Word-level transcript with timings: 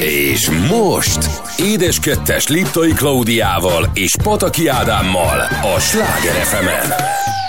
És 0.00 0.50
most 0.50 1.30
Édes 1.56 1.98
Kettes 1.98 2.46
Liptai 2.46 2.92
Klaudiával 2.92 3.90
és 3.94 4.16
Pataki 4.22 4.66
Ádámmal 4.66 5.38
a 5.74 5.80
Sláger 5.80 6.32
fm 6.32 7.43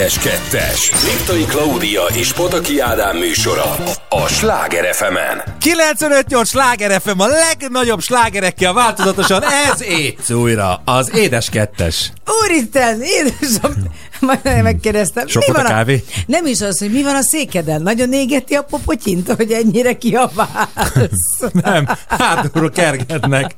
Édes 0.00 0.18
Kettes. 0.18 0.92
Liptai 1.04 1.44
Klaudia 1.44 2.02
és 2.14 2.32
Potaki 2.32 2.78
Ádám 2.78 3.16
műsora 3.16 3.76
a 4.08 4.26
Sláger 4.26 4.94
fm 4.94 5.16
-en. 5.16 5.42
95-8 5.60 6.44
Sláger 6.44 7.00
FM 7.00 7.18
a 7.18 7.26
legnagyobb 7.26 8.00
slágerekkel 8.00 8.72
változatosan 8.72 9.42
ez 9.42 9.82
Étsz 9.82 10.30
újra, 10.30 10.82
az 10.84 11.10
Édes 11.14 11.48
Kettes. 11.48 12.12
Úristen, 12.42 13.00
édesem, 13.02 13.90
Majd 14.20 14.62
megkérdeztem. 14.62 15.26
Sok 15.26 15.46
mi 15.46 15.52
van 15.52 15.64
a 15.64 15.68
kávé? 15.68 16.04
A, 16.06 16.22
nem 16.26 16.46
is 16.46 16.60
az, 16.60 16.78
hogy 16.78 16.92
mi 16.92 17.02
van 17.02 17.14
a 17.14 17.22
székeden. 17.22 17.82
Nagyon 17.82 18.12
égeti 18.12 18.54
a 18.54 18.62
popotyint, 18.62 19.32
hogy 19.32 19.52
ennyire 19.52 19.92
kiabálsz. 19.96 21.40
nem, 21.52 21.88
hátulról 22.08 22.70
kergetnek. 22.70 23.56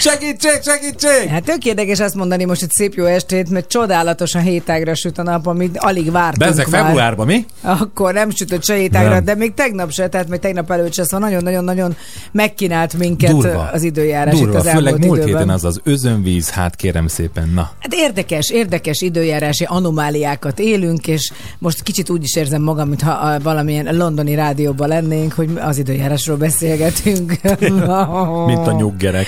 Segítség, 0.00 0.60
segítség! 0.64 1.28
Hát 1.28 1.44
tök 1.44 1.64
érdekes 1.64 2.00
azt 2.00 2.14
mondani 2.14 2.44
most 2.44 2.62
egy 2.62 2.70
szép 2.70 2.94
jó 2.94 3.04
estét, 3.04 3.50
mert 3.50 3.68
csodálatosan 3.68 4.42
hétágra 4.42 4.94
süt 4.94 5.18
a 5.18 5.22
nap, 5.22 5.46
amit 5.46 5.78
alig 5.78 6.10
vártunk 6.10 6.36
De 6.36 6.46
ezek 6.46 6.68
már. 6.68 6.82
februárban, 6.84 7.26
mi? 7.26 7.46
Akkor 7.60 8.12
nem 8.12 8.30
sütött 8.30 8.64
se 8.64 8.74
hétágra, 8.74 9.20
de 9.20 9.34
még 9.34 9.54
tegnap 9.54 9.90
se, 9.92 10.08
tehát 10.08 10.28
még 10.28 10.40
tegnap 10.40 10.70
előtt 10.70 10.92
se, 10.92 11.04
szóval 11.04 11.28
nagyon-nagyon-nagyon 11.28 11.96
megkínált 12.32 12.98
minket 12.98 13.30
Durva. 13.30 13.70
az 13.72 13.82
időjárás 13.82 14.34
Durva, 14.38 14.50
itt 14.52 14.58
az 14.58 14.68
főleg 14.68 14.98
múlt 14.98 15.16
időben. 15.18 15.26
héten 15.26 15.48
az 15.54 15.64
az 15.64 15.80
özönvíz, 15.84 16.50
hát 16.50 16.76
kérem 16.76 17.06
szépen, 17.06 17.48
na. 17.54 17.70
Hát 17.78 17.94
érdekes, 17.94 18.50
érdekes 18.50 19.00
időjárási 19.00 19.64
anomáliákat 19.64 20.58
élünk, 20.58 21.06
és 21.06 21.32
most 21.58 21.82
kicsit 21.82 22.10
úgy 22.10 22.22
is 22.22 22.36
érzem 22.36 22.62
magam, 22.62 22.88
mintha 22.88 23.40
valamilyen 23.42 23.96
londoni 23.96 24.34
rádióban 24.34 24.88
lennénk, 24.88 25.32
hogy 25.32 25.48
az 25.60 25.78
időjárásról 25.78 26.36
beszélgetünk. 26.36 27.40
Mint 28.46 28.66
a 28.66 28.72
nyuggerek. 28.78 29.26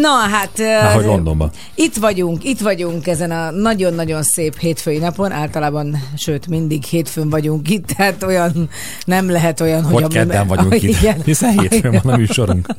Na, 0.00 0.08
hát... 0.08 0.50
hogy 0.94 1.04
Londonban. 1.04 1.50
Itt 1.74 1.96
vagyunk, 1.96 2.44
itt 2.44 2.60
vagyunk 2.60 3.06
ezen 3.06 3.30
a 3.30 3.50
nagyon-nagyon 3.50 4.22
szép 4.22 4.58
hétfői 4.58 4.98
napon, 4.98 5.32
általában, 5.32 6.02
sőt, 6.16 6.46
mindig 6.46 6.84
hétfőn 6.84 7.30
vagyunk 7.30 7.70
itt, 7.70 7.86
tehát 7.86 8.22
olyan, 8.22 8.68
nem 9.04 9.30
lehet 9.30 9.60
olyan, 9.60 9.82
hogy... 9.84 10.02
Hogy 10.02 10.12
kedden 10.12 10.46
vagyunk 10.46 10.72
ah, 10.72 10.82
itt, 10.82 11.00
igen, 11.00 11.22
hiszen 11.24 11.58
hétfőn 11.58 12.00
van 12.02 12.14
a 12.14 12.16
műsorunk. 12.16 12.66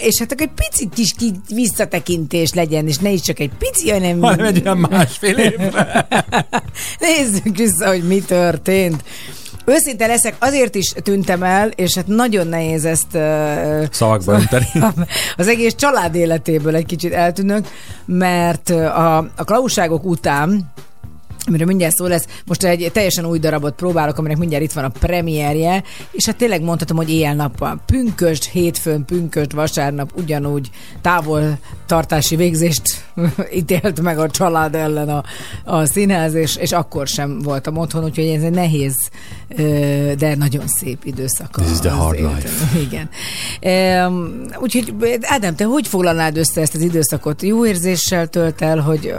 és 0.00 0.18
hát 0.18 0.32
akkor 0.32 0.46
egy 0.46 0.68
picit 0.68 0.94
kis 0.94 1.14
visszatekintés 1.48 2.52
legyen, 2.52 2.86
és 2.86 2.98
ne 2.98 3.10
is 3.10 3.20
csak 3.20 3.38
egy 3.38 3.50
pici, 3.58 3.90
hanem... 3.90 4.20
Hanem 4.20 4.46
egy 4.46 4.60
olyan 4.64 4.78
másfél 4.90 5.38
évre. 5.38 6.06
Nézzük 7.00 7.56
vissza, 7.56 7.88
hogy 7.88 8.02
mi 8.02 8.20
történt. 8.20 9.04
Őszinte 9.68 10.06
leszek, 10.06 10.36
azért 10.38 10.74
is 10.74 10.92
tűntem 11.02 11.42
el, 11.42 11.68
és 11.68 11.94
hát 11.94 12.06
nagyon 12.06 12.46
nehéz 12.46 12.84
ezt 12.84 13.14
uh, 13.14 13.84
szavakba 13.90 14.32
önteni. 14.38 14.66
Az 15.36 15.48
egész 15.48 15.74
család 15.74 16.14
életéből 16.14 16.74
egy 16.74 16.86
kicsit 16.86 17.12
eltűnök, 17.12 17.66
mert 18.04 18.70
a, 18.70 19.16
a 19.16 19.44
klauságok 19.44 20.04
után 20.04 20.72
amiről 21.48 21.66
mindjárt 21.66 21.94
szó 21.94 22.06
lesz. 22.06 22.26
Most 22.46 22.64
egy 22.64 22.90
teljesen 22.92 23.26
új 23.26 23.38
darabot 23.38 23.74
próbálok, 23.74 24.18
aminek 24.18 24.36
mindjárt 24.36 24.64
itt 24.64 24.72
van 24.72 24.84
a 24.84 24.88
premierje, 24.88 25.82
és 26.10 26.26
hát 26.26 26.36
tényleg 26.36 26.62
mondhatom, 26.62 26.96
hogy 26.96 27.10
éjjel-nappal. 27.10 27.80
Pünköst, 27.86 28.44
hétfőn, 28.44 29.04
pünköst, 29.04 29.52
vasárnap 29.52 30.10
ugyanúgy 30.16 30.70
távol 31.00 31.58
tartási 31.86 32.36
végzést 32.36 32.82
ítélt 33.58 34.00
meg 34.00 34.18
a 34.18 34.30
család 34.30 34.74
ellen 34.74 35.08
a, 35.08 35.22
a 35.64 35.84
színház, 35.84 36.34
és, 36.34 36.56
és 36.56 36.72
akkor 36.72 37.06
sem 37.06 37.38
voltam 37.38 37.76
otthon, 37.76 38.04
úgyhogy 38.04 38.26
ez 38.26 38.42
egy 38.42 38.50
nehéz, 38.50 38.94
de 40.18 40.34
nagyon 40.36 40.66
szép 40.66 41.04
időszak. 41.04 41.50
This 41.50 41.70
is 41.70 41.78
the 41.78 41.90
hard 41.90 42.18
life. 42.18 42.48
Igen. 42.86 43.08
Úgyhogy 44.60 44.94
Ádám, 45.20 45.54
te 45.54 45.64
hogy 45.64 45.86
foglalnád 45.88 46.36
össze 46.36 46.60
ezt 46.60 46.74
az 46.74 46.80
időszakot? 46.80 47.42
Jó 47.42 47.66
érzéssel 47.66 48.26
tölt 48.26 48.62
el, 48.62 48.78
hogy 48.78 49.14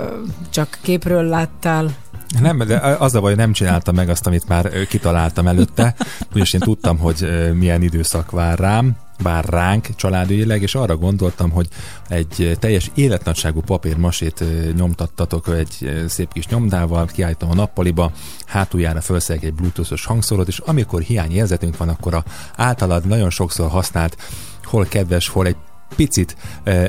csak 0.49 0.79
képről 0.81 1.23
láttál? 1.23 1.95
Nem, 2.37 2.57
de 2.57 2.77
az 2.77 3.15
a 3.15 3.21
baj, 3.21 3.35
nem 3.35 3.51
csináltam 3.51 3.95
meg 3.95 4.09
azt, 4.09 4.27
amit 4.27 4.47
már 4.47 4.87
kitaláltam 4.87 5.47
előtte, 5.47 5.95
ugyanis 6.29 6.53
én 6.53 6.59
tudtam, 6.59 6.97
hogy 6.97 7.49
milyen 7.53 7.81
időszak 7.81 8.31
vár 8.31 8.59
rám, 8.59 8.97
vár 9.23 9.45
ránk 9.45 9.95
családügyileg, 9.95 10.61
és 10.61 10.75
arra 10.75 10.97
gondoltam, 10.97 11.49
hogy 11.49 11.67
egy 12.07 12.57
teljes 12.59 12.91
életnagyságú 12.93 13.61
papírmasét 13.61 14.43
nyomtattatok 14.75 15.47
egy 15.47 16.03
szép 16.07 16.33
kis 16.33 16.47
nyomdával, 16.47 17.05
kiállítom 17.05 17.49
a 17.49 17.55
nappaliba, 17.55 18.11
hátuljára 18.45 19.01
felszerek 19.01 19.43
egy 19.43 19.53
bluetoothos 19.53 20.05
hangszorot, 20.05 20.47
és 20.47 20.59
amikor 20.59 21.01
hiányérzetünk 21.01 21.77
van, 21.77 21.89
akkor 21.89 22.13
a 22.13 22.23
általad 22.55 23.05
nagyon 23.05 23.29
sokszor 23.29 23.69
használt 23.69 24.17
hol 24.63 24.85
kedves, 24.85 25.27
hol 25.27 25.45
egy 25.45 25.55
picit 25.95 26.36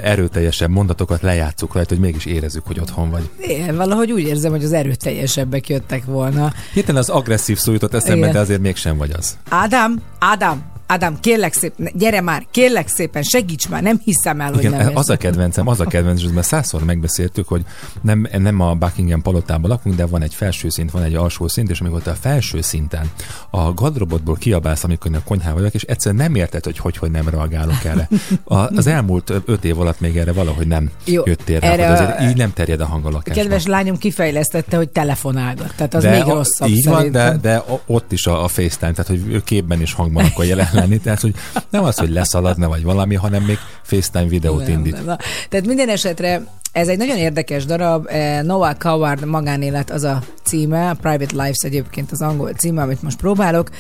erőteljesebb 0.03 0.71
mondatokat 0.71 1.23
lejátszuk 1.23 1.75
rajta, 1.75 1.95
hogy 1.95 2.03
mégis 2.03 2.25
érezzük, 2.25 2.67
hogy 2.67 2.81
otthon 2.81 3.11
vagy. 3.11 3.31
Én 3.49 3.77
valahogy 3.77 4.13
úgy 4.13 4.23
érzem, 4.23 4.51
hogy 4.51 4.65
az 4.65 4.73
erőteljesebbek 4.73 5.69
jöttek 5.69 6.05
volna. 6.05 6.53
Hirtelen 6.73 7.01
az 7.01 7.09
agresszív 7.09 7.59
szó 7.59 7.73
jutott 7.73 7.95
eszembe, 7.95 8.19
Igen. 8.19 8.33
de 8.33 8.39
azért 8.39 8.61
mégsem 8.61 8.97
vagy 8.97 9.11
az. 9.11 9.37
Ádám, 9.49 10.01
Ádám, 10.19 10.70
Ádám, 10.91 11.21
kérlek 11.21 11.53
szépen, 11.53 11.89
gyere 11.95 12.21
már, 12.21 12.47
kérlek 12.51 12.89
szépen, 12.89 13.23
segíts 13.23 13.69
már, 13.69 13.83
nem 13.83 14.01
hiszem 14.05 14.41
el, 14.41 14.55
Igen, 14.55 14.75
hogy 14.75 14.85
nem 14.85 14.97
az 14.97 15.11
a 15.11 15.17
kedvencem, 15.17 15.69
az 15.69 15.81
a 15.81 15.85
kedvencem, 15.85 16.33
mert 16.33 16.47
százszor 16.47 16.85
megbeszéltük, 16.85 17.49
hogy 17.49 17.63
nem, 18.03 18.29
nem 18.39 18.61
a 18.61 18.75
Buckingham 18.75 19.23
palotában 19.23 19.71
lakunk, 19.71 19.97
de 19.97 20.07
van 20.07 20.23
egy 20.23 20.35
felső 20.35 20.69
szint, 20.69 20.91
van 20.91 21.03
egy 21.03 21.15
alsó 21.15 21.49
szint, 21.49 21.71
és 21.71 21.81
amikor 21.81 22.03
te 22.03 22.11
a 22.11 22.15
felső 22.15 22.61
szinten 22.61 23.11
a 23.51 23.73
gadrobotból 23.73 24.35
kiabálsz, 24.35 24.85
amikor 24.85 25.15
a 25.15 25.23
konyhában 25.25 25.59
vagyok, 25.59 25.75
és 25.75 25.83
egyszerűen 25.83 26.23
nem 26.23 26.35
érted, 26.35 26.65
hogy 26.65 26.79
hogy, 26.79 26.97
hogy 26.97 27.11
nem 27.11 27.29
reagálok 27.29 27.85
erre. 27.85 28.09
A, 28.45 28.55
az 28.57 28.87
elmúlt 28.87 29.33
öt 29.45 29.65
év 29.65 29.81
alatt 29.81 30.01
még 30.01 30.17
erre 30.17 30.33
valahogy 30.33 30.67
nem 30.67 30.91
Jó, 31.05 31.23
jöttél 31.27 31.61
rá, 31.61 31.71
hogy 31.71 31.81
azért 31.81 32.21
így 32.21 32.37
nem 32.37 32.53
terjed 32.53 32.81
a 32.81 32.87
hang 32.87 33.05
a 33.05 33.11
lakásban. 33.11 33.35
Kedves 33.35 33.67
lányom 33.67 33.99
kifejlesztette, 33.99 34.77
hogy 34.77 34.89
telefonálgat, 34.89 35.73
tehát 35.77 35.95
az 35.95 36.03
de 36.03 36.11
még 36.11 36.23
rosszabb 36.23 36.69
Így 36.69 36.85
van, 36.85 37.11
de, 37.11 37.37
de 37.37 37.65
ott 37.87 38.13
is 38.13 38.27
a, 38.27 38.45
a 38.45 38.49
FaceTime, 38.49 38.93
tehát 38.93 39.07
hogy 39.07 39.43
képben 39.45 39.81
is 39.81 39.93
hangban 39.93 40.25
akar 40.25 40.45
jelen 40.45 40.69
lenni, 40.81 40.99
tehát 40.99 41.21
hogy 41.21 41.35
nem 41.71 41.85
az, 41.85 41.99
hogy 41.99 42.11
leszaladna 42.11 42.69
vagy 42.69 42.83
valami, 42.83 43.15
hanem 43.15 43.43
még 43.43 43.59
FaceTime 43.83 44.29
videót 44.29 44.67
nem, 44.67 44.71
indít. 44.71 45.05
Nem, 45.05 45.17
Tehát 45.49 45.67
minden 45.67 45.89
esetre 45.89 46.43
ez 46.73 46.89
egy 46.89 46.99
nagyon 46.99 47.17
érdekes 47.17 47.65
darab, 47.65 48.07
eh, 48.09 48.43
Noah 48.43 48.75
Coward 48.75 49.25
magánélet 49.25 49.91
az 49.91 50.05
a 50.05 50.23
címe, 50.43 50.95
Private 51.01 51.35
Lives 51.35 51.59
egyébként 51.63 52.13
az 52.13 52.23
angol 52.23 52.53
címe, 52.53 52.83
amit 52.83 53.03
most 53.03 53.17
próbálok, 53.17 53.71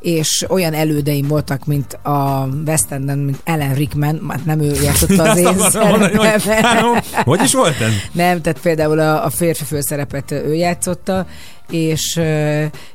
és 0.00 0.44
olyan 0.48 0.74
elődeim 0.74 1.26
voltak, 1.26 1.64
mint 1.66 1.92
a 1.92 2.48
West 2.66 2.90
Enden, 2.90 3.18
mint 3.18 3.40
Ellen 3.44 3.74
Rickman, 3.74 4.14
már 4.14 4.40
nem 4.44 4.60
ő 4.60 4.72
játszotta 4.82 5.22
az 5.22 5.38
én 5.46 5.58
szerepet. 5.58 7.04
Hogy 7.24 7.42
is 7.42 7.52
volt 7.52 7.80
ez? 7.80 7.92
Nem, 8.12 8.40
tehát 8.40 8.60
például 8.60 8.98
a, 8.98 9.24
a 9.24 9.30
férfi 9.30 9.64
főszerepet 9.64 10.30
ő 10.30 10.54
játszotta, 10.54 11.26
és, 11.70 12.20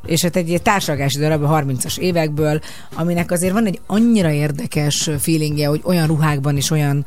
és 0.05 0.21
hát 0.21 0.35
egy 0.35 0.59
társadalmási 0.63 1.19
darab 1.19 1.43
a 1.43 1.63
30-as 1.63 1.97
évekből, 1.97 2.61
aminek 2.93 3.31
azért 3.31 3.53
van 3.53 3.65
egy 3.65 3.79
annyira 3.85 4.31
érdekes 4.31 5.09
feelingje, 5.19 5.67
hogy 5.67 5.81
olyan 5.83 6.07
ruhákban 6.07 6.57
is 6.57 6.71
olyan 6.71 7.05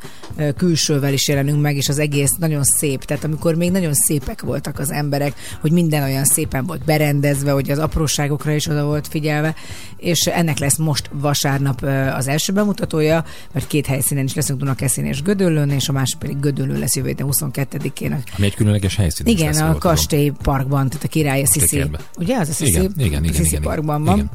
külsővel 0.57 1.13
is 1.13 1.27
jelenünk 1.27 1.61
meg, 1.61 1.75
és 1.75 1.89
az 1.89 1.99
egész 1.99 2.31
nagyon 2.39 2.63
szép. 2.63 3.03
Tehát 3.03 3.23
amikor 3.23 3.55
még 3.55 3.71
nagyon 3.71 3.93
szépek 3.93 4.41
voltak 4.41 4.79
az 4.79 4.91
emberek, 4.91 5.33
hogy 5.61 5.71
minden 5.71 6.03
olyan 6.03 6.25
szépen 6.25 6.65
volt 6.65 6.85
berendezve, 6.85 7.51
hogy 7.51 7.71
az 7.71 7.79
apróságokra 7.79 8.51
is 8.51 8.67
oda 8.67 8.85
volt 8.85 9.07
figyelve, 9.07 9.55
és 9.97 10.19
ennek 10.19 10.57
lesz 10.59 10.77
most 10.77 11.09
vasárnap 11.13 11.81
az 12.15 12.27
első 12.27 12.53
bemutatója, 12.53 13.25
mert 13.51 13.67
két 13.67 13.85
helyszínen 13.85 14.23
is 14.23 14.33
leszünk 14.33 14.59
Dunakeszin 14.59 15.05
és 15.05 15.21
Gödöllőn, 15.21 15.69
és 15.69 15.89
a 15.89 15.91
másik 15.91 16.17
pedig 16.17 16.39
Gödöllő 16.39 16.79
lesz 16.79 16.95
jövő 16.95 17.15
22-én. 17.17 18.23
Ami 18.37 18.45
egy 18.45 18.55
különleges 18.55 18.95
helyszín. 18.95 19.25
Igen, 19.25 19.55
a 19.55 19.77
Kastély 19.77 20.31
Parkban, 20.43 20.89
tehát 20.89 21.03
a 21.03 21.07
Király 21.07 21.41
Sisi. 21.59 21.85
Ugye 22.17 22.37
az 22.37 22.49
a 22.49 22.53
Sisi? 22.53 22.71
Igen, 22.71 22.93
igen, 22.97 23.23
igen, 23.23 23.45
igen, 23.45 23.61
Parkban 23.61 24.03
van. 24.03 24.17
Igen. 24.17 24.29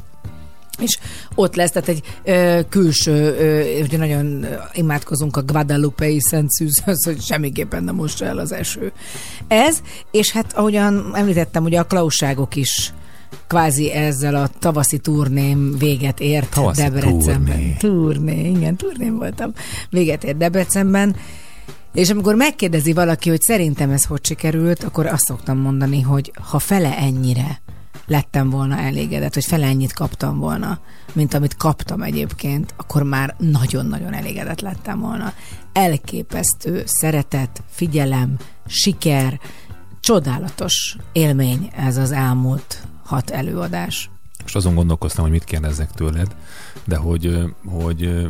És 0.79 0.97
ott 1.35 1.55
lesz, 1.55 1.71
tehát 1.71 1.89
egy 1.89 2.01
ö, 2.23 2.59
külső, 2.69 3.35
ö, 3.37 3.81
ugye 3.83 3.97
nagyon 3.97 4.45
imádkozunk 4.73 5.37
a 5.37 5.43
Guadalupe-i 5.43 6.19
Szent 6.19 6.51
Szűzhöz, 6.51 7.05
hogy 7.05 7.21
semmiképpen 7.21 7.83
nem 7.83 7.95
most 7.95 8.21
el 8.21 8.37
az 8.37 8.51
eső. 8.51 8.91
Ez, 9.47 9.81
és 10.11 10.31
hát 10.31 10.53
ahogyan 10.53 11.11
említettem, 11.15 11.63
ugye 11.63 11.79
a 11.79 11.83
klausságok 11.83 12.55
is 12.55 12.93
kvázi 13.47 13.91
ezzel 13.91 14.35
a 14.35 14.49
tavaszi 14.59 14.97
turném 14.97 15.77
véget 15.77 16.19
ért 16.19 16.49
tavaszi 16.49 16.81
Debrecenben. 16.81 17.43
Turné. 17.43 17.75
turné, 17.79 18.49
igen, 18.49 18.75
turném 18.75 19.17
voltam. 19.17 19.53
Véget 19.89 20.23
ért 20.23 20.37
Debrecenben. 20.37 21.15
És 21.95 22.09
amikor 22.09 22.35
megkérdezi 22.35 22.93
valaki, 22.93 23.29
hogy 23.29 23.41
szerintem 23.41 23.89
ez 23.89 24.05
hogy 24.05 24.25
sikerült, 24.25 24.83
akkor 24.83 25.05
azt 25.05 25.25
szoktam 25.25 25.57
mondani, 25.57 26.01
hogy 26.01 26.31
ha 26.41 26.59
fele 26.59 26.97
ennyire 26.97 27.61
lettem 28.07 28.49
volna 28.49 28.77
elégedett, 28.77 29.33
hogy 29.33 29.45
fele 29.45 29.65
ennyit 29.65 29.93
kaptam 29.93 30.39
volna, 30.39 30.79
mint 31.13 31.33
amit 31.33 31.57
kaptam 31.57 32.01
egyébként, 32.01 32.73
akkor 32.77 33.03
már 33.03 33.35
nagyon-nagyon 33.37 34.13
elégedett 34.13 34.61
lettem 34.61 34.99
volna. 34.99 35.33
Elképesztő 35.73 36.83
szeretet, 36.85 37.63
figyelem, 37.69 38.37
siker, 38.65 39.39
csodálatos 39.99 40.97
élmény 41.11 41.71
ez 41.75 41.97
az 41.97 42.11
elmúlt 42.11 42.83
hat 43.03 43.29
előadás. 43.29 44.09
Most 44.41 44.55
azon 44.55 44.75
gondolkoztam, 44.75 45.23
hogy 45.23 45.33
mit 45.33 45.43
kérdezzek 45.43 45.91
tőled, 45.91 46.35
de 46.85 46.95
hogy, 46.95 47.39
hogy 47.65 48.27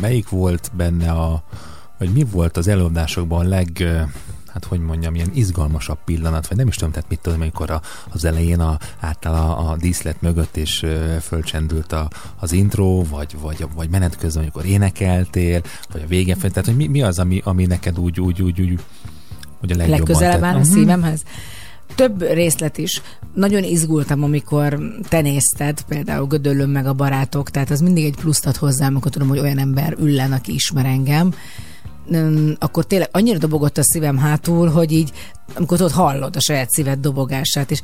melyik 0.00 0.28
volt 0.28 0.70
benne 0.76 1.10
a, 1.10 1.44
vagy 1.98 2.12
mi 2.12 2.24
volt 2.30 2.56
az 2.56 2.68
előadásokban 2.68 3.46
a 3.46 3.48
leg, 3.48 3.84
hát 4.46 4.64
hogy 4.64 4.80
mondjam, 4.80 5.14
ilyen 5.14 5.30
izgalmasabb 5.34 5.98
pillanat, 6.04 6.48
vagy 6.48 6.56
nem 6.56 6.68
is 6.68 6.74
tudom, 6.74 6.92
tehát 6.92 7.08
mit 7.08 7.20
tudom, 7.20 7.40
amikor 7.40 7.70
a, 7.70 7.80
az 8.08 8.24
elején 8.24 8.60
a, 8.60 8.78
által 9.00 9.34
a, 9.34 9.70
a 9.70 9.76
díszlet 9.76 10.22
mögött 10.22 10.56
és 10.56 10.86
fölcsendült 11.20 11.92
a, 11.92 12.10
az 12.36 12.52
intro, 12.52 13.02
vagy, 13.04 13.36
vagy, 13.40 13.66
vagy 13.74 13.90
menet 13.90 14.16
közben, 14.16 14.42
amikor 14.42 14.64
énekeltél, 14.64 15.62
vagy 15.92 16.02
a 16.04 16.08
végén, 16.08 16.36
tehát 16.38 16.64
hogy 16.64 16.76
mi, 16.76 16.86
mi 16.86 17.02
az, 17.02 17.18
ami, 17.18 17.40
ami 17.44 17.66
neked 17.66 17.98
úgy, 17.98 18.20
úgy, 18.20 18.42
úgy, 18.42 18.60
úgy, 18.60 18.78
úgy 19.62 19.72
a 19.72 19.76
legjobban 19.76 19.88
Legközelebb 19.88 20.42
áll 20.42 20.54
a 20.54 20.58
mhm. 20.58 20.68
szívemhez? 20.68 21.22
több 21.94 22.22
részlet 22.22 22.78
is. 22.78 23.02
Nagyon 23.34 23.62
izgultam, 23.62 24.22
amikor 24.22 24.78
te 25.08 25.20
nézted, 25.20 25.82
például 25.82 26.26
Gödöllöm 26.26 26.70
meg 26.70 26.86
a 26.86 26.92
barátok, 26.92 27.50
tehát 27.50 27.70
az 27.70 27.80
mindig 27.80 28.04
egy 28.04 28.16
pluszt 28.16 28.46
ad 28.46 28.56
hozzám, 28.56 28.90
amikor 28.90 29.10
tudom, 29.10 29.28
hogy 29.28 29.38
olyan 29.38 29.58
ember 29.58 29.96
üllen, 30.00 30.32
aki 30.32 30.52
ismer 30.52 30.86
engem 30.86 31.34
akkor 32.58 32.84
tényleg 32.84 33.08
annyira 33.12 33.38
dobogott 33.38 33.78
a 33.78 33.82
szívem 33.82 34.18
hátul, 34.18 34.68
hogy 34.68 34.92
így, 34.92 35.12
amikor 35.54 35.82
ott 35.82 35.92
hallod 35.92 36.36
a 36.36 36.40
saját 36.40 36.70
szíved 36.70 36.98
dobogását, 36.98 37.70
és 37.70 37.80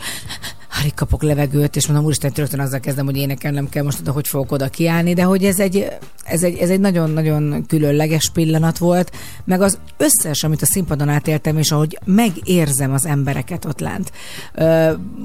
alig 0.80 0.94
kapok 0.94 1.22
levegőt, 1.22 1.76
és 1.76 1.86
mondom, 1.86 2.04
úristen, 2.04 2.32
rögtön 2.34 2.60
azzal 2.60 2.80
kezdem, 2.80 3.04
hogy 3.04 3.16
énekelnem 3.16 3.68
kell 3.68 3.82
most 3.82 4.00
oda, 4.00 4.12
hogy 4.12 4.28
fogok 4.28 4.52
oda 4.52 4.68
kiállni, 4.68 5.14
de 5.14 5.22
hogy 5.22 5.44
ez 5.44 5.60
egy, 5.60 5.86
ez 6.24 6.42
egy, 6.42 6.56
ez 6.56 6.70
egy 6.70 6.80
nagyon-nagyon 6.80 7.64
különleges 7.66 8.30
pillanat 8.30 8.78
volt, 8.78 9.10
meg 9.44 9.60
az 9.60 9.78
összes, 9.96 10.42
amit 10.42 10.62
a 10.62 10.66
színpadon 10.66 11.08
átéltem, 11.08 11.58
és 11.58 11.70
ahogy 11.70 11.98
megérzem 12.04 12.92
az 12.92 13.06
embereket 13.06 13.64
ott 13.64 13.80
lent. 13.80 14.12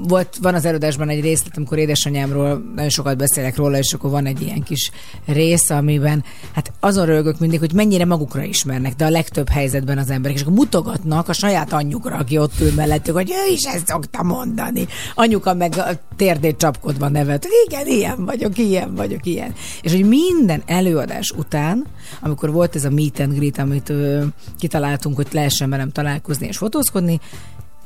Volt, 0.08 0.36
van 0.42 0.54
az 0.54 0.64
előadásban 0.64 1.08
egy 1.08 1.20
részlet, 1.20 1.56
amikor 1.56 1.78
édesanyámról 1.78 2.62
nagyon 2.74 2.90
sokat 2.90 3.16
beszélek 3.16 3.56
róla, 3.56 3.78
és 3.78 3.92
akkor 3.92 4.10
van 4.10 4.26
egy 4.26 4.42
ilyen 4.42 4.62
kis 4.62 4.90
rész, 5.26 5.70
amiben 5.70 6.24
hát 6.54 6.72
azon 6.80 7.06
rögök 7.06 7.38
mindig, 7.38 7.58
hogy 7.58 7.72
mennyire 7.72 8.04
magukra 8.04 8.42
ismernek, 8.42 8.94
de 8.94 9.04
a 9.04 9.10
legtöbb 9.10 9.48
helyzetben 9.48 9.98
az 9.98 10.10
emberek, 10.10 10.36
és 10.36 10.42
akkor 10.42 10.54
mutogatnak 10.54 11.28
a 11.28 11.32
saját 11.32 11.72
anyjukra, 11.72 12.16
aki 12.30 12.38
ott 12.38 12.60
ül 12.60 12.74
mellettük, 12.74 13.14
hogy 13.14 13.30
ő 13.30 13.52
is 13.52 13.62
ezt 13.62 13.86
szokta 13.86 14.22
mondani. 14.22 14.86
Anyu 15.14 15.28
anyuka 15.30 15.54
meg 15.54 15.76
a 15.76 15.88
térdét 16.16 16.56
csapkodva 16.56 17.08
nevet, 17.08 17.46
igen, 17.66 17.86
ilyen 17.86 18.24
vagyok, 18.24 18.58
ilyen 18.58 18.94
vagyok, 18.94 19.26
ilyen. 19.26 19.54
És 19.82 19.92
hogy 19.92 20.08
minden 20.08 20.62
előadás 20.66 21.30
után, 21.30 21.86
amikor 22.20 22.52
volt 22.52 22.76
ez 22.76 22.84
a 22.84 22.90
meet 22.90 23.20
and 23.20 23.34
greet, 23.34 23.58
amit 23.58 23.88
ö, 23.88 24.24
kitaláltunk, 24.58 25.16
hogy 25.16 25.26
lehessen 25.32 25.70
velem 25.70 25.90
találkozni 25.90 26.46
és 26.46 26.56
fotózkodni, 26.56 27.20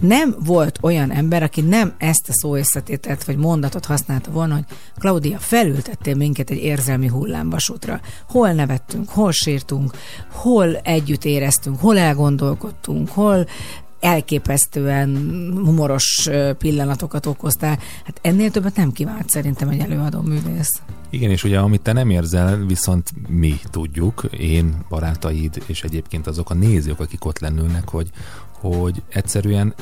nem 0.00 0.34
volt 0.44 0.78
olyan 0.82 1.10
ember, 1.10 1.42
aki 1.42 1.60
nem 1.60 1.94
ezt 1.98 2.28
a 2.28 2.32
szó 2.32 2.56
vagy 3.26 3.36
mondatot 3.36 3.84
használta 3.84 4.30
volna, 4.30 4.54
hogy 4.54 4.64
Claudia, 4.98 5.38
felültettél 5.38 6.14
minket 6.14 6.50
egy 6.50 6.62
érzelmi 6.62 7.08
hullámvasútra. 7.08 8.00
Hol 8.28 8.52
nevettünk, 8.52 9.08
hol 9.08 9.32
sírtunk, 9.32 9.92
hol 10.32 10.76
együtt 10.76 11.24
éreztünk, 11.24 11.80
hol 11.80 11.98
elgondolkodtunk, 11.98 13.08
hol 13.08 13.46
elképesztően 14.04 15.10
humoros 15.54 16.28
pillanatokat 16.58 17.26
okoztál. 17.26 17.78
Hát 18.04 18.18
ennél 18.22 18.50
többet 18.50 18.76
nem 18.76 18.92
kívánt 18.92 19.30
szerintem 19.30 19.68
egy 19.68 19.80
előadó 19.80 20.20
művész. 20.20 20.80
Igen, 21.10 21.30
és 21.30 21.44
ugye 21.44 21.58
amit 21.58 21.82
te 21.82 21.92
nem 21.92 22.10
érzel, 22.10 22.56
viszont 22.66 23.10
mi 23.28 23.60
tudjuk, 23.70 24.28
én, 24.38 24.84
barátaid, 24.88 25.62
és 25.66 25.82
egyébként 25.82 26.26
azok 26.26 26.50
a 26.50 26.54
nézők, 26.54 27.00
akik 27.00 27.24
ott 27.24 27.38
lennülnek, 27.38 27.88
hogy, 27.88 28.10
hogy 28.60 29.02
egyszerűen 29.08 29.74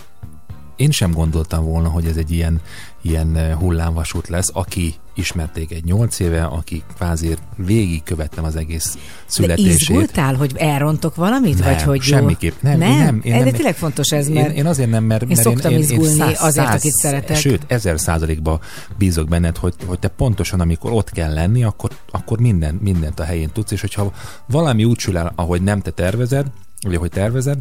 én 0.76 0.90
sem 0.90 1.12
gondoltam 1.12 1.64
volna, 1.64 1.88
hogy 1.88 2.06
ez 2.06 2.16
egy 2.16 2.30
ilyen, 2.30 2.60
ilyen 3.02 3.36
eh, 3.36 3.54
hullámvasút 3.54 4.28
lesz, 4.28 4.50
aki 4.52 4.94
ismerték 5.14 5.70
egy 5.70 5.84
nyolc 5.84 6.18
éve, 6.18 6.44
aki 6.44 6.82
kvázi 6.94 7.36
végig 7.56 8.02
követtem 8.02 8.44
az 8.44 8.56
egész 8.56 8.98
születését. 9.26 9.66
De 9.66 9.72
izgultál, 9.72 10.34
hogy 10.34 10.52
elrontok 10.56 11.14
valamit? 11.14 11.58
Nem, 11.58 11.72
vagy 11.72 11.82
hogy 11.82 12.00
semmiképp. 12.00 12.54
Nem, 12.60 12.78
nem, 12.78 12.98
nem, 12.98 13.20
én 13.22 13.34
nem. 13.34 13.44
De 13.44 13.50
tényleg 13.50 13.74
fontos 13.74 14.10
ez, 14.10 14.28
mert 14.28 14.50
én, 14.50 14.56
én 14.56 14.66
azért 14.66 14.90
nem, 14.90 15.04
mert, 15.04 15.22
én 15.22 15.28
mert 15.28 15.40
szoktam 15.40 15.72
én, 15.72 15.78
izgulni 15.78 16.10
én 16.10 16.16
száz, 16.16 16.42
azért, 16.42 16.66
száz, 16.66 16.78
akit 16.78 16.92
szeretek. 16.92 17.36
Sőt, 17.36 17.62
ezer 17.66 18.00
százalékba 18.00 18.60
bízok 18.98 19.28
benned, 19.28 19.56
hogy, 19.56 19.74
hogy 19.86 19.98
te 19.98 20.08
pontosan, 20.08 20.60
amikor 20.60 20.92
ott 20.92 21.10
kell 21.10 21.32
lenni, 21.32 21.64
akkor, 21.64 21.90
akkor 22.10 22.38
minden, 22.38 22.74
mindent 22.74 23.20
a 23.20 23.24
helyén 23.24 23.50
tudsz, 23.52 23.70
és 23.70 23.80
hogyha 23.80 24.12
valami 24.46 24.84
úgy 24.84 24.98
sül 24.98 25.18
el, 25.18 25.32
ahogy 25.36 25.62
nem 25.62 25.80
te 25.80 25.90
tervezed, 25.90 26.46
vagy 26.80 26.94
ahogy 26.94 27.10
tervezed, 27.10 27.58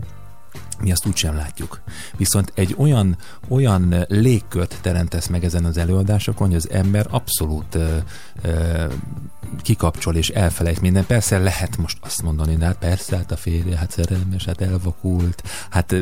mi 0.80 0.92
azt 0.92 1.06
úgysem 1.06 1.36
látjuk. 1.36 1.82
Viszont 2.18 2.52
egy 2.56 2.76
olyan, 2.78 3.18
olyan 3.48 4.06
légkört 4.08 4.78
teremtesz 4.82 5.28
meg 5.28 5.44
ezen 5.44 5.66
az 5.66 5.78
előadásokon, 5.78 6.48
hogy 6.48 6.56
az 6.56 6.70
ember 6.70 7.08
abszolút 7.10 7.76
ö, 7.76 7.98
ö, 8.42 8.86
kikapcsol 9.62 10.16
és 10.16 10.30
elfelejt 10.30 10.82
minden. 10.82 11.06
Persze 11.06 11.38
lehet 11.38 11.78
most 11.78 11.98
azt 12.02 12.22
mondani, 12.22 12.56
de 12.56 12.66
hát 12.66 12.78
persze, 12.78 13.16
hát 13.16 13.32
a 13.32 13.36
férje, 13.36 13.78
hát 13.78 13.92
szerelmes, 13.92 14.46
hát 14.46 14.62
elvakult, 14.62 15.44
hát 15.70 15.96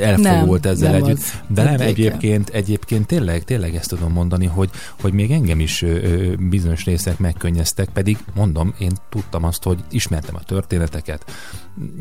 elfogult 0.00 0.62
nem, 0.62 0.72
ezzel 0.72 0.92
nem 0.92 1.02
együtt. 1.02 1.16
Az. 1.16 1.32
De 1.48 1.62
nem, 1.62 1.80
egyébként, 1.80 2.48
egyébként 2.48 3.06
tényleg, 3.06 3.44
tényleg 3.44 3.74
ezt 3.74 3.88
tudom 3.88 4.12
mondani, 4.12 4.46
hogy, 4.46 4.70
hogy 5.00 5.12
még 5.12 5.30
engem 5.30 5.60
is 5.60 5.82
ö, 5.82 6.32
bizonyos 6.38 6.84
részek 6.84 7.18
megkönnyeztek, 7.18 7.88
pedig 7.88 8.18
mondom, 8.34 8.74
én 8.78 8.92
tudtam 9.08 9.44
azt, 9.44 9.62
hogy 9.62 9.78
ismertem 9.90 10.34
a 10.34 10.42
történeteket, 10.42 11.24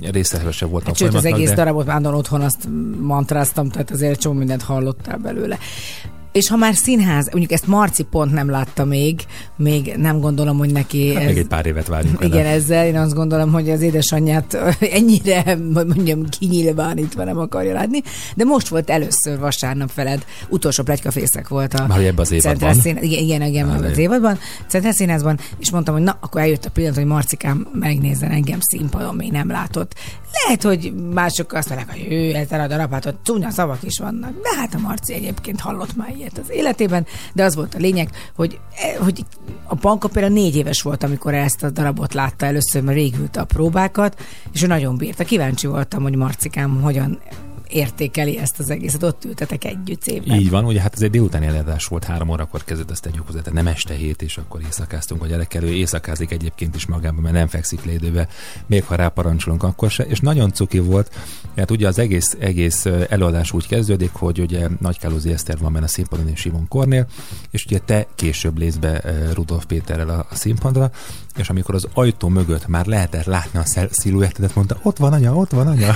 részletesen 0.02 0.70
voltam 0.70 0.88
hát, 0.88 0.98
Sőt, 0.98 1.14
az 1.14 1.26
egész 1.26 1.50
de... 1.50 1.56
darabot 1.56 1.86
már 1.86 2.14
otthon 2.14 2.42
azt 2.42 2.68
mantráztam, 3.02 3.70
tehát 3.70 3.92
azért 3.92 4.20
csomó 4.20 4.38
mindent 4.38 4.62
hallottál 4.62 5.18
belőle. 5.18 5.58
És 6.36 6.48
ha 6.50 6.56
már 6.56 6.76
színház, 6.76 7.30
mondjuk 7.32 7.52
ezt 7.52 7.68
Marci 7.68 8.04
pont 8.04 8.32
nem 8.32 8.50
látta 8.50 8.86
még, 8.86 9.22
még 9.56 9.94
nem 9.98 10.20
gondolom, 10.20 10.58
hogy 10.58 10.72
neki... 10.72 11.14
Hát 11.14 11.22
ez, 11.22 11.28
még 11.28 11.38
egy 11.38 11.48
pár 11.48 11.66
évet 11.66 11.88
várjunk. 11.88 12.24
Igen, 12.24 12.44
vele. 12.44 12.50
ezzel 12.50 12.86
én 12.86 12.98
azt 12.98 13.14
gondolom, 13.14 13.52
hogy 13.52 13.70
az 13.70 13.82
édesanyját 13.82 14.54
ennyire, 14.98 15.58
mondjam, 15.74 16.26
kinyilvánítva 16.30 17.24
nem 17.24 17.38
akarja 17.38 17.74
látni, 17.74 18.02
de 18.36 18.44
most 18.44 18.68
volt 18.68 18.90
először 18.90 19.40
vasárnap 19.40 19.90
feled, 19.90 20.26
utolsó 20.50 20.84
plegykafészek 20.84 21.48
volt 21.48 21.74
a 21.74 21.88
Már 21.88 22.00
ebben 22.00 22.18
az 22.18 22.32
évadban. 22.32 22.74
Szín, 22.74 22.98
igen, 23.02 23.24
igen, 23.24 23.42
igen 23.42 23.70
az, 23.70 23.82
az 23.82 23.98
évadban, 23.98 24.40
Centrál 24.68 24.94
Színházban, 24.94 25.40
és 25.58 25.72
mondtam, 25.72 25.94
hogy 25.94 26.04
na, 26.04 26.18
akkor 26.20 26.42
eljött 26.42 26.66
a 26.66 26.70
pillanat, 26.70 26.96
hogy 26.96 27.06
Marcikám 27.06 27.68
megnézzen 27.74 28.32
engem 28.32 28.60
színpadon, 28.62 29.16
még 29.16 29.32
nem 29.32 29.48
látott. 29.48 29.94
Lehet, 30.44 30.64
hogy 30.64 30.94
mások 31.14 31.54
azt 31.54 31.70
mondják, 31.70 31.92
hogy 31.92 32.12
ő, 32.12 32.34
ezzel 32.36 32.60
a 32.60 32.68
darabátot 32.68 33.16
csúnya 33.24 33.50
szavak 33.50 33.84
is 33.84 34.00
vannak, 34.00 34.32
de 34.32 34.56
hát 34.58 34.74
a 34.74 34.80
Marci 34.80 35.14
egyébként 35.14 35.60
hallott 35.60 35.96
már 35.96 36.14
ilyet 36.18 36.25
az 36.38 36.52
életében, 36.52 37.06
de 37.34 37.44
az 37.44 37.56
volt 37.56 37.76
a 37.76 37.78
lényeg, 37.78 38.10
hogy, 38.36 38.60
eh, 38.76 38.96
hogy 39.04 39.26
a 39.64 39.76
banka 39.76 40.08
például 40.08 40.34
négy 40.34 40.56
éves 40.56 40.82
volt, 40.82 41.04
amikor 41.04 41.34
ezt 41.34 41.64
a 41.64 41.70
darabot 41.70 42.14
látta 42.14 42.46
először, 42.46 42.82
mert 42.82 42.98
rég 42.98 43.14
a 43.34 43.44
próbákat, 43.44 44.22
és 44.54 44.64
ő 44.64 44.68
nagyon 44.68 44.98
bírta. 44.98 45.24
Kíváncsi 45.24 45.68
voltam, 45.68 46.04
hogy 46.04 46.16
Marcikám 46.16 46.82
hogyan 46.82 47.20
értékeli 47.70 48.38
ezt 48.38 48.60
az 48.60 48.70
egészet, 48.70 49.04
ott 49.04 49.26
ültetek 49.26 49.64
együtt 49.64 50.02
szépen. 50.02 50.40
Így 50.40 50.50
van, 50.50 50.66
ugye 50.66 50.82
hát 50.82 50.94
ez 50.94 51.02
egy 51.02 51.10
délutáni 51.10 51.46
előadás 51.46 51.86
volt, 51.86 52.04
három 52.04 52.30
órakor 52.30 52.64
kezdett 52.64 52.92
ezt 52.92 53.06
egy 53.06 53.20
hozzá, 53.26 53.42
nem 53.52 53.68
este 53.68 53.94
hét, 53.94 54.22
és 54.22 54.38
akkor 54.38 54.62
éjszakáztunk 54.62 55.24
a 55.24 55.28
gyerekkel, 55.28 55.64
ő 55.64 55.74
éjszakázik 55.74 56.32
egyébként 56.32 56.76
is 56.76 56.86
magában, 56.86 57.22
mert 57.22 57.36
nem 57.36 57.48
fekszik 57.48 57.86
lédőbe, 57.86 58.28
még 58.66 58.84
ha 58.84 58.96
ráparancsolunk, 58.96 59.64
akkor 59.64 59.90
se, 59.90 60.04
és 60.04 60.20
nagyon 60.20 60.52
cuki 60.52 60.80
volt, 60.80 61.12
mert 61.56 61.72
ugye 61.72 61.88
az 61.88 62.00
egész, 62.00 62.36
egész 62.40 62.86
előadás 62.86 63.52
úgy 63.52 63.68
kezdődik, 63.68 64.12
hogy 64.14 64.40
ugye 64.40 64.68
Nagy 64.80 65.00
Kálózi 65.00 65.32
Eszter 65.32 65.58
van 65.58 65.74
benne 65.74 65.86
a 65.86 65.88
színpadon 65.88 66.28
és 66.28 66.40
Simon 66.40 66.68
Kornél, 66.68 67.08
és 67.52 67.66
ugye 67.66 67.80
te 67.80 68.08
később 68.16 68.58
lész 68.58 68.76
be 68.76 69.02
Rudolf 69.34 69.66
Péterrel 69.66 70.10
a 70.10 70.36
színpadra, 70.36 70.92
és 71.36 71.50
amikor 71.50 71.76
az 71.76 71.88
ajtó 71.94 72.28
mögött 72.28 72.68
már 72.68 72.86
lehetett 72.86 73.26
látni 73.26 73.60
a 73.60 73.88
sziluettedet, 73.92 74.56
mondta, 74.56 74.78
ott 74.82 74.98
van 74.98 75.14
anya, 75.14 75.36
ott 75.36 75.52
van 75.52 75.68
anya. 75.68 75.96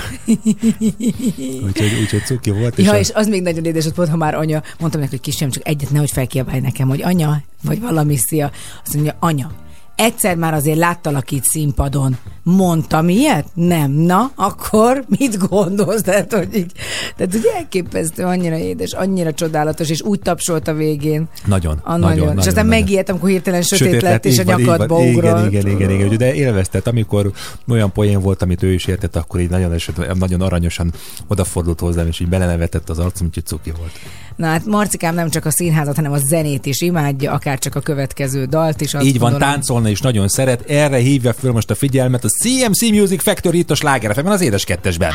úgyhogy, 1.66 1.92
úgyhogy 2.00 2.24
cuki 2.24 2.50
volt. 2.50 2.78
És, 2.78 2.84
ja, 2.84 2.92
a... 2.92 2.98
és 2.98 3.10
az 3.14 3.26
még 3.26 3.42
nagyon 3.42 3.64
édes 3.64 3.86
volt, 3.94 4.08
ha 4.08 4.16
már 4.16 4.34
anya, 4.34 4.62
mondtam 4.78 5.00
neki, 5.00 5.12
hogy 5.12 5.20
kisem, 5.20 5.50
csak 5.50 5.68
egyet 5.68 5.90
nehogy 5.90 6.10
felkiabálj 6.10 6.60
nekem, 6.60 6.88
hogy 6.88 7.02
anya, 7.02 7.42
vagy 7.62 7.80
valami 7.80 8.16
szia. 8.16 8.50
Azt 8.84 8.94
mondja, 8.94 9.16
anya, 9.20 9.50
egyszer 9.96 10.36
már 10.36 10.54
azért 10.54 10.78
láttalak 10.78 11.30
itt 11.30 11.44
színpadon. 11.44 12.16
Mondtam 12.42 13.08
ilyet? 13.08 13.46
Nem. 13.54 13.90
Na, 13.90 14.30
akkor 14.34 15.04
mit 15.18 15.48
gondolsz? 15.48 16.02
Tehát, 16.02 16.32
hogy 16.32 16.48
így, 16.54 16.72
tehát, 17.16 17.32
hogy 17.32 17.50
elképesztő, 17.56 18.24
annyira 18.24 18.56
édes, 18.56 18.92
annyira 18.92 19.32
csodálatos, 19.32 19.88
és 19.88 20.02
úgy 20.02 20.20
tapsolt 20.20 20.68
a 20.68 20.74
végén. 20.74 21.28
Nagyon, 21.44 21.80
a 21.82 21.96
nagyon, 21.96 22.18
nagyon. 22.18 22.38
És 22.38 22.46
aztán 22.46 22.66
megijedtem, 22.66 23.14
amikor 23.14 23.30
hirtelen 23.30 23.62
sötét, 23.62 23.86
sötét 23.86 24.02
lett, 24.02 24.24
és 24.24 24.38
a 24.38 24.42
nyakadba 24.42 24.98
ugrott. 24.98 25.46
Igen, 25.46 25.66
igen, 25.66 25.80
igen, 25.80 25.90
igen, 25.90 26.16
de 26.16 26.34
élveztet, 26.34 26.86
amikor 26.86 27.32
olyan 27.68 27.92
poén 27.92 28.20
volt, 28.20 28.42
amit 28.42 28.62
ő 28.62 28.72
is 28.72 28.86
értett, 28.86 29.16
akkor 29.16 29.40
így 29.40 29.50
nagyon, 29.50 29.76
nagyon 30.18 30.40
aranyosan 30.40 30.92
odafordult 31.26 31.80
hozzám, 31.80 32.06
és 32.06 32.20
így 32.20 32.28
belenevetett 32.28 32.90
az 32.90 32.98
arcom, 32.98 33.26
úgyhogy 33.26 33.46
cuki 33.46 33.72
volt. 33.78 33.92
Na 34.36 34.46
hát 34.46 34.66
Marcikám 34.66 35.14
nem 35.14 35.28
csak 35.28 35.44
a 35.44 35.50
színházat, 35.50 35.96
hanem 35.96 36.12
a 36.12 36.18
zenét 36.18 36.66
is 36.66 36.80
imádja, 36.80 37.32
akár 37.32 37.58
csak 37.58 37.74
a 37.74 37.80
következő 37.80 38.44
dalt 38.44 38.80
is. 38.80 38.94
Így 38.94 39.18
van, 39.18 39.30
gondolom. 39.30 39.54
táncolni 39.54 39.90
is 39.90 40.00
nagyon 40.00 40.28
szeret. 40.28 40.70
Erre 40.70 40.96
hívja 40.96 41.32
föl 41.32 41.52
most 41.52 41.70
a 41.70 41.74
figyelmet 41.74 42.24
CMC 42.30 42.90
Music 42.90 43.22
Factory 43.22 43.58
itt 43.58 43.70
a 43.70 43.74
Sláger 43.74 44.12
az 44.32 44.40
édes 44.40 44.64
kettesben. 44.64 45.12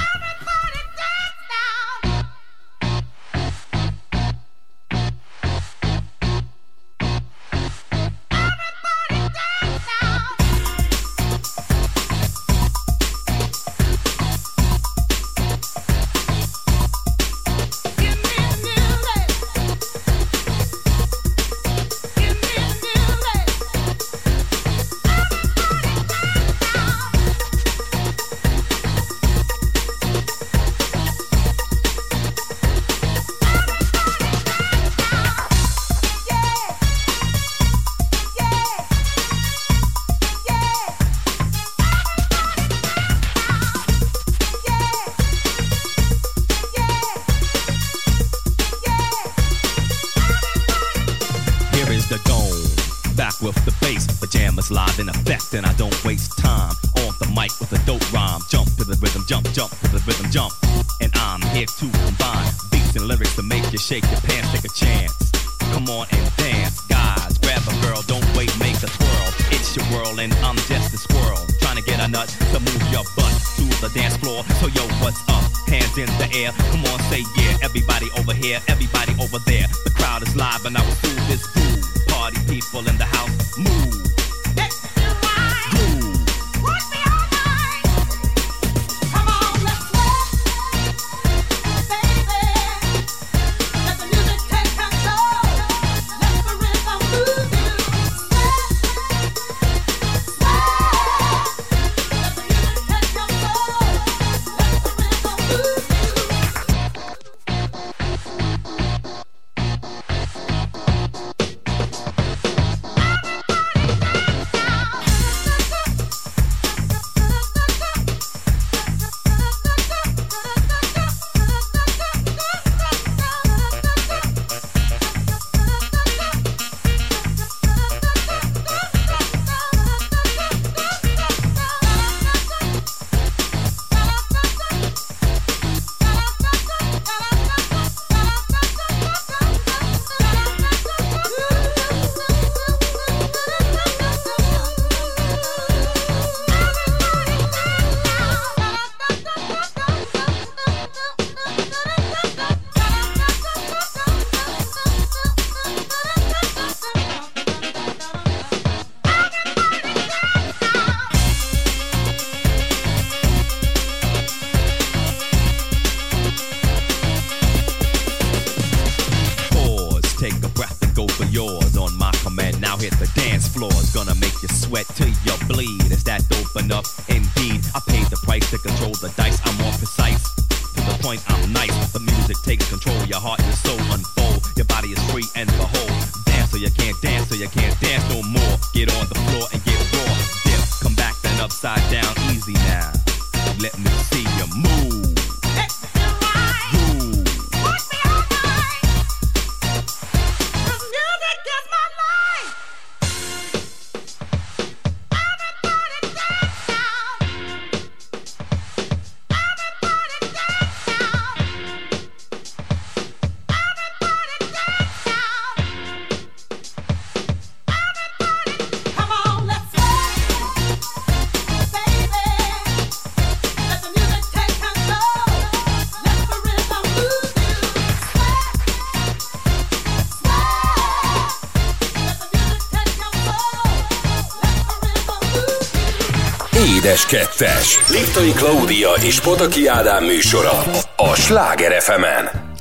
2-es. 237.04 237.90
Liptai 237.90 238.32
Klaudia 238.32 238.90
és 239.02 239.20
Pataki 239.20 239.68
Ádám 239.68 240.04
műsora 240.04 240.64
a 240.96 241.16
Sláger 241.16 241.82
fm 241.82 242.04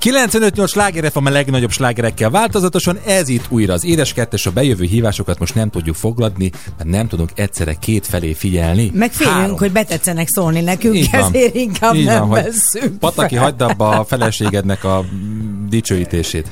95-8 0.00 0.68
sláger 0.68 1.10
a 1.14 1.30
legnagyobb 1.30 1.70
slágerekkel 1.70 2.30
változatosan, 2.30 2.98
ez 3.06 3.28
itt 3.28 3.44
újra 3.48 3.72
az 3.72 3.84
édes 3.84 4.12
kettes, 4.12 4.46
a 4.46 4.50
bejövő 4.50 4.84
hívásokat 4.84 5.38
most 5.38 5.54
nem 5.54 5.70
tudjuk 5.70 5.96
fogladni, 5.96 6.50
mert 6.76 6.90
nem 6.90 7.08
tudunk 7.08 7.30
egyszerre 7.34 7.74
két 7.74 8.06
felé 8.06 8.32
figyelni. 8.32 8.90
Meg 8.94 9.12
félünk, 9.12 9.58
hogy 9.58 9.72
betetszenek 9.72 10.28
szólni 10.28 10.60
nekünk, 10.60 10.94
Így 10.94 11.10
van. 11.10 11.20
ezért 11.20 11.54
inkább 11.54 11.94
Így 11.94 12.04
nem 12.04 12.28
veszünk 12.28 12.98
Pataki, 12.98 13.36
hagyd 13.36 13.60
abba 13.60 13.88
a 13.88 14.04
feleségednek 14.04 14.84
a 14.84 15.04
dicsőítését. 15.68 16.46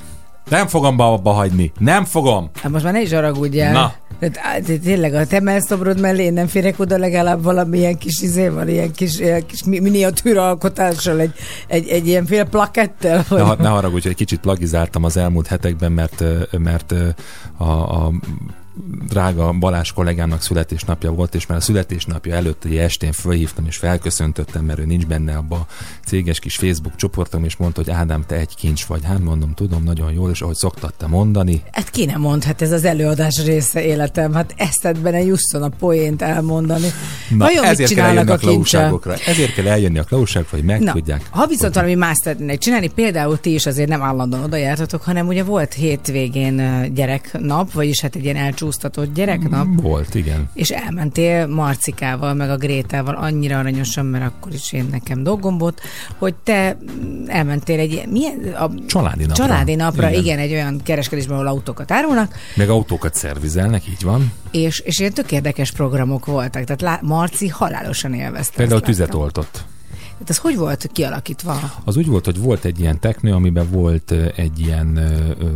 Nem 0.48 0.66
fogom 0.66 1.00
abba 1.00 1.30
hagyni. 1.30 1.72
Nem 1.78 2.04
fogom. 2.04 2.50
Hát 2.62 2.72
most 2.72 2.84
már 2.84 2.92
ne 2.92 3.00
is 3.00 3.12
haragudjál. 3.12 3.72
Na, 3.72 3.94
tehát, 4.30 4.38
á, 4.56 4.58
de 4.58 4.76
tényleg 4.76 5.14
a 5.14 5.26
te 5.26 5.40
mellszobrod 5.40 6.00
mellé 6.00 6.24
én 6.24 6.32
nem 6.32 6.46
férek 6.46 6.78
oda 6.78 6.98
legalább 6.98 7.42
valamilyen 7.42 7.98
kis 7.98 8.20
izéval, 8.20 8.68
ilyen 8.68 8.92
kis, 8.92 9.18
ilyen 9.18 9.46
kis 9.46 9.64
mi- 9.64 9.78
miniatűr 9.78 10.36
alkotással, 10.36 11.20
egy, 11.20 11.32
egy, 11.66 11.88
egy 11.88 12.06
ilyen 12.06 12.26
fél 12.26 12.44
plakettel. 12.44 13.16
Ne, 13.16 13.24
Vagy... 13.28 13.40
ha- 13.40 13.56
ne 13.62 13.68
haragudj, 13.68 14.02
hogy 14.02 14.10
egy 14.10 14.16
kicsit 14.16 14.40
plagizáltam 14.40 15.04
az 15.04 15.16
elmúlt 15.16 15.46
hetekben, 15.46 15.92
mert, 15.92 16.24
mert 16.58 16.94
a, 17.56 17.64
a 17.70 18.12
drága 19.08 19.52
Balázs 19.52 19.92
kollégámnak 19.92 20.42
születésnapja 20.42 21.10
volt, 21.12 21.34
és 21.34 21.46
már 21.46 21.58
a 21.58 21.60
születésnapja 21.60 22.34
előtt 22.34 22.64
egy 22.64 22.76
estén 22.76 23.12
fölhívtam 23.12 23.66
és 23.66 23.76
felköszöntöttem, 23.76 24.64
mert 24.64 24.78
ő 24.78 24.84
nincs 24.84 25.06
benne 25.06 25.36
abba 25.36 25.56
a 25.56 25.66
céges 26.06 26.38
kis 26.38 26.56
Facebook 26.56 26.96
csoportom, 26.96 27.44
és 27.44 27.56
mondta, 27.56 27.82
hogy 27.84 27.90
Ádám, 27.90 28.24
te 28.26 28.34
egy 28.36 28.54
kincs 28.54 28.84
vagy. 28.84 29.04
Hát 29.04 29.18
mondom, 29.18 29.54
tudom, 29.54 29.84
nagyon 29.84 30.12
jól, 30.12 30.30
és 30.30 30.40
ahogy 30.40 30.54
szoktat 30.54 30.94
te 30.94 31.06
mondani, 31.06 31.62
Hát 31.72 31.90
ki 31.90 32.04
nem 32.04 32.20
mond, 32.20 32.44
hát 32.44 32.62
ez 32.62 32.72
az 32.72 32.84
előadás 32.84 33.44
része 33.44 33.84
életem, 33.84 34.32
hát 34.32 34.54
ezt 34.56 35.00
benne 35.00 35.22
jusszon 35.22 35.62
a 35.62 35.68
poént 35.68 36.22
elmondani. 36.22 36.86
Na, 37.30 37.36
Vajon 37.36 37.60
mit 37.60 37.70
ezért 37.70 37.94
kell 37.94 37.98
csinálnak 38.08 38.28
eljönni 38.28 38.46
a 38.46 38.48
a 38.48 38.52
klauságokra. 38.52 39.14
Ezért 39.26 39.54
kell 39.54 39.66
eljönni 39.66 39.98
a 39.98 40.04
klauságokra, 40.04 40.56
hogy 40.56 40.66
Na, 40.66 40.72
megtudják. 40.78 41.26
ha 41.30 41.46
viszont 41.46 41.74
valami 41.74 41.94
más 41.94 42.16
szeretnének 42.22 42.58
csinálni, 42.58 42.88
például 42.88 43.40
ti 43.40 43.54
is 43.54 43.66
azért 43.66 43.88
nem 43.88 44.02
állandóan 44.02 44.42
oda 44.42 44.56
jártatok, 44.56 45.02
hanem 45.02 45.26
ugye 45.26 45.44
volt 45.44 45.72
hétvégén 45.72 46.90
gyereknap, 46.94 47.72
vagyis 47.72 48.00
hát 48.00 48.16
egy 48.16 48.24
ilyen 48.24 48.36
elcsúsztatott 48.62 49.14
gyereknap, 49.14 49.66
Volt, 49.80 50.14
igen. 50.14 50.50
és 50.54 50.70
elmentél 50.70 51.46
Marcikával, 51.46 52.34
meg 52.34 52.50
a 52.50 52.56
Grétával 52.56 53.14
annyira 53.14 53.58
aranyosan, 53.58 54.06
mert 54.06 54.24
akkor 54.24 54.52
is 54.52 54.72
én 54.72 54.88
nekem 54.90 55.22
dolgom 55.22 55.58
volt, 55.58 55.80
hogy 56.18 56.34
te 56.34 56.76
elmentél 57.26 57.78
egy 57.78 57.92
ilyen, 57.92 58.08
milyen, 58.08 58.38
a 58.54 58.70
Családi 58.86 59.24
napra. 59.24 59.44
családi 59.44 59.74
napra, 59.74 60.08
igen. 60.10 60.22
Igen. 60.22 60.38
egy 60.38 60.52
olyan 60.52 60.80
kereskedésben, 60.82 61.36
ahol 61.36 61.46
autókat 61.48 61.90
árulnak, 61.90 62.34
Meg 62.56 62.68
autókat 62.70 63.14
szervizelnek, 63.14 63.88
így 63.88 64.02
van. 64.02 64.32
és, 64.50 64.78
és 64.80 64.98
ilyen 64.98 65.12
tök 65.12 65.32
érdekes 65.32 65.70
programok 65.72 66.26
voltak, 66.26 66.64
tehát 66.64 66.80
lá, 66.80 66.98
Marci 67.02 67.48
halálosan 67.48 68.14
élvezte. 68.14 68.56
Például 68.56 68.80
tüzet 68.80 69.14
oltott. 69.14 69.64
Hát 70.18 70.30
ez 70.30 70.38
hogy 70.38 70.56
volt 70.56 70.88
kialakítva? 70.92 71.60
Az 71.84 71.96
úgy 71.96 72.06
volt, 72.06 72.24
hogy 72.24 72.38
volt 72.38 72.64
egy 72.64 72.80
ilyen 72.80 73.00
teknő, 73.00 73.32
amiben 73.32 73.70
volt 73.70 74.14
egy 74.36 74.60
ilyen 74.60 74.96
ö, 74.96 75.44
ö, 75.44 75.46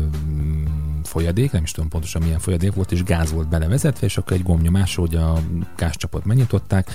folyadék, 1.06 1.52
nem 1.52 1.62
is 1.62 1.70
tudom 1.70 1.90
pontosan 1.90 2.22
milyen 2.22 2.38
folyadék 2.38 2.74
volt, 2.74 2.92
és 2.92 3.02
gáz 3.02 3.32
volt 3.32 3.48
belevezetve, 3.48 4.06
és 4.06 4.16
akkor 4.16 4.36
egy 4.36 4.42
gombnyomásra, 4.42 5.02
hogy 5.02 5.14
a 5.14 5.38
gázcsapot 5.76 6.24
megnyitották, 6.24 6.90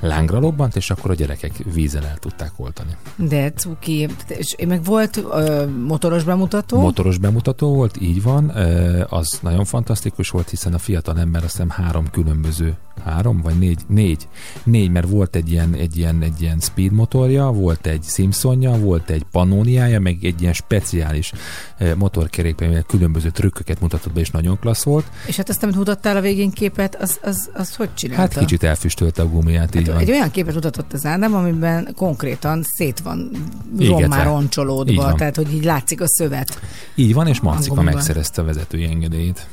lángra 0.00 0.38
lobbant, 0.38 0.76
és 0.76 0.90
akkor 0.90 1.10
a 1.10 1.14
gyerekek 1.14 1.52
vízzel 1.72 2.04
el 2.06 2.16
tudták 2.16 2.52
oltani. 2.56 2.96
De 3.16 3.52
cuki. 3.52 4.08
És 4.28 4.56
meg 4.66 4.84
volt 4.84 5.16
ö, 5.16 5.66
motoros 5.86 6.24
bemutató? 6.24 6.80
Motoros 6.80 7.18
bemutató 7.18 7.74
volt, 7.74 8.00
így 8.00 8.22
van. 8.22 8.56
Ö, 8.56 9.04
az 9.08 9.38
nagyon 9.42 9.64
fantasztikus 9.64 10.30
volt, 10.30 10.50
hiszen 10.50 10.74
a 10.74 10.78
fiatal 10.78 11.18
ember 11.18 11.44
azt 11.44 11.52
hiszem 11.52 11.70
három 11.70 12.10
különböző 12.10 12.76
három 13.04 13.40
vagy 13.42 13.58
négy, 13.58 13.80
négy, 13.86 14.28
négy, 14.64 14.90
mert 14.90 15.08
volt 15.08 15.36
egy 15.36 15.50
ilyen, 15.50 15.74
egy 15.74 15.96
ilyen, 15.96 16.22
egy 16.22 16.42
ilyen 16.42 16.60
speed 16.60 16.92
motorja, 16.92 17.44
volt 17.44 17.86
egy 17.86 18.04
Simpsonja, 18.04 18.70
volt 18.70 19.10
egy 19.10 19.24
Pannoniája, 19.30 20.00
meg 20.00 20.24
egy 20.24 20.40
ilyen 20.40 20.52
speciális 20.52 21.32
eh, 21.76 21.94
motorkerékben, 21.94 22.68
mivel 22.68 22.82
különböző 22.82 23.30
trükköket 23.30 23.80
mutatott 23.80 24.12
be, 24.12 24.20
és 24.20 24.30
nagyon 24.30 24.58
klassz 24.58 24.82
volt. 24.82 25.04
És 25.26 25.36
hát 25.36 25.48
azt, 25.48 25.62
amit 25.62 25.76
mutattál 25.76 26.16
a 26.16 26.20
végén 26.20 26.50
képet, 26.50 26.96
az, 27.02 27.18
az, 27.22 27.50
az 27.54 27.74
hogy 27.74 27.94
csinálta? 27.94 28.22
Hát 28.22 28.38
kicsit 28.38 28.62
elfüstölte 28.62 29.22
a 29.22 29.28
gumiját, 29.28 29.74
így 29.74 29.82
hát 29.82 29.92
van. 29.92 30.02
Egy 30.02 30.10
olyan 30.10 30.30
képet 30.30 30.54
mutatott 30.54 30.92
az 30.92 31.06
Ádám, 31.06 31.34
amiben 31.34 31.88
konkrétan 31.96 32.62
szét 32.62 33.00
van 33.00 33.30
rommá 33.78 34.22
roncsolódva, 34.22 35.14
tehát 35.14 35.36
hogy 35.36 35.54
így 35.54 35.64
látszik 35.64 36.00
a 36.00 36.08
szövet. 36.08 36.60
Így 36.94 37.14
van, 37.14 37.26
és 37.26 37.40
Marcika 37.40 37.82
megszerezte 37.82 38.42
a 38.42 38.44
vezetői 38.44 38.84
engedélyét. 38.84 39.46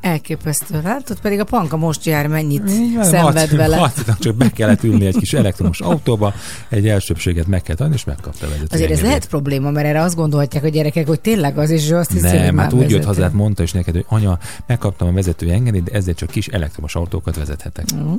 Elképesztő. 0.00 0.80
Látod, 0.82 1.20
pedig 1.20 1.40
a 1.40 1.44
panka 1.44 1.76
most 1.76 2.04
jár, 2.04 2.26
mennyit 2.26 2.70
Igen, 2.70 3.04
szenved 3.04 3.34
Marci, 3.34 3.56
vele. 3.56 3.76
Marcinak 3.76 4.18
csak 4.18 4.34
be 4.34 4.50
kellett 4.50 4.82
ülni 4.82 5.06
egy 5.06 5.16
kis 5.16 5.32
elektromos 5.32 5.80
autóba, 5.80 6.34
egy 6.68 6.88
elsőbséget 6.88 7.46
meg 7.46 7.62
kellett 7.62 7.80
adni, 7.80 7.94
és 7.94 8.04
megkapta 8.04 8.46
a 8.46 8.48
vezető. 8.48 8.66
Azért 8.74 8.90
ez 8.90 9.00
lehet 9.00 9.28
probléma, 9.28 9.70
mert 9.70 9.86
erre 9.86 10.02
azt 10.02 10.14
gondolhatják 10.14 10.64
a 10.64 10.68
gyerekek, 10.68 11.06
hogy 11.06 11.20
tényleg 11.20 11.58
az, 11.58 11.70
és 11.70 11.90
azt 11.90 12.12
hiszi, 12.12 12.36
Nem, 12.36 12.58
hát 12.58 12.72
úgy 12.72 12.90
jött 12.90 13.04
haza, 13.04 13.22
hát 13.22 13.32
mondta 13.32 13.62
is 13.62 13.72
neked, 13.72 13.94
hogy 13.94 14.04
anya, 14.08 14.38
megkaptam 14.66 15.08
a 15.08 15.12
vezető 15.12 15.50
engedélyt, 15.50 15.84
de 15.84 15.92
ezzel 15.92 16.14
csak 16.14 16.30
kis 16.30 16.46
elektromos 16.46 16.94
autókat 16.94 17.36
vezethetek. 17.36 17.84
Mm. 17.94 18.14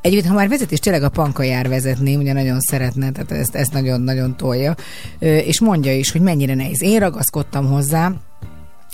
Egyébként, 0.00 0.28
ha 0.30 0.34
már 0.34 0.48
vezetés, 0.48 0.78
tényleg 0.78 1.02
a 1.02 1.08
panka 1.08 1.42
jár 1.42 1.68
vezetni, 1.68 2.16
ugye 2.16 2.32
nagyon 2.32 2.60
szeretne, 2.60 3.12
tehát 3.12 3.32
ezt, 3.32 3.54
ezt 3.54 3.72
nagyon-nagyon 3.72 4.36
tolja, 4.36 4.74
és 5.18 5.60
mondja 5.60 5.94
is, 5.94 6.10
hogy 6.10 6.20
mennyire 6.20 6.54
nehéz. 6.54 6.82
Én 6.82 6.98
ragaszkodtam 6.98 7.66
hozzá, 7.66 8.12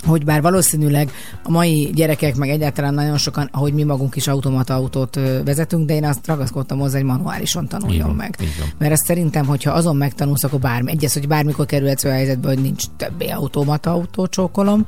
hogy 0.05 0.25
bár 0.25 0.41
valószínűleg 0.41 1.11
a 1.43 1.51
mai 1.51 1.91
gyerekek, 1.93 2.35
meg 2.35 2.49
egyáltalán 2.49 2.93
nagyon 2.93 3.17
sokan, 3.17 3.49
ahogy 3.51 3.73
mi 3.73 3.83
magunk 3.83 4.15
is 4.15 4.27
automata 4.27 4.73
autót 4.75 5.19
vezetünk, 5.45 5.87
de 5.87 5.93
én 5.93 6.05
azt 6.05 6.27
ragaszkodtam 6.27 6.79
hozzá, 6.79 6.97
hogy 6.97 7.05
manuálisan 7.05 7.67
tanuljon 7.67 8.05
Igen, 8.05 8.15
meg. 8.15 8.35
Igen. 8.39 8.67
Mert 8.77 8.91
azt 8.91 9.05
szerintem, 9.05 9.45
hogyha 9.45 9.71
azon 9.71 9.95
megtanulsz, 9.95 10.43
akkor 10.43 10.59
bármi, 10.59 10.91
egyes, 10.91 11.13
hogy 11.13 11.27
bármikor 11.27 11.65
kerülhetsz 11.65 12.03
olyan 12.03 12.17
helyzetbe, 12.17 12.47
hogy 12.47 12.61
nincs 12.61 12.83
többé 12.97 13.27
automata 13.27 13.91
autó 13.91 14.27
csókolom, 14.27 14.85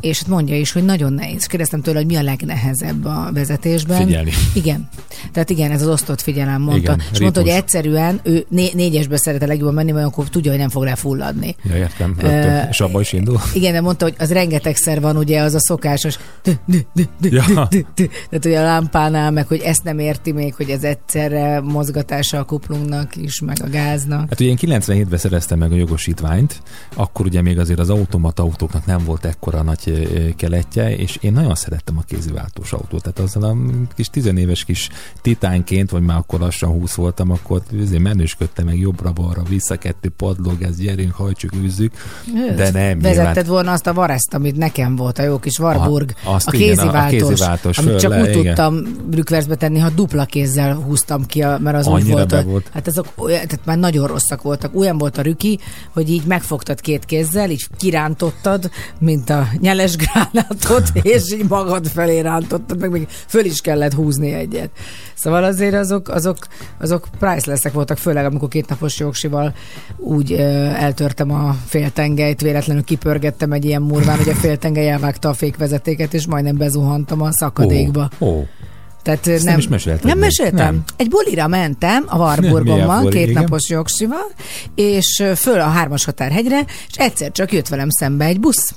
és 0.00 0.24
mondja 0.24 0.56
is, 0.56 0.72
hogy 0.72 0.84
nagyon 0.84 1.12
nehéz. 1.12 1.46
Kérdeztem 1.46 1.80
tőle, 1.80 1.98
hogy 1.98 2.06
mi 2.06 2.16
a 2.16 2.22
legnehezebb 2.22 3.04
a 3.04 3.30
vezetésben. 3.32 4.06
Figyelni. 4.06 4.30
Igen. 4.54 4.88
Tehát 5.32 5.50
igen, 5.50 5.70
ez 5.70 5.82
az 5.82 5.88
osztott 5.88 6.20
figyelem 6.20 6.62
mondta. 6.62 6.92
Igen, 6.92 7.02
és 7.12 7.20
mondta, 7.20 7.40
hogy 7.40 7.48
egyszerűen 7.50 8.20
ő 8.22 8.46
né- 8.48 8.74
négyesbe 8.74 9.16
szeret 9.16 9.42
a 9.42 9.46
legjobban 9.46 9.74
menni, 9.74 9.90
mert 9.90 10.06
akkor 10.06 10.28
tudja, 10.28 10.50
hogy 10.50 10.60
nem 10.60 10.68
fog 10.68 10.82
lefulladni. 10.82 11.56
Ja, 11.62 11.76
értem. 11.76 12.16
Uh, 12.22 12.68
és 12.70 12.80
abban 12.80 13.00
is 13.00 13.12
indul. 13.12 13.40
Igen, 13.54 13.72
de 13.72 13.80
mondta, 13.80 13.97
mondta, 14.00 14.18
hogy 14.20 14.28
az 14.28 14.32
rengetegszer 14.32 15.00
van 15.00 15.16
ugye 15.16 15.40
az 15.40 15.54
a 15.54 15.60
szokásos 15.60 16.18
tehát 18.30 18.44
ugye 18.44 18.60
a 18.60 18.62
lámpánál, 18.62 19.30
meg 19.30 19.46
hogy 19.46 19.60
ezt 19.60 19.84
nem 19.84 19.98
érti 19.98 20.32
még, 20.32 20.54
hogy 20.54 20.70
ez 20.70 20.82
egyszerre 20.82 21.60
mozgatása 21.60 22.38
a 22.38 22.44
kuplungnak 22.44 23.16
is, 23.16 23.40
meg 23.40 23.56
a 23.64 23.68
gáznak. 23.68 24.28
Hát 24.28 24.40
ugye 24.40 24.50
én 24.50 24.58
97-ben 24.60 25.18
szereztem 25.18 25.58
meg 25.58 25.72
a 25.72 25.74
jogosítványt, 25.74 26.62
akkor 26.94 27.26
ugye 27.26 27.42
még 27.42 27.58
azért 27.58 27.78
az 27.78 27.90
automata 27.90 28.42
autóknak 28.42 28.86
nem 28.86 29.04
volt 29.04 29.24
ekkora 29.24 29.62
nagy 29.62 30.08
keletje, 30.36 30.96
és 30.96 31.18
én 31.20 31.32
nagyon 31.32 31.54
szerettem 31.54 31.98
a 31.98 32.02
kéziváltós 32.02 32.72
autót. 32.72 33.02
Tehát 33.02 33.18
azzal 33.18 33.42
a 33.42 33.56
kis 33.94 34.08
tizenéves 34.08 34.64
kis 34.64 34.88
titánként, 35.20 35.90
vagy 35.90 36.02
már 36.02 36.16
akkor 36.16 36.40
lassan 36.40 36.70
20 36.70 36.94
voltam, 36.94 37.30
akkor 37.30 37.62
azért 37.82 38.02
menősködtem 38.02 38.64
meg 38.64 38.78
jobbra-balra, 38.78 39.42
vissza 39.42 39.76
kettő 39.76 40.08
padlóg, 40.16 40.62
ez 40.62 40.76
gyerünk, 40.76 41.12
hajtsuk, 41.12 41.54
űzzük. 41.54 41.92
De 42.56 42.70
nem. 42.70 42.98
Vezetted 42.98 43.34
nyilván... 43.34 43.44
volna 43.46 43.72
azt 43.72 43.86
a 43.88 43.92
Vareszt, 43.92 44.34
amit 44.34 44.56
nekem 44.56 44.96
volt, 44.96 45.18
a 45.18 45.22
jó 45.22 45.38
kis 45.38 45.58
Warburg, 45.58 46.14
a, 46.24 46.30
azt 46.30 46.48
a 46.48 46.50
kéziváltós, 46.50 47.12
igen, 47.12 47.24
a, 47.24 47.26
a 47.26 47.28
kéziváltós 47.28 47.78
amit 47.78 47.98
csak 47.98 48.10
le, 48.10 48.20
úgy 48.20 48.28
igen. 48.28 48.42
tudtam 48.42 48.82
rükverzbe 49.12 49.54
tenni, 49.54 49.78
ha 49.78 49.90
dupla 49.90 50.24
kézzel 50.24 50.74
húztam 50.74 51.26
ki, 51.26 51.42
a, 51.42 51.58
mert 51.60 51.76
az 51.76 51.86
Annyira 51.86 52.22
úgy 52.22 52.30
volt, 52.30 52.44
volt. 52.44 52.70
Hát 52.74 52.86
azok 52.86 53.06
olyan, 53.16 53.46
tehát 53.46 53.64
már 53.64 53.78
nagyon 53.78 54.06
rosszak 54.06 54.42
voltak. 54.42 54.76
Olyan 54.76 54.98
volt 54.98 55.18
a 55.18 55.22
rüki, 55.22 55.58
hogy 55.92 56.10
így 56.10 56.24
megfogtad 56.24 56.80
két 56.80 57.04
kézzel, 57.04 57.50
így 57.50 57.66
kirántottad, 57.76 58.70
mint 58.98 59.30
a 59.30 59.48
nyeles 59.58 59.96
gránátot, 59.96 60.90
és 61.02 61.32
így 61.32 61.48
magad 61.48 61.86
felé 61.86 62.20
rántottad, 62.20 62.80
meg 62.80 62.90
még 62.90 63.06
föl 63.26 63.44
is 63.44 63.60
kellett 63.60 63.92
húzni 63.92 64.32
egyet. 64.32 64.70
Szóval 65.14 65.44
azért 65.44 65.74
azok, 65.74 66.08
azok, 66.08 66.46
azok 66.80 67.08
pricelessek 67.18 67.72
voltak, 67.72 67.96
főleg 67.96 68.24
amikor 68.24 68.48
két 68.48 68.68
napos 68.68 68.98
jogsival 68.98 69.54
úgy 69.96 70.32
ö, 70.32 70.42
eltörtem 70.64 71.30
a 71.30 71.56
féltengelyt, 71.66 72.40
véletlenül 72.40 72.84
kipörgettem 72.84 73.52
egy 73.52 73.64
ilyen 73.68 73.82
murván, 73.82 74.16
hogy 74.16 74.28
a 74.28 74.34
féltengely 74.34 74.88
elvágta 74.88 75.28
a 75.28 75.32
fékvezetéket, 75.32 76.14
és 76.14 76.26
majdnem 76.26 76.56
bezuhantam 76.56 77.20
a 77.22 77.32
szakadékba. 77.32 78.08
Oh, 78.18 78.28
oh. 78.28 78.46
Tehát 79.02 79.24
nem, 79.24 79.38
nem 79.42 79.58
is 79.58 79.68
meséltem. 79.68 80.08
Nem 80.08 80.18
meséltem. 80.18 80.74
Nem. 80.74 80.82
Egy 80.96 81.08
bulira 81.08 81.46
mentem 81.46 82.04
a 82.06 82.18
Warburgommal, 82.18 83.08
két 83.08 83.28
igen. 83.28 83.42
napos 83.42 83.68
jogsival, 83.68 84.32
és 84.74 85.22
föl 85.36 85.60
a 85.60 85.68
hármas 85.68 86.04
határhegyre, 86.04 86.64
és 86.88 86.96
egyszer 86.96 87.32
csak 87.32 87.52
jött 87.52 87.68
velem 87.68 87.90
szembe 87.90 88.24
egy 88.24 88.40
busz. 88.40 88.74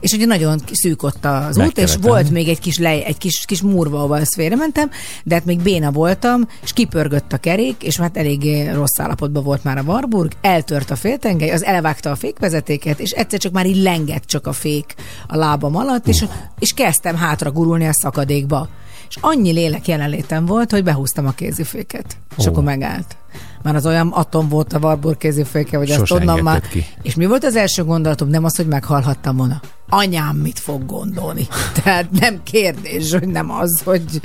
És 0.00 0.12
ugye 0.12 0.26
nagyon 0.26 0.60
szűk 0.72 1.02
ott 1.02 1.24
az 1.24 1.58
út, 1.58 1.78
és 1.78 1.96
volt 2.00 2.30
még 2.30 2.48
egy 2.48 2.60
kis, 2.60 2.78
lej, 2.78 3.04
egy 3.04 3.18
kis, 3.18 3.44
kis 3.46 3.62
murva, 3.62 4.02
ahol 4.02 4.20
ezt 4.20 4.56
mentem, 4.56 4.90
de 5.24 5.34
hát 5.34 5.44
még 5.44 5.60
béna 5.60 5.90
voltam, 5.90 6.48
és 6.62 6.72
kipörgött 6.72 7.32
a 7.32 7.38
kerék, 7.38 7.82
és 7.82 7.98
hát 7.98 8.16
eléggé 8.16 8.70
rossz 8.70 8.98
állapotban 8.98 9.44
volt 9.44 9.64
már 9.64 9.78
a 9.78 9.82
Warburg, 9.82 10.32
eltört 10.40 10.90
a 10.90 10.96
féltengely, 10.96 11.50
az 11.50 11.64
elvágta 11.64 12.10
a 12.10 12.16
fékvezetéket, 12.16 13.00
és 13.00 13.10
egyszer 13.10 13.38
csak 13.38 13.52
már 13.52 13.66
így 13.66 13.82
lengett 13.82 14.24
csak 14.24 14.46
a 14.46 14.52
fék 14.52 14.94
a 15.26 15.36
lábam 15.36 15.76
alatt, 15.76 16.08
és, 16.08 16.24
és 16.58 16.72
kezdtem 16.72 17.16
hátra 17.16 17.50
gurulni 17.50 17.86
a 17.86 17.92
szakadékba 17.92 18.68
és 19.14 19.20
annyi 19.20 19.52
lélek 19.52 19.88
jelenlétem 19.88 20.46
volt, 20.46 20.70
hogy 20.70 20.84
behúztam 20.84 21.26
a 21.26 21.30
kéziféket. 21.30 22.16
És 22.36 22.44
oh. 22.44 22.50
akkor 22.50 22.64
megállt. 22.64 23.16
Már 23.62 23.74
az 23.74 23.86
olyan 23.86 24.08
atom 24.08 24.48
volt 24.48 24.72
a 24.72 24.78
Warburg 24.78 25.16
kéziféke, 25.16 25.76
hogy 25.76 25.90
azt 25.90 26.10
onnan 26.10 26.42
már... 26.42 26.60
Ki. 26.60 26.84
És 27.02 27.14
mi 27.14 27.26
volt 27.26 27.44
az 27.44 27.56
első 27.56 27.84
gondolatom? 27.84 28.28
Nem 28.28 28.44
az, 28.44 28.56
hogy 28.56 28.66
meghallhattam 28.66 29.36
volna. 29.36 29.60
Anyám 29.88 30.36
mit 30.36 30.58
fog 30.58 30.86
gondolni? 30.86 31.46
Tehát 31.82 32.10
nem 32.10 32.42
kérdés, 32.42 33.12
hogy 33.12 33.28
nem 33.28 33.50
az, 33.50 33.82
hogy... 33.84 34.20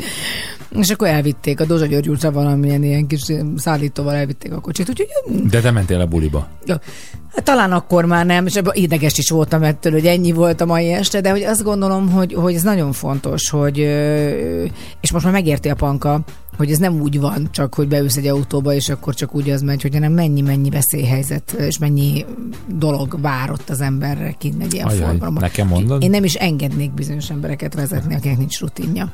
És 0.69 0.89
akkor 0.89 1.08
elvitték 1.08 1.60
a 1.60 1.65
Dozsa 1.65 1.86
György 1.86 2.10
útra 2.10 2.32
valamilyen 2.32 2.84
ilyen 2.84 3.08
kis 3.08 3.22
szállítóval 3.56 4.13
elvitték 4.13 4.54
a 4.54 4.60
kocsit, 4.60 4.89
úgyhogy... 4.89 5.08
De 5.50 5.60
te 5.60 5.72
mentél 5.72 6.00
a 6.00 6.06
buliba? 6.06 6.48
Hát, 7.34 7.43
talán 7.43 7.72
akkor 7.72 8.06
már 8.06 8.26
nem, 8.26 8.45
és 8.45 8.60
ideges 8.72 9.17
is 9.17 9.30
voltam 9.30 9.63
ettől, 9.63 9.91
hogy 9.91 10.06
ennyi 10.06 10.32
volt 10.32 10.62
a 10.62 10.65
mai 10.65 10.91
este, 10.91 11.22
de 11.22 11.30
hogy 11.30 11.43
azt 11.43 11.63
gondolom, 11.63 12.10
hogy, 12.10 12.34
hogy 12.34 12.54
ez 12.54 12.62
nagyon 12.62 12.91
fontos, 12.91 13.50
hogy 13.50 13.78
és 15.02 15.12
most 15.12 15.24
már 15.24 15.34
megérti 15.34 15.69
a 15.69 15.76
panka, 15.76 16.22
hogy 16.58 16.72
ez 16.72 16.78
nem 16.78 17.02
úgy 17.02 17.19
van, 17.19 17.48
csak 17.52 17.74
hogy 17.76 17.88
beülsz 17.88 18.17
egy 18.17 18.28
autóba, 18.28 18.74
és 18.74 18.89
akkor 18.89 19.13
csak 19.13 19.36
úgy 19.36 19.50
az 19.50 19.62
megy, 19.62 19.82
hogy 19.82 19.93
hanem 19.93 20.12
mennyi-mennyi 20.12 20.69
veszélyhelyzet, 20.69 21.52
és 21.52 21.78
mennyi 21.78 22.26
dolog 22.67 23.22
várott 23.22 23.69
az 23.69 23.82
emberre 23.82 24.32
kint 24.32 24.63
egy 24.63 24.74
ilyen 24.74 24.88
Ajaj, 24.88 25.00
formában. 25.00 25.48
Nekem 25.49 25.67
mondod? 25.67 26.03
Én 26.03 26.09
nem 26.09 26.23
is 26.23 26.33
engednék 26.33 26.91
bizonyos 26.93 27.29
embereket 27.29 27.73
vezetni, 27.73 28.13
akiknek 28.13 28.38
nincs 28.38 28.59
rutinja. 28.59 29.13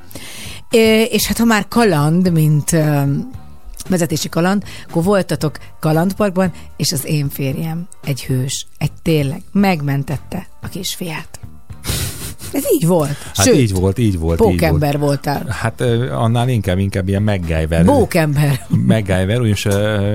És 1.09 1.27
hát 1.27 1.37
ha 1.37 1.45
már 1.45 1.67
kaland, 1.67 2.31
mint 2.31 2.75
vezetési 3.89 4.29
kaland, 4.29 4.63
akkor 4.89 5.03
voltatok 5.03 5.57
kalandparkban, 5.79 6.53
és 6.77 6.91
az 6.91 7.05
én 7.05 7.29
férjem 7.29 7.87
egy 8.03 8.23
hős, 8.23 8.67
egy 8.77 8.91
tényleg 9.01 9.41
megmentette 9.51 10.47
a 10.61 10.67
kisfiát. 10.67 11.39
Ez 12.55 12.63
így 12.73 12.87
volt. 12.87 13.17
Hát 13.33 13.45
Sőt, 13.45 13.55
így 13.55 13.73
volt, 13.73 13.97
így 13.97 14.19
volt. 14.19 14.37
Pókember 14.37 14.93
így 14.93 14.99
volt. 14.99 15.25
voltál. 15.25 15.45
Hát 15.49 15.81
annál 16.11 16.49
inkább, 16.49 16.77
inkább 16.77 17.07
ilyen 17.07 17.23
MacGyver. 17.23 17.85
Bókember. 17.85 18.65
MacGyver, 18.87 19.39
ugyanis 19.39 19.67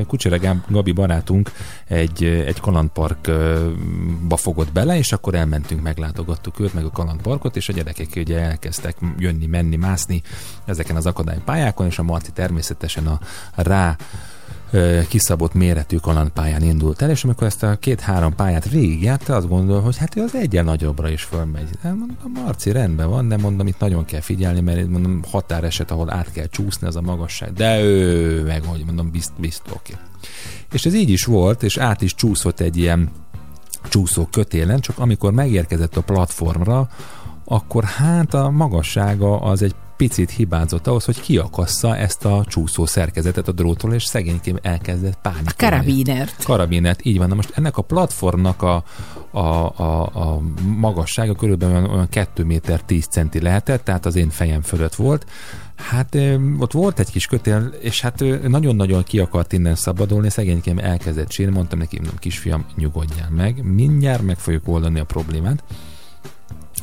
Kucsere 0.07 0.63
Gabi 0.69 0.93
barátunk 0.93 1.51
egy, 1.89 2.25
egy 2.25 2.61
kalandparkba 2.61 4.37
fogott 4.37 4.73
bele, 4.73 4.97
és 4.97 5.13
akkor 5.13 5.35
elmentünk, 5.35 5.83
meglátogattuk 5.83 6.61
őt, 6.61 6.75
meg 6.75 6.85
a 6.85 6.91
kalandparkot, 6.91 7.57
és 7.57 7.69
a 7.69 7.73
gyerekek 7.73 8.09
ugye 8.17 8.39
elkezdtek 8.41 8.97
jönni, 9.19 9.47
menni, 9.47 9.77
mászni 9.77 10.23
ezeken 10.65 10.97
az 10.97 11.07
akadálypályákon, 11.07 11.87
és 11.87 11.99
a 11.99 12.03
Marci 12.03 12.31
természetesen 12.33 13.07
a 13.07 13.19
rá 13.55 13.97
kiszabott 15.09 15.55
méretű 15.55 15.97
kalandpályán 15.97 16.63
indult 16.63 17.03
el, 17.03 17.11
és 17.11 17.25
amikor 17.25 17.47
ezt 17.47 17.63
a 17.63 17.77
két-három 17.77 18.35
pályát 18.35 18.71
végigjárta, 18.71 19.37
azt 19.37 19.49
gondol, 19.49 19.81
hogy 19.81 19.97
hát 19.97 20.17
ő 20.17 20.23
az 20.23 20.35
egyen 20.35 20.65
nagyobbra 20.65 21.09
is 21.09 21.23
fölmegy. 21.23 21.69
De 21.83 21.89
mondom, 21.89 22.33
Marci, 22.45 22.73
rendben 22.73 23.09
van, 23.09 23.29
de 23.29 23.37
mondom, 23.37 23.67
itt 23.67 23.79
nagyon 23.79 24.05
kell 24.05 24.21
figyelni, 24.21 24.61
mert 24.61 24.89
mondom, 24.89 25.23
határeset, 25.31 25.91
ahol 25.91 26.13
át 26.13 26.33
kell 26.33 26.47
csúszni 26.47 26.87
az 26.87 26.97
a 26.97 27.01
magasság. 27.01 27.53
De 27.53 27.81
ő 27.83 28.43
meg, 28.45 28.65
hogy 28.65 28.83
mondom, 28.87 29.11
bizt, 29.11 29.33
bizt, 29.39 29.63
oké. 29.75 29.93
És 30.73 30.87
ez 30.87 30.95
így 30.95 31.11
is 31.11 31.25
volt, 31.25 31.63
és 31.63 31.77
át 31.77 32.03
is 32.03 32.15
csúszott 32.15 32.61
egy 32.61 32.77
ilyen 32.77 33.11
csúszó 33.89 34.27
kötélen, 34.27 34.81
csak 34.81 34.99
amikor 34.99 35.33
megérkezett 35.33 35.97
a 35.97 36.03
platformra, 36.03 36.89
akkor 37.45 37.85
hát 37.85 38.35
a 38.35 38.51
magassága 38.51 39.41
az 39.41 39.63
egy 39.63 39.75
picit 40.01 40.31
hibázott 40.31 40.87
ahhoz, 40.87 41.05
hogy 41.05 41.21
kiakassza 41.21 41.97
ezt 41.97 42.25
a 42.25 42.45
csúszó 42.49 42.87
szerkezetet 42.87 43.49
a 43.49 43.53
drótról, 43.53 43.95
és 43.95 44.05
szegénykém 44.05 44.59
elkezdett 44.63 45.19
pánikolni. 45.23 45.49
A 45.49 45.55
karabinert. 45.57 46.45
Karabinert, 46.45 47.05
így 47.05 47.19
van. 47.19 47.29
Na 47.29 47.35
most 47.35 47.53
ennek 47.55 47.77
a 47.77 47.83
platformnak 47.83 48.63
a, 48.63 48.85
a, 49.31 49.39
a, 49.77 50.01
a 50.03 50.41
magassága 50.77 51.35
körülbelül 51.35 51.75
olyan, 51.75 51.91
olyan 51.91 52.09
2 52.09 52.45
méter 52.45 52.83
10 52.83 53.07
centi 53.07 53.41
lehetett, 53.41 53.85
tehát 53.85 54.07
az 54.07 54.17
én 54.17 54.31
fejem 54.31 54.63
fölött 54.63 54.95
volt. 54.95 55.27
Hát 55.77 56.17
ott 56.59 56.73
volt 56.73 56.99
egy 56.99 57.11
kis 57.11 57.27
kötél, 57.27 57.75
és 57.81 58.01
hát 58.01 58.25
nagyon-nagyon 58.49 59.03
ki 59.03 59.19
akart 59.19 59.53
innen 59.53 59.75
szabadulni, 59.75 60.31
szegénykém 60.31 60.79
elkezdett 60.79 61.31
sírni, 61.31 61.55
mondtam 61.55 61.79
neki, 61.79 61.97
mondom, 61.97 62.17
kisfiam, 62.19 62.65
nyugodjál 62.77 63.31
meg, 63.31 63.65
mindjárt 63.65 64.23
meg 64.23 64.39
fogjuk 64.39 64.69
oldani 64.69 65.01
a 65.01 65.05
problémát. 65.05 65.63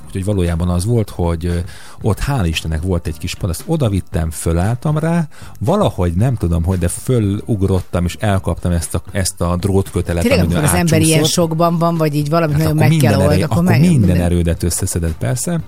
Úgyhogy 0.07 0.25
valójában 0.25 0.69
az 0.69 0.85
volt, 0.85 1.09
hogy 1.09 1.63
ott 2.01 2.19
hál' 2.19 2.45
Istennek 2.45 2.81
volt 2.81 3.07
egy 3.07 3.17
kis 3.17 3.35
pad, 3.35 3.49
azt 3.49 3.63
oda 3.65 3.89
vittem, 3.89 4.31
fölálltam 4.31 4.97
rá, 4.97 5.27
valahogy 5.59 6.13
nem 6.13 6.35
tudom, 6.35 6.63
hogy 6.63 6.79
de 6.79 6.87
fölugrottam, 6.87 8.05
és 8.05 8.17
elkaptam 8.19 8.71
ezt 8.71 8.95
a, 8.95 9.01
ezt 9.11 9.41
a 9.41 9.55
drótkötelet. 9.55 10.23
Tényleg, 10.23 10.39
amikor 10.39 10.63
az 10.63 10.73
ember 10.73 11.01
ilyen 11.01 11.23
sokban 11.23 11.77
van, 11.77 11.97
vagy 11.97 12.15
így 12.15 12.29
valamit 12.29 12.55
hát 12.55 12.73
nagyon 12.73 12.89
meg 12.89 12.97
kell 12.99 13.19
oldani, 13.19 13.43
akkor, 13.43 13.57
akkor 13.57 13.79
minden 13.79 14.21
erődet 14.21 14.63
összeszedett 14.63 15.17
persze, 15.17 15.61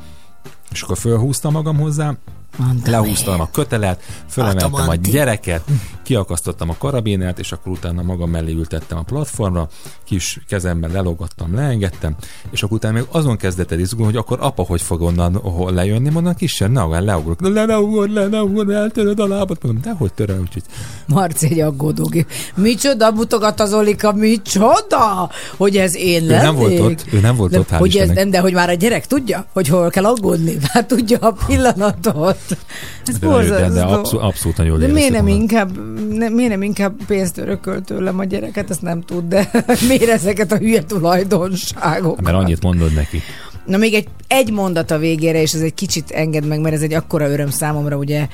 és 0.72 0.82
akkor 0.82 0.98
fölhúztam 0.98 1.52
magam 1.52 1.78
hozzá, 1.78 2.16
Mondtam 2.58 2.92
Lehúztam 2.92 3.40
a 3.40 3.50
kötelet, 3.52 4.04
fölemeltem 4.28 4.90
a 4.90 4.96
gyereket, 4.96 5.64
kiakasztottam 6.10 6.70
a 6.70 6.76
karabénát, 6.78 7.40
és 7.40 7.52
akkor 7.52 7.72
utána 7.72 8.02
magam 8.02 8.30
mellé 8.30 8.52
ültettem 8.52 8.98
a 8.98 9.02
platformra, 9.02 9.68
kis 10.04 10.40
kezemben 10.48 10.92
lelogattam, 10.92 11.56
leengedtem, 11.56 12.16
és 12.52 12.64
akkor 12.64 12.78
utána 12.78 12.94
még 12.94 13.04
azon 13.12 13.38
kezdett 13.38 13.72
el 13.72 13.80
izgulni, 13.80 14.12
hogy 14.12 14.22
akkor 14.22 14.38
apa 14.42 14.64
hogy 14.64 14.82
fog 14.82 15.02
onnan 15.02 15.42
lejönni, 15.68 16.10
mondom, 16.10 16.34
kisebb, 16.34 16.72
ne 16.72 16.82
agál, 16.82 17.02
leugrok, 17.02 17.42
le, 17.42 17.66
ne 17.66 17.80
ugorj, 17.80 18.14
le, 18.14 18.28
ne 18.28 18.42
ugorj, 18.42 18.74
eltöröd 18.74 19.20
a 19.20 19.28
lábat, 19.28 19.64
mondom, 19.64 19.82
de 19.82 19.92
hogy 19.92 20.14
töröl, 20.14 20.40
úgyhogy. 20.40 20.64
Marci 21.08 21.48
egy 21.52 21.60
aggódó. 21.60 22.12
Micsoda 22.56 23.12
mutogat 23.12 23.60
az 23.60 23.74
Olika, 23.74 24.14
micsoda, 24.14 25.30
hogy 25.58 25.78
ez 25.78 25.96
én 25.96 26.26
lennék. 26.26 26.42
Ő 26.42 26.46
nem 26.46 26.56
volt 26.56 26.80
ott, 26.80 27.06
ő 27.12 27.20
nem 27.20 27.36
volt 27.36 27.52
de, 27.52 27.60
ott, 27.60 27.70
hogy 27.70 27.96
ez 27.98 28.10
nem, 28.10 28.30
de 28.30 28.40
hogy 28.40 28.54
már 28.54 28.70
a 28.70 28.74
gyerek 28.74 29.08
tudja, 29.08 29.46
hogy 29.54 29.68
hol 29.68 29.90
kell 29.90 30.06
aggódni, 30.06 30.58
már 30.74 30.86
tudja 30.94 31.18
a 31.20 31.32
pillanatot. 31.46 32.58
Ez 33.06 33.18
de, 33.18 33.28
de, 33.28 33.70
de 33.70 33.82
abszolút, 33.82 34.26
abszolút 34.26 34.58
nagyon 34.58 34.80
De 34.80 34.88
miért 34.88 35.12
nem, 35.12 35.28
inkább, 35.28 35.78
ne, 36.12 36.30
miért 36.30 36.50
nem 36.50 36.62
inkább 36.62 36.94
pénzt 37.08 37.38
örököl 37.38 37.82
tőlem 37.82 38.20
a 38.20 38.24
gyereket, 38.24 38.70
ezt 38.70 38.82
nem 38.82 39.02
tud, 39.02 39.28
de 39.28 39.52
miért 39.88 40.10
ezeket 40.10 40.52
a 40.52 40.58
hülye 40.58 40.84
tulajdonságokat? 40.84 42.22
Mert 42.22 42.36
annyit 42.36 42.64
mondod 42.64 42.94
neki. 42.94 43.22
Na 43.66 43.78
még 43.78 43.94
egy, 43.94 44.08
egy 44.28 44.52
mondat 44.52 44.92
a 44.92 44.98
végére, 44.98 45.42
és 45.42 45.54
ez 45.54 45.62
egy 45.62 45.74
kicsit 45.74 46.12
enged 46.12 46.48
meg, 46.48 46.60
mert 46.60 46.76
ez 46.76 46.82
egy 46.82 46.94
akkora 46.94 47.30
öröm 47.30 47.50
számomra, 47.50 47.98
ugye 47.98 48.28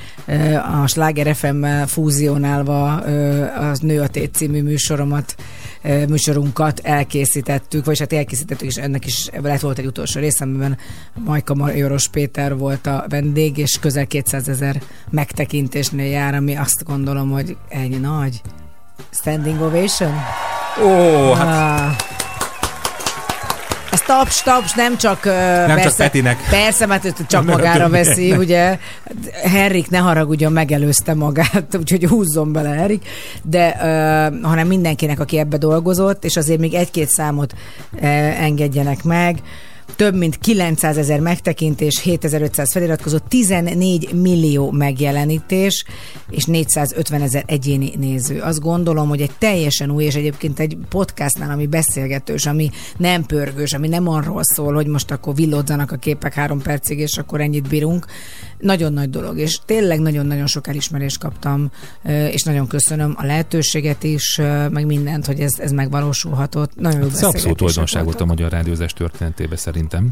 a 0.82 0.86
Sláger 0.86 1.34
FM-mel 1.34 1.86
fúzionálva 1.86 2.94
az 3.70 3.78
Nő 3.78 4.00
a 4.00 4.08
Tét 4.08 4.34
című 4.34 4.62
műsoromat 4.62 5.34
műsorunkat 6.08 6.80
elkészítettük, 6.82 7.84
vagy 7.84 7.98
hát 7.98 8.12
elkészítettük, 8.12 8.68
és 8.68 8.76
ennek 8.76 9.06
is 9.06 9.28
lett 9.42 9.60
volt 9.60 9.78
egy 9.78 9.86
utolsó 9.86 10.20
részemben 10.20 10.78
Majka 11.24 11.54
Majoros 11.54 12.08
Péter 12.08 12.56
volt 12.56 12.86
a 12.86 13.04
vendég, 13.08 13.58
és 13.58 13.78
közel 13.80 14.06
200 14.06 14.48
ezer 14.48 14.82
megtekintésnél 15.10 16.10
jár, 16.10 16.34
ami 16.34 16.56
azt 16.56 16.84
gondolom, 16.84 17.30
hogy 17.30 17.56
ennyi 17.68 17.96
nagy. 17.96 18.40
Standing 19.10 19.60
ovation? 19.60 20.12
Ó, 20.82 21.32
hát... 21.32 22.00
Ah 22.00 22.15
taps, 24.06 24.42
taps, 24.42 24.74
nem 24.74 24.96
csak, 24.96 25.24
nem 25.24 25.66
persze, 25.66 25.82
csak 25.82 25.96
Petinek. 25.96 26.38
Persze, 26.50 26.86
mert 26.86 27.26
csak 27.28 27.44
nem 27.44 27.54
magára 27.54 27.88
veszi, 27.88 28.32
ugye. 28.32 28.78
Henrik 29.42 29.90
ne 29.90 29.98
haragudjon, 29.98 30.52
megelőzte 30.52 31.14
magát, 31.14 31.66
úgyhogy 31.80 32.04
húzzon 32.04 32.52
bele 32.52 32.68
Henrik, 32.68 33.08
de 33.42 33.68
uh, 33.68 34.42
hanem 34.42 34.66
mindenkinek, 34.66 35.20
aki 35.20 35.38
ebbe 35.38 35.56
dolgozott, 35.56 36.24
és 36.24 36.36
azért 36.36 36.60
még 36.60 36.74
egy-két 36.74 37.08
számot 37.08 37.54
uh, 37.92 38.02
engedjenek 38.42 39.02
meg 39.02 39.38
több 39.96 40.14
mint 40.14 40.38
900 40.38 40.96
ezer 40.96 41.20
megtekintés, 41.20 42.00
7500 42.02 42.72
feliratkozó, 42.72 43.18
14 43.18 44.12
millió 44.12 44.70
megjelenítés, 44.70 45.84
és 46.30 46.44
450 46.44 47.22
ezer 47.22 47.42
egyéni 47.46 47.92
néző. 47.98 48.40
Azt 48.40 48.60
gondolom, 48.60 49.08
hogy 49.08 49.20
egy 49.20 49.32
teljesen 49.38 49.90
új, 49.90 50.04
és 50.04 50.14
egyébként 50.14 50.60
egy 50.60 50.76
podcastnál, 50.88 51.50
ami 51.50 51.66
beszélgetős, 51.66 52.46
ami 52.46 52.70
nem 52.96 53.24
pörgős, 53.24 53.72
ami 53.72 53.88
nem 53.88 54.08
arról 54.08 54.44
szól, 54.44 54.74
hogy 54.74 54.86
most 54.86 55.10
akkor 55.10 55.34
villodzanak 55.34 55.92
a 55.92 55.96
képek 55.96 56.34
három 56.34 56.62
percig, 56.62 56.98
és 56.98 57.18
akkor 57.18 57.40
ennyit 57.40 57.68
bírunk. 57.68 58.06
Nagyon 58.58 58.92
nagy 58.92 59.10
dolog, 59.10 59.38
és 59.38 59.58
tényleg 59.64 60.00
nagyon-nagyon 60.00 60.46
sok 60.46 60.66
elismerést 60.66 61.18
kaptam, 61.18 61.70
és 62.30 62.42
nagyon 62.42 62.66
köszönöm 62.66 63.14
a 63.16 63.24
lehetőséget 63.24 64.02
is, 64.02 64.36
meg 64.70 64.86
mindent, 64.86 65.26
hogy 65.26 65.40
ez, 65.40 65.58
ez 65.58 65.72
megvalósulhatott. 65.72 66.76
Nagyon 66.76 67.00
jó 67.00 67.06
hát 67.06 67.16
Ez 67.16 67.22
abszolút 67.22 67.60
oldonság 67.60 68.04
volt 68.04 68.20
a 68.20 68.24
magyar 68.24 68.50
rádiózás 68.50 68.92
történetében 68.92 69.58
szerintem, 69.58 70.08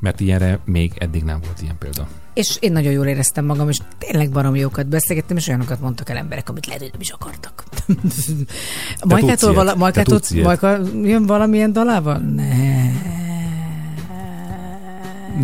mert 0.00 0.20
ilyenre 0.20 0.58
még 0.64 0.92
eddig 0.98 1.22
nem 1.22 1.40
volt 1.44 1.62
ilyen 1.62 1.78
példa. 1.78 2.08
És 2.34 2.56
én 2.60 2.72
nagyon 2.72 2.92
jól 2.92 3.06
éreztem 3.06 3.44
magam, 3.44 3.68
és 3.68 3.78
tényleg 3.98 4.30
baromi 4.30 4.58
jókat 4.58 4.86
beszélgettem, 4.86 5.36
és 5.36 5.48
olyanokat 5.48 5.80
mondtak 5.80 6.10
el 6.10 6.16
emberek, 6.16 6.48
amit 6.48 6.66
lehet, 6.66 6.80
hogy 6.80 6.90
nem 6.92 7.00
is 7.00 7.10
akartak. 7.10 7.64
Majkától, 9.08 9.54
vala, 9.54 9.74
Majkától, 9.74 10.20
Majka 10.42 10.78
jön 11.02 11.26
valamilyen 11.26 11.72
dalával? 11.72 12.18
Ne. 12.18 13.32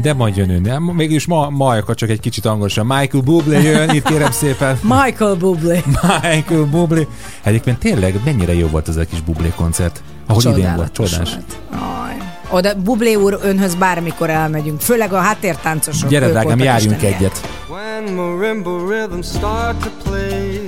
De 0.03 0.15
majd 0.15 0.37
jön 0.37 0.51
ő, 0.51 0.59
nem? 0.59 0.83
Mégis 0.83 1.27
ma, 1.27 1.49
Majka 1.49 1.95
csak 1.95 2.09
egy 2.09 2.21
kicsit 2.21 2.45
angolosan. 2.45 2.87
Michael 2.87 3.23
Bublé 3.23 3.63
jön, 3.63 3.91
itt 3.91 4.05
kérem 4.05 4.31
szépen. 4.31 4.79
Michael 5.03 5.35
Bublé. 5.35 5.83
Michael 6.23 6.65
Bublé. 6.65 7.07
Egyébként 7.43 7.79
tényleg 7.79 8.21
mennyire 8.25 8.55
jó 8.55 8.69
volt 8.69 8.89
ez 8.89 8.97
a 8.97 9.05
kis 9.05 9.21
Bublé 9.21 9.53
koncert. 9.57 10.03
Ahogy 10.27 10.45
idén 10.45 10.75
volt, 10.77 10.93
csodás. 10.93 11.39
Oda 12.51 12.75
Bublé 12.75 13.15
úr 13.15 13.39
önhöz 13.43 13.75
bármikor 13.75 14.31
elmegyünk, 14.31 14.81
főleg 14.81 15.13
a 15.13 15.19
háttértáncosok. 15.19 16.09
Gyere, 16.09 16.29
drágám, 16.29 16.59
járjunk 16.59 17.03
egyet. 17.03 17.41
When 17.69 18.15
marimba 18.15 18.71
rhythms 18.89 19.27
start 19.27 19.77
to 19.83 20.11
play, 20.11 20.61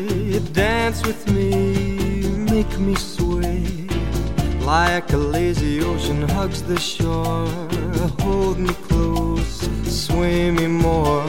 dance 0.52 1.00
with 1.06 1.32
me, 1.32 1.56
make 2.54 2.78
me 2.78 2.94
sway. 3.16 3.62
Like 4.60 5.14
a 5.14 5.18
lazy 5.30 5.80
ocean 5.80 6.28
hugs 6.28 6.62
the 6.62 6.78
shore, 6.78 7.48
hold 8.20 8.58
me 8.58 8.74
close, 8.88 9.68
sway 9.84 10.50
me 10.50 10.66
more. 10.66 11.24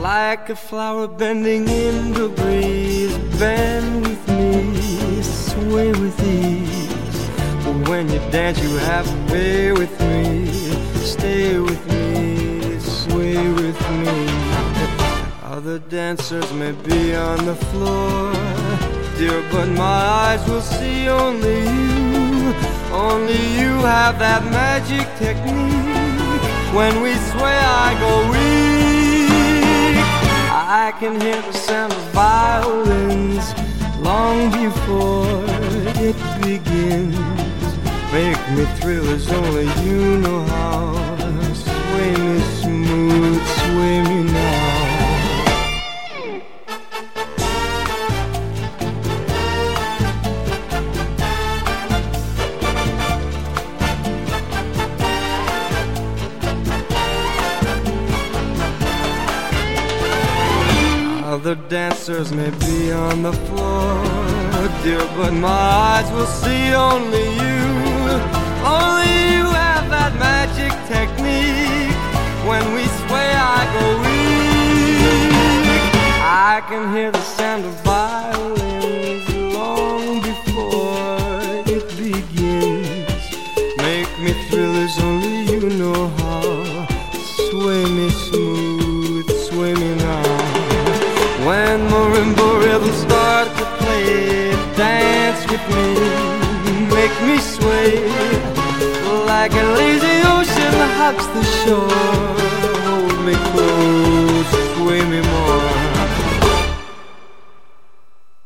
Like 0.00 0.48
a 0.50 0.56
flower 0.56 1.08
bending 1.08 1.68
in 1.68 2.12
the 2.12 2.28
breeze, 2.28 3.16
bend 3.38 4.02
with 4.06 4.28
me, 4.28 5.22
sway 5.22 5.90
with 5.92 6.18
ease. 6.22 6.78
When 7.88 8.08
you 8.08 8.18
dance, 8.30 8.62
you 8.62 8.76
have 8.76 9.06
to 9.06 9.32
be 9.32 9.72
with 9.72 9.94
me. 10.00 10.46
Stay 11.04 11.58
with 11.58 11.84
me, 11.86 12.78
sway 12.80 13.36
with 13.60 13.80
me. 13.90 14.28
Other 15.42 15.78
dancers 15.78 16.52
may 16.52 16.72
be 16.72 17.14
on 17.14 17.44
the 17.46 17.56
floor, 17.56 18.32
dear, 19.16 19.42
but 19.50 19.68
my 19.68 20.00
eyes 20.28 20.48
will 20.48 20.60
see 20.60 21.08
only 21.08 21.60
you. 21.62 22.17
Only 22.98 23.40
you 23.60 23.72
have 23.94 24.18
that 24.18 24.42
magic 24.50 25.06
technique. 25.22 26.42
When 26.74 27.00
we 27.00 27.12
sway, 27.30 27.58
I 27.86 27.88
go 28.04 28.12
weak. 28.32 29.28
I 30.82 30.92
can 30.98 31.20
hear 31.20 31.40
the 31.40 31.52
sound 31.52 31.92
of 31.92 32.04
violins 32.10 33.46
long 34.00 34.50
before 34.50 35.44
it 36.08 36.18
begins. 36.42 37.14
Make 38.12 38.42
me 38.56 38.64
thrill 38.78 39.06
as 39.14 39.30
only 39.30 39.68
you 39.86 40.18
know 40.18 40.42
how. 40.54 40.92
Sway 41.54 42.10
me 42.26 42.40
smooth, 42.60 43.42
sway 43.62 43.96
me 44.02 44.07
dancers 62.08 62.32
may 62.32 62.50
be 62.66 62.90
on 62.90 63.22
the 63.22 63.32
floor, 63.32 64.02
dear, 64.82 65.04
but 65.14 65.30
my 65.32 65.48
eyes 65.48 66.10
will 66.12 66.24
see 66.24 66.72
only 66.72 67.26
you. 67.42 67.60
Only 68.64 69.14
you 69.34 69.44
have 69.44 69.90
that 69.90 70.14
magic 70.18 70.72
technique. 70.88 71.94
When 72.48 72.64
we 72.72 72.84
sway, 73.04 73.30
I 73.36 73.60
go 73.76 73.86
weak. 74.04 75.28
I 76.24 76.62
can 76.66 76.94
hear 76.94 77.10
the 77.10 77.20
sound 77.20 77.66
of 77.66 77.74
violins 77.84 78.57
rhythm 92.78 92.94
start 92.94 93.48
to 93.56 93.64
play. 93.78 94.52
Dance 94.76 95.42
with 95.50 95.64
me, 95.74 95.88
make 96.94 97.16
me 97.26 97.38
sway 97.38 98.08
like 99.26 99.52
a 99.52 99.64
lazy 99.78 100.16
ocean 100.34 100.74
hugs 100.98 101.26
the 101.28 101.44
shore. 101.60 101.88
Hold 102.86 103.18
me 103.26 103.34
close, 103.50 104.50
sway 104.74 105.02
me 105.04 105.20
more. 105.20 105.62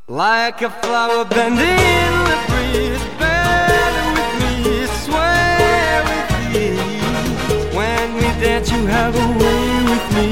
Like 0.09 0.63
a 0.63 0.71
flower 0.71 1.25
bending 1.25 1.79
in 1.97 2.15
the 2.31 2.39
breeze, 2.49 3.05
bend 3.19 3.97
with 4.17 4.33
me, 4.43 4.87
sway 5.05 6.03
with 6.11 6.31
me. 6.53 6.67
When 7.77 8.15
we 8.15 8.23
dance, 8.43 8.71
you 8.71 8.87
have 8.87 9.15
a 9.15 9.27
way 9.41 9.65
with 9.91 10.07
me. 10.17 10.29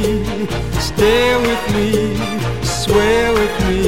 Stay 0.80 1.36
with 1.46 1.64
me, 1.74 1.86
sway 2.90 3.22
with 3.38 3.56
me. 3.68 3.80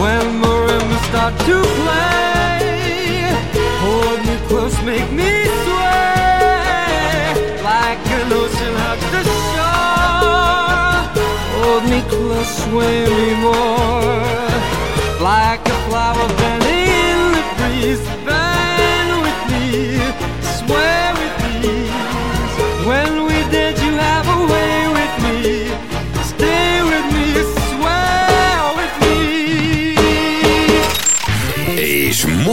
When 0.00 0.24
marimba 0.42 0.98
start 1.08 1.34
to 1.48 1.56
play, 1.78 3.32
hold 3.84 4.20
me 4.28 4.36
close, 4.48 4.76
make 4.90 5.10
me 5.20 5.32
sway 5.62 7.26
like 7.70 8.04
an 8.18 8.32
ocean 8.40 8.74
hugs 8.82 9.08
the 9.14 9.22
shore. 9.50 10.98
Hold 11.56 11.84
me 11.92 12.00
close, 12.12 12.52
sway 12.64 12.98
me 13.18 13.30
more 13.46 14.54
like 15.30 15.62
a 15.74 15.76
flower 15.86 16.26
bending 16.38 16.88
in 17.10 17.18
the 17.36 17.44
breeze. 17.56 18.23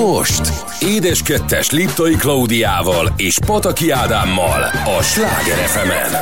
Most 0.06 0.54
Édes 0.80 1.22
Kettes 1.22 1.70
Liptai 1.70 2.16
Klaudiával 2.16 3.14
és 3.18 3.40
Pataki 3.46 3.90
Ádámmal 3.90 4.62
a 4.98 5.02
Sláger 5.02 5.58
fm 5.58 6.16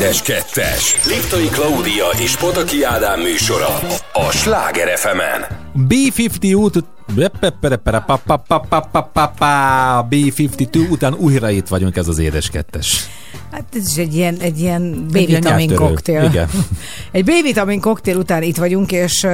Édes 0.00 0.22
Kettes. 0.22 1.06
Liptai 1.06 1.48
Klaudia 1.48 2.06
és 2.18 2.36
Pataki 2.36 2.82
Ádám 2.82 3.20
műsora 3.20 3.78
a 4.12 4.30
Sláger 4.30 4.98
fm 4.98 5.18
B50 5.88 6.54
út... 6.54 6.84
B52 10.10 10.90
után 10.90 11.14
újra 11.14 11.50
itt 11.50 11.68
vagyunk, 11.68 11.96
ez 11.96 12.08
az 12.08 12.18
édes 12.18 12.50
kettes. 12.50 13.06
Hát 13.50 13.64
ez 13.74 13.88
is 13.88 13.96
egy 13.96 14.14
ilyen, 14.14 14.36
egy 14.40 14.60
ilyen 14.60 15.06
B-vitamin 15.10 15.74
koktél. 15.74 16.24
Igen. 16.24 16.48
Egy 17.12 17.24
B-vitamin 17.24 17.80
koktél 17.80 18.16
után 18.16 18.42
itt 18.42 18.56
vagyunk, 18.56 18.92
és, 18.92 19.26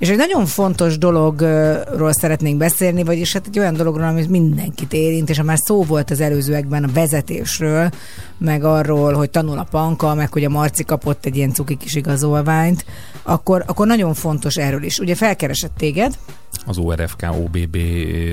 és 0.00 0.08
egy 0.08 0.16
nagyon 0.16 0.46
fontos 0.46 0.98
dologról 0.98 2.12
szeretnénk 2.12 2.58
beszélni, 2.58 3.04
vagyis 3.04 3.32
hát 3.32 3.46
egy 3.46 3.58
olyan 3.58 3.74
dologról, 3.74 4.06
amit 4.06 4.28
mindenkit 4.28 4.92
érint, 4.92 5.30
és 5.30 5.36
ha 5.36 5.42
már 5.42 5.58
szó 5.58 5.84
volt 5.84 6.10
az 6.10 6.20
előzőekben 6.20 6.84
a 6.84 6.92
vezetésről, 6.92 7.90
meg 8.38 8.64
arról, 8.64 9.12
hogy 9.12 9.30
tanul 9.30 9.58
a 9.58 9.66
panka, 9.70 10.14
meg 10.14 10.32
hogy 10.32 10.44
a 10.44 10.48
Marci 10.48 10.84
kapott 10.84 11.26
egy 11.26 11.36
ilyen 11.36 11.52
cuki 11.52 11.76
kis 11.76 11.94
igazolványt, 11.94 12.84
akkor, 13.22 13.64
akkor 13.66 13.86
nagyon 13.86 14.14
fontos 14.14 14.56
erről 14.56 14.82
is. 14.82 14.98
Ugye 14.98 15.14
felkeresett 15.14 15.76
téged, 15.76 16.18
az 16.66 16.78
ORFK 16.78 17.26
OBB 17.44 17.76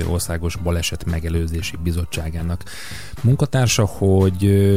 Országos 0.10 0.56
Baleset 0.56 1.06
Megelőzési 1.06 1.76
Bizottságának 1.84 2.64
munkatársa, 3.22 3.86
hogy 3.86 4.70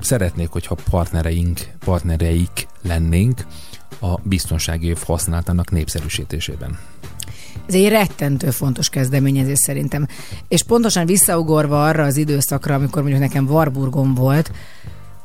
szeretnék, 0.00 0.48
hogyha 0.48 0.76
partnereink, 0.90 1.60
partnereik 1.84 2.66
lennénk 2.82 3.44
a 4.00 4.18
biztonsági 4.22 4.86
év 4.86 4.98
használatának 5.06 5.70
népszerűsítésében. 5.70 6.78
Ez 7.66 7.74
egy 7.74 7.88
rettentő 7.88 8.50
fontos 8.50 8.88
kezdeményezés 8.88 9.58
szerintem. 9.58 10.06
És 10.48 10.62
pontosan 10.62 11.06
visszaugorva 11.06 11.84
arra 11.84 12.04
az 12.04 12.16
időszakra, 12.16 12.74
amikor 12.74 13.02
mondjuk 13.02 13.22
nekem 13.22 13.46
Warburgon 13.46 14.14
volt, 14.14 14.50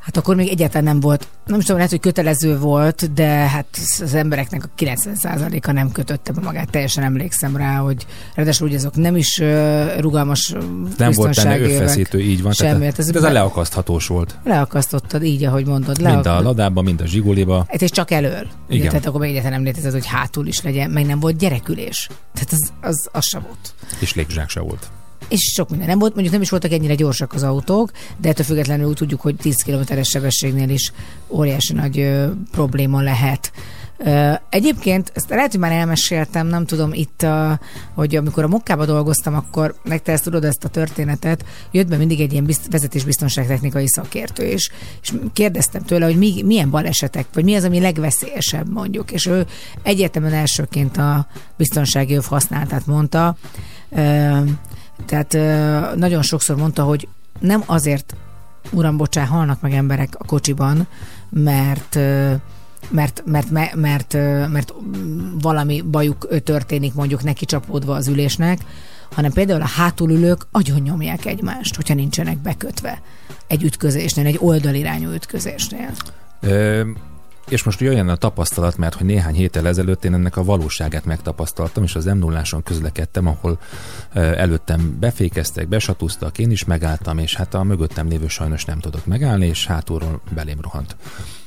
hát 0.10 0.18
akkor 0.18 0.36
még 0.36 0.47
egyáltalán 0.47 0.84
nem 0.84 0.99
volt, 0.99 1.28
nem 1.45 1.57
is 1.57 1.64
tudom, 1.64 1.78
lehet, 1.78 1.91
hogy 1.91 1.99
kötelező 1.99 2.57
volt, 2.57 3.14
de 3.14 3.28
hát 3.28 3.66
az 4.01 4.14
embereknek 4.14 4.64
a 4.64 4.70
90%-a 4.78 5.72
nem 5.72 5.91
kötötte 5.91 6.32
be 6.32 6.41
magát. 6.41 6.70
Teljesen 6.70 7.03
emlékszem 7.03 7.57
rá, 7.57 7.76
hogy 7.78 8.05
ráadásul 8.36 8.68
ugye 8.68 8.78
azok 8.78 8.95
nem 8.95 9.16
is 9.16 9.38
uh, 9.38 9.99
rugalmas 9.99 10.53
Nem 10.97 11.12
volt 11.12 11.36
benne 11.36 11.60
összeszítő, 11.60 12.20
így 12.20 12.41
van. 12.41 12.53
Semmi, 12.53 12.70
tehát, 12.70 12.86
hát 12.86 12.99
ez 12.99 13.16
ez, 13.16 13.24
a 13.24 13.32
leakaszthatós 13.32 14.07
volt. 14.07 14.38
Leakasztottad, 14.43 15.24
így, 15.24 15.43
ahogy 15.43 15.66
mondod. 15.66 16.01
Mind 16.01 16.26
a 16.26 16.30
leak- 16.30 16.43
ladában, 16.43 16.84
mind 16.84 17.01
a 17.01 17.05
zsigoliba. 17.05 17.66
Hát 17.68 17.82
és 17.82 17.89
csak 17.91 18.12
elől. 18.12 18.47
Ugye, 18.68 18.78
Igen. 18.78 18.89
Tehát 18.89 19.05
akkor 19.05 19.20
még 19.20 19.30
egyáltalán 19.30 19.62
nem 19.62 19.68
létezett, 19.68 19.91
hogy 19.91 20.05
hátul 20.05 20.47
is 20.47 20.62
legyen, 20.62 20.89
meg 20.89 21.05
nem 21.05 21.20
volt 21.20 21.38
gyerekülés. 21.38 22.10
Tehát 22.34 22.51
az, 22.51 22.72
az, 22.82 23.10
az 23.12 23.26
sem 23.26 23.41
volt. 23.41 23.74
És 23.99 24.14
légzsák 24.14 24.49
se 24.49 24.60
volt. 24.60 24.89
És 25.28 25.52
sok 25.56 25.70
minden 25.70 25.88
nem 25.88 26.00
volt, 26.00 26.14
mondjuk 26.14 26.34
nem 26.34 26.42
is 26.42 26.50
voltak 26.50 26.72
ennyire 26.72 26.96
gyorsak 26.96 27.34
az 27.34 27.44
autók, 27.44 27.92
de 28.18 28.30
ettől 28.30 28.46
függetlenül 28.46 28.94
tudjuk, 28.94 29.22
hogy 29.22 29.36
10 29.36 29.64
km-es 29.64 30.10
sebességnél 30.10 30.70
is 30.70 30.92
óriási 31.28 31.74
nagy 31.74 32.00
ö, 32.00 32.28
probléma 32.52 33.02
lehet. 33.02 33.52
Ö, 33.98 34.32
egyébként, 34.50 35.12
ezt 35.14 35.30
lehet, 35.30 35.52
hogy 35.52 35.60
már 35.60 35.72
elmeséltem, 35.72 36.48
nem 36.48 36.66
tudom 36.66 36.94
itt, 36.94 37.22
a, 37.22 37.60
hogy 37.94 38.16
amikor 38.16 38.44
a 38.44 38.48
Mokkába 38.48 38.86
dolgoztam, 38.86 39.36
akkor 39.36 39.76
meg 39.84 40.02
te 40.02 40.12
ezt 40.12 40.24
tudod 40.24 40.44
ezt 40.44 40.64
a 40.64 40.70
történetet, 40.70 41.46
jött 41.72 41.88
be 41.88 41.98
mindig 41.98 42.20
egy 42.20 42.32
ilyen 42.32 42.46
bizt, 42.46 42.72
vezetésbiztonságtechnikai 42.72 43.88
szakértő, 43.88 44.44
és, 44.44 44.70
és 45.02 45.14
kérdeztem 45.34 45.84
tőle, 45.84 46.06
hogy 46.06 46.18
mi, 46.18 46.42
milyen 46.46 46.70
balesetek, 46.70 47.26
vagy 47.34 47.44
mi 47.44 47.56
az, 47.56 47.64
ami 47.64 47.80
legveszélyesebb 47.80 48.72
mondjuk, 48.72 49.12
és 49.12 49.26
ő 49.26 49.46
egyértelműen 49.84 50.34
elsőként 50.34 50.98
a 50.98 51.28
biztonsági 51.58 52.16
öv 52.16 52.24
használatát 52.24 52.86
mondta, 52.86 53.38
tehát 55.06 55.34
nagyon 55.95 56.22
sokszor 56.22 56.56
mondta, 56.56 56.84
hogy 56.84 57.08
nem 57.39 57.64
azért, 57.66 58.16
uram, 58.72 58.97
bocsá, 58.97 59.26
halnak 59.26 59.62
meg 59.62 59.74
emberek 59.74 60.16
a 60.18 60.26
kocsiban, 60.26 60.88
mert 61.30 62.00
mert, 62.89 63.24
mert, 63.26 63.50
mert, 63.50 63.76
mert, 63.76 64.14
mert 64.52 64.74
valami 65.41 65.82
bajuk 65.82 66.43
történik 66.43 66.93
mondjuk 66.93 67.24
neki 67.24 67.45
csapódva 67.45 67.95
az 67.95 68.08
ülésnek, 68.08 68.60
hanem 69.14 69.32
például 69.32 69.62
a 69.62 69.68
hátulülők 69.68 70.47
agyon 70.52 70.82
nyomják 70.82 71.26
egymást, 71.26 71.76
hogyha 71.76 71.93
nincsenek 71.93 72.38
bekötve 72.38 73.02
egy 73.47 73.64
ütközésnél, 73.64 74.26
egy 74.26 74.38
oldalirányú 74.39 75.12
ütközésnél. 75.12 75.91
És 77.50 77.64
most 77.64 77.80
jöjjön 77.80 78.10
a 78.10 78.16
tapasztalat, 78.16 78.78
mert 78.78 78.95
hogy 78.95 79.06
néhány 79.06 79.34
héttel 79.34 79.68
ezelőtt 79.68 80.06
én 80.06 80.14
ennek 80.14 80.38
a 80.38 80.43
valóságát 80.43 81.06
megtapasztaltam, 81.06 81.84
és 81.84 81.95
az 81.95 82.06
m 82.06 82.18
0 82.18 82.41
közlekedtem, 82.64 83.28
ahol 83.28 83.60
előttem 84.14 84.97
befékeztek, 85.00 85.68
besatúztak, 85.68 86.38
én 86.38 86.52
is 86.52 86.66
megálltam, 86.66 87.18
és 87.18 87.36
hát 87.36 87.54
a 87.54 87.64
mögöttem 87.64 88.08
lévő 88.08 88.28
sajnos 88.28 88.66
nem 88.66 88.80
tudok 88.80 89.06
megállni, 89.06 89.45
és 89.45 89.66
hátulról 89.66 90.22
belém 90.36 90.58
rohant. 90.62 90.95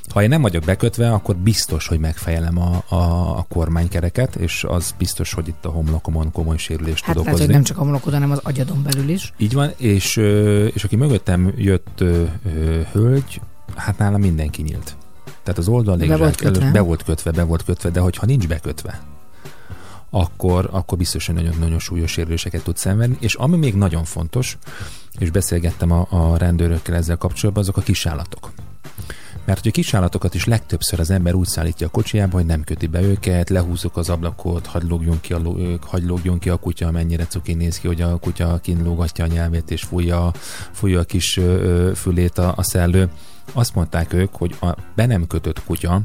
Ha 0.09 0.21
én 0.21 0.29
nem 0.29 0.41
vagyok 0.41 0.63
bekötve, 0.63 1.13
akkor 1.13 1.35
biztos, 1.35 1.87
hogy 1.87 1.99
megfejelem 1.99 2.57
a, 2.57 2.83
a, 2.87 3.37
a 3.37 3.45
kormánykereket, 3.49 4.35
és 4.35 4.63
az 4.67 4.93
biztos, 4.97 5.33
hogy 5.33 5.47
itt 5.47 5.65
a 5.65 5.69
homlokomon 5.69 6.31
komoly 6.31 6.57
sérülést 6.57 7.03
Hát 7.03 7.15
tud 7.15 7.23
lehet, 7.23 7.39
okozni. 7.39 7.53
nem 7.53 7.63
csak 7.63 7.77
a 7.77 7.79
homlokod, 7.81 8.13
hanem 8.13 8.31
az 8.31 8.39
agyadon 8.43 8.83
belül 8.83 9.09
is. 9.09 9.33
Így 9.37 9.53
van, 9.53 9.71
és, 9.77 10.15
és 10.73 10.83
aki 10.83 10.95
mögöttem 10.95 11.53
jött 11.55 12.03
hölgy, 12.91 13.41
hát 13.75 13.97
nála 13.97 14.17
mindenki 14.17 14.61
nyílt. 14.61 14.95
Tehát 15.43 15.59
az 15.59 15.67
oldal 15.67 15.97
Be 15.97 16.17
volt 16.17 16.35
kötve. 16.35 16.71
be 16.71 16.81
volt 16.81 17.03
kötve, 17.03 17.31
be 17.31 17.43
volt 17.43 17.63
kötve, 17.63 17.89
de 17.89 17.99
hogyha 17.99 18.25
nincs 18.25 18.47
bekötve, 18.47 19.01
akkor, 20.09 20.69
akkor 20.71 20.97
biztos, 20.97 21.25
hogy 21.25 21.35
nagyon-nagyon 21.35 21.79
súlyos 21.79 22.11
sérüléseket 22.11 22.63
tud 22.63 22.77
szenvedni. 22.77 23.17
És 23.19 23.35
ami 23.35 23.57
még 23.57 23.75
nagyon 23.75 24.03
fontos, 24.03 24.57
és 25.17 25.29
beszélgettem 25.31 25.91
a, 25.91 26.07
a 26.09 26.37
rendőrökkel 26.37 26.95
ezzel 26.95 27.17
kapcsolatban, 27.17 27.63
azok 27.63 27.77
a 27.77 27.81
kisállatok. 27.81 28.51
Mert 29.45 29.59
hogy 29.59 29.67
a 29.67 29.73
kisállatokat 29.73 30.33
is 30.33 30.45
legtöbbször 30.45 30.99
az 30.99 31.09
ember 31.09 31.33
úgy 31.33 31.47
szállítja 31.47 31.87
a 31.87 31.89
kocsiába, 31.89 32.37
hogy 32.37 32.45
nem 32.45 32.63
köti 32.63 32.87
be 32.87 33.01
őket, 33.01 33.49
lehúzzuk 33.49 33.97
az 33.97 34.09
ablakot, 34.09 34.65
hagy 34.65 34.83
lógjon 34.83 35.19
ki 35.21 35.33
a, 35.33 35.39
ló- 35.39 35.77
hagy 35.81 36.03
lógjon 36.03 36.39
ki 36.39 36.49
a 36.49 36.55
kutya, 36.55 36.87
amennyire 36.87 37.25
cuki 37.25 37.53
néz 37.53 37.79
ki, 37.79 37.87
hogy 37.87 38.01
a 38.01 38.17
kutya 38.17 38.59
kinlógatja 38.61 39.25
a 39.25 39.27
nyelvét 39.27 39.71
és 39.71 39.83
fújja, 39.83 40.31
fújja 40.71 40.99
a 40.99 41.03
kis 41.03 41.39
fülét 41.95 42.37
a, 42.37 42.53
a 42.57 42.63
szellő. 42.63 43.09
Azt 43.51 43.75
mondták 43.75 44.13
ők, 44.13 44.35
hogy 44.35 44.55
a 44.61 44.75
be 44.95 45.05
nem 45.05 45.27
kötött 45.27 45.63
kutya 45.63 46.01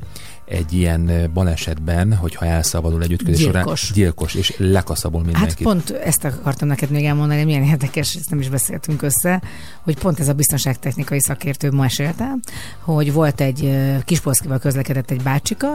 egy 0.48 0.72
ilyen 0.72 1.30
balesetben, 1.34 2.14
hogyha 2.14 2.44
elszabadul 2.46 3.02
egy 3.02 3.12
ütközés 3.12 3.40
során, 3.40 3.62
Gyilkos. 3.62 3.92
gyilkos, 3.94 4.34
és 4.34 4.54
lekaszabol 4.58 5.22
Hát 5.24 5.32
mindenkit. 5.32 5.66
pont 5.66 5.90
ezt 5.90 6.24
akartam 6.24 6.68
neked 6.68 6.90
még 6.90 7.04
elmondani, 7.04 7.44
milyen 7.44 7.62
érdekes, 7.62 8.14
ezt 8.14 8.30
nem 8.30 8.40
is 8.40 8.48
beszéltünk 8.48 9.02
össze, 9.02 9.42
hogy 9.82 9.98
pont 9.98 10.20
ez 10.20 10.28
a 10.28 10.32
biztonságtechnikai 10.32 11.20
szakértő 11.20 11.70
ma 11.70 11.84
esélte, 11.84 12.34
hogy 12.80 13.12
volt 13.12 13.40
egy 13.40 13.76
Kispolszkival 14.04 14.58
közlekedett 14.58 15.10
egy 15.10 15.22
bácsika, 15.22 15.68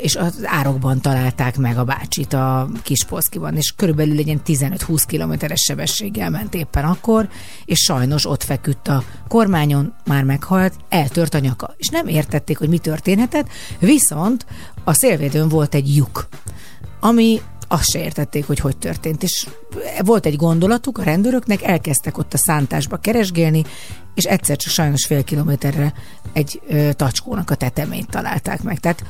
és 0.00 0.16
az 0.16 0.40
árokban 0.44 1.00
találták 1.00 1.56
meg 1.56 1.78
a 1.78 1.84
bácsit 1.84 2.32
a 2.32 2.68
Kispolszkiban, 2.82 3.56
és 3.56 3.72
körülbelül 3.76 4.18
egy 4.18 4.26
ilyen 4.26 4.40
15-20 4.46 5.02
kilométeres 5.06 5.60
sebességgel 5.60 6.30
ment 6.30 6.54
éppen 6.54 6.84
akkor, 6.84 7.28
és 7.64 7.78
sajnos 7.78 8.26
ott 8.26 8.42
feküdt 8.42 8.88
a 8.88 9.02
kormányon, 9.28 9.94
már 10.06 10.24
meghalt, 10.24 10.74
eltört 10.88 11.34
a 11.34 11.38
nyaka. 11.38 11.74
És 11.76 11.88
nem 11.88 12.06
értették, 12.06 12.58
hogy 12.58 12.68
mi 12.68 12.78
történhetett, 12.78 13.48
viszont 13.78 14.46
a 14.84 14.92
szélvédőn 14.92 15.48
volt 15.48 15.74
egy 15.74 15.96
lyuk, 15.96 16.28
ami 17.00 17.40
azt 17.68 17.90
se 17.90 17.98
értették, 17.98 18.46
hogy 18.46 18.58
hogy 18.58 18.76
történt. 18.76 19.22
És 19.22 19.46
volt 20.04 20.26
egy 20.26 20.36
gondolatuk 20.36 20.98
a 20.98 21.02
rendőröknek, 21.02 21.62
elkezdtek 21.62 22.18
ott 22.18 22.34
a 22.34 22.38
szántásba 22.38 22.96
keresgélni, 22.96 23.64
és 24.14 24.24
egyszer 24.24 24.56
csak 24.56 24.72
sajnos 24.72 25.06
fél 25.06 25.24
kilométerre 25.24 25.92
egy 26.32 26.60
ö, 26.68 26.92
tacskónak 26.92 27.50
a 27.50 27.54
tetemét 27.54 28.10
találták 28.10 28.62
meg. 28.62 28.78
Tehát 28.78 29.04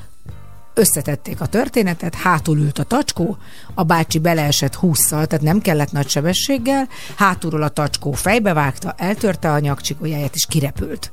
összetették 0.75 1.41
a 1.41 1.47
történetet, 1.47 2.15
hátul 2.15 2.59
ült 2.59 2.79
a 2.79 2.85
tacskó, 2.85 3.37
a 3.75 3.83
bácsi 3.83 4.19
beleesett 4.19 4.75
húszszal, 4.75 5.27
tehát 5.27 5.45
nem 5.45 5.61
kellett 5.61 5.93
nagy 5.93 6.09
sebességgel, 6.09 6.89
hátulról 7.17 7.63
a 7.63 7.69
tacskó 7.69 8.13
fejbevágta, 8.13 8.95
eltörte 8.97 9.53
a 9.53 9.59
nyakcsikójáját, 9.59 10.35
és 10.35 10.47
kirepült 10.47 11.13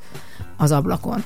az 0.57 0.71
ablakon. 0.71 1.23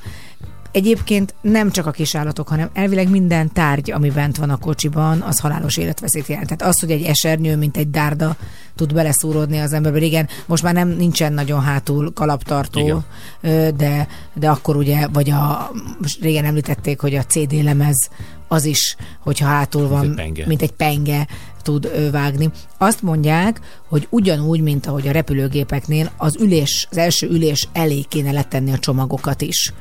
Egyébként 0.71 1.33
nem 1.41 1.71
csak 1.71 1.85
a 1.85 1.91
kisállatok, 1.91 2.47
hanem 2.47 2.69
elvileg 2.73 3.09
minden 3.09 3.51
tárgy, 3.53 3.91
ami 3.91 4.09
bent 4.09 4.37
van 4.37 4.49
a 4.49 4.57
kocsiban, 4.57 5.21
az 5.21 5.39
halálos 5.39 5.77
életveszélyt 5.77 6.27
jelent. 6.27 6.47
Tehát 6.47 6.73
az, 6.73 6.79
hogy 6.79 6.91
egy 6.91 7.03
esernyő, 7.03 7.55
mint 7.57 7.77
egy 7.77 7.89
dárda 7.89 8.35
tud 8.75 8.93
beleszúródni 8.93 9.59
az 9.59 9.73
emberbe. 9.73 9.99
Igen, 9.99 10.27
most 10.45 10.63
már 10.63 10.73
nem 10.73 10.87
nincsen 10.87 11.33
nagyon 11.33 11.61
hátul 11.61 12.13
kalaptartó, 12.13 13.03
Igen. 13.41 13.75
de, 13.77 14.07
de 14.33 14.49
akkor 14.49 14.75
ugye, 14.75 15.07
vagy 15.07 15.29
a, 15.29 15.71
most 16.01 16.21
régen 16.21 16.45
említették, 16.45 16.99
hogy 16.99 17.15
a 17.15 17.23
CD 17.23 17.63
lemez 17.63 18.09
az 18.47 18.65
is, 18.65 18.95
hogyha 19.19 19.47
hátul 19.47 19.87
van, 19.87 20.09
egy 20.09 20.15
penge. 20.15 20.47
mint 20.47 20.61
egy 20.61 20.71
penge 20.71 21.27
tud 21.61 22.11
vágni. 22.11 22.51
Azt 22.77 23.01
mondják, 23.01 23.61
hogy 23.87 24.07
ugyanúgy, 24.09 24.61
mint 24.61 24.85
ahogy 24.85 25.07
a 25.07 25.11
repülőgépeknél 25.11 26.11
az 26.17 26.35
ülés, 26.39 26.87
az 26.91 26.97
első 26.97 27.27
ülés 27.27 27.67
elé 27.73 28.01
kéne 28.01 28.31
letenni 28.31 28.71
a 28.71 28.79
csomagokat 28.79 29.41
is 29.41 29.73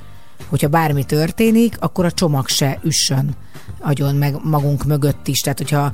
hogyha 0.49 0.69
bármi 0.69 1.05
történik, 1.05 1.77
akkor 1.81 2.05
a 2.05 2.13
csomag 2.13 2.49
se 2.49 2.79
üssön 2.85 3.37
agyon 3.81 4.15
meg 4.15 4.37
magunk 4.45 4.85
mögött 4.85 5.29
is. 5.29 5.41
Tehát, 5.41 5.59
hogyha 5.59 5.93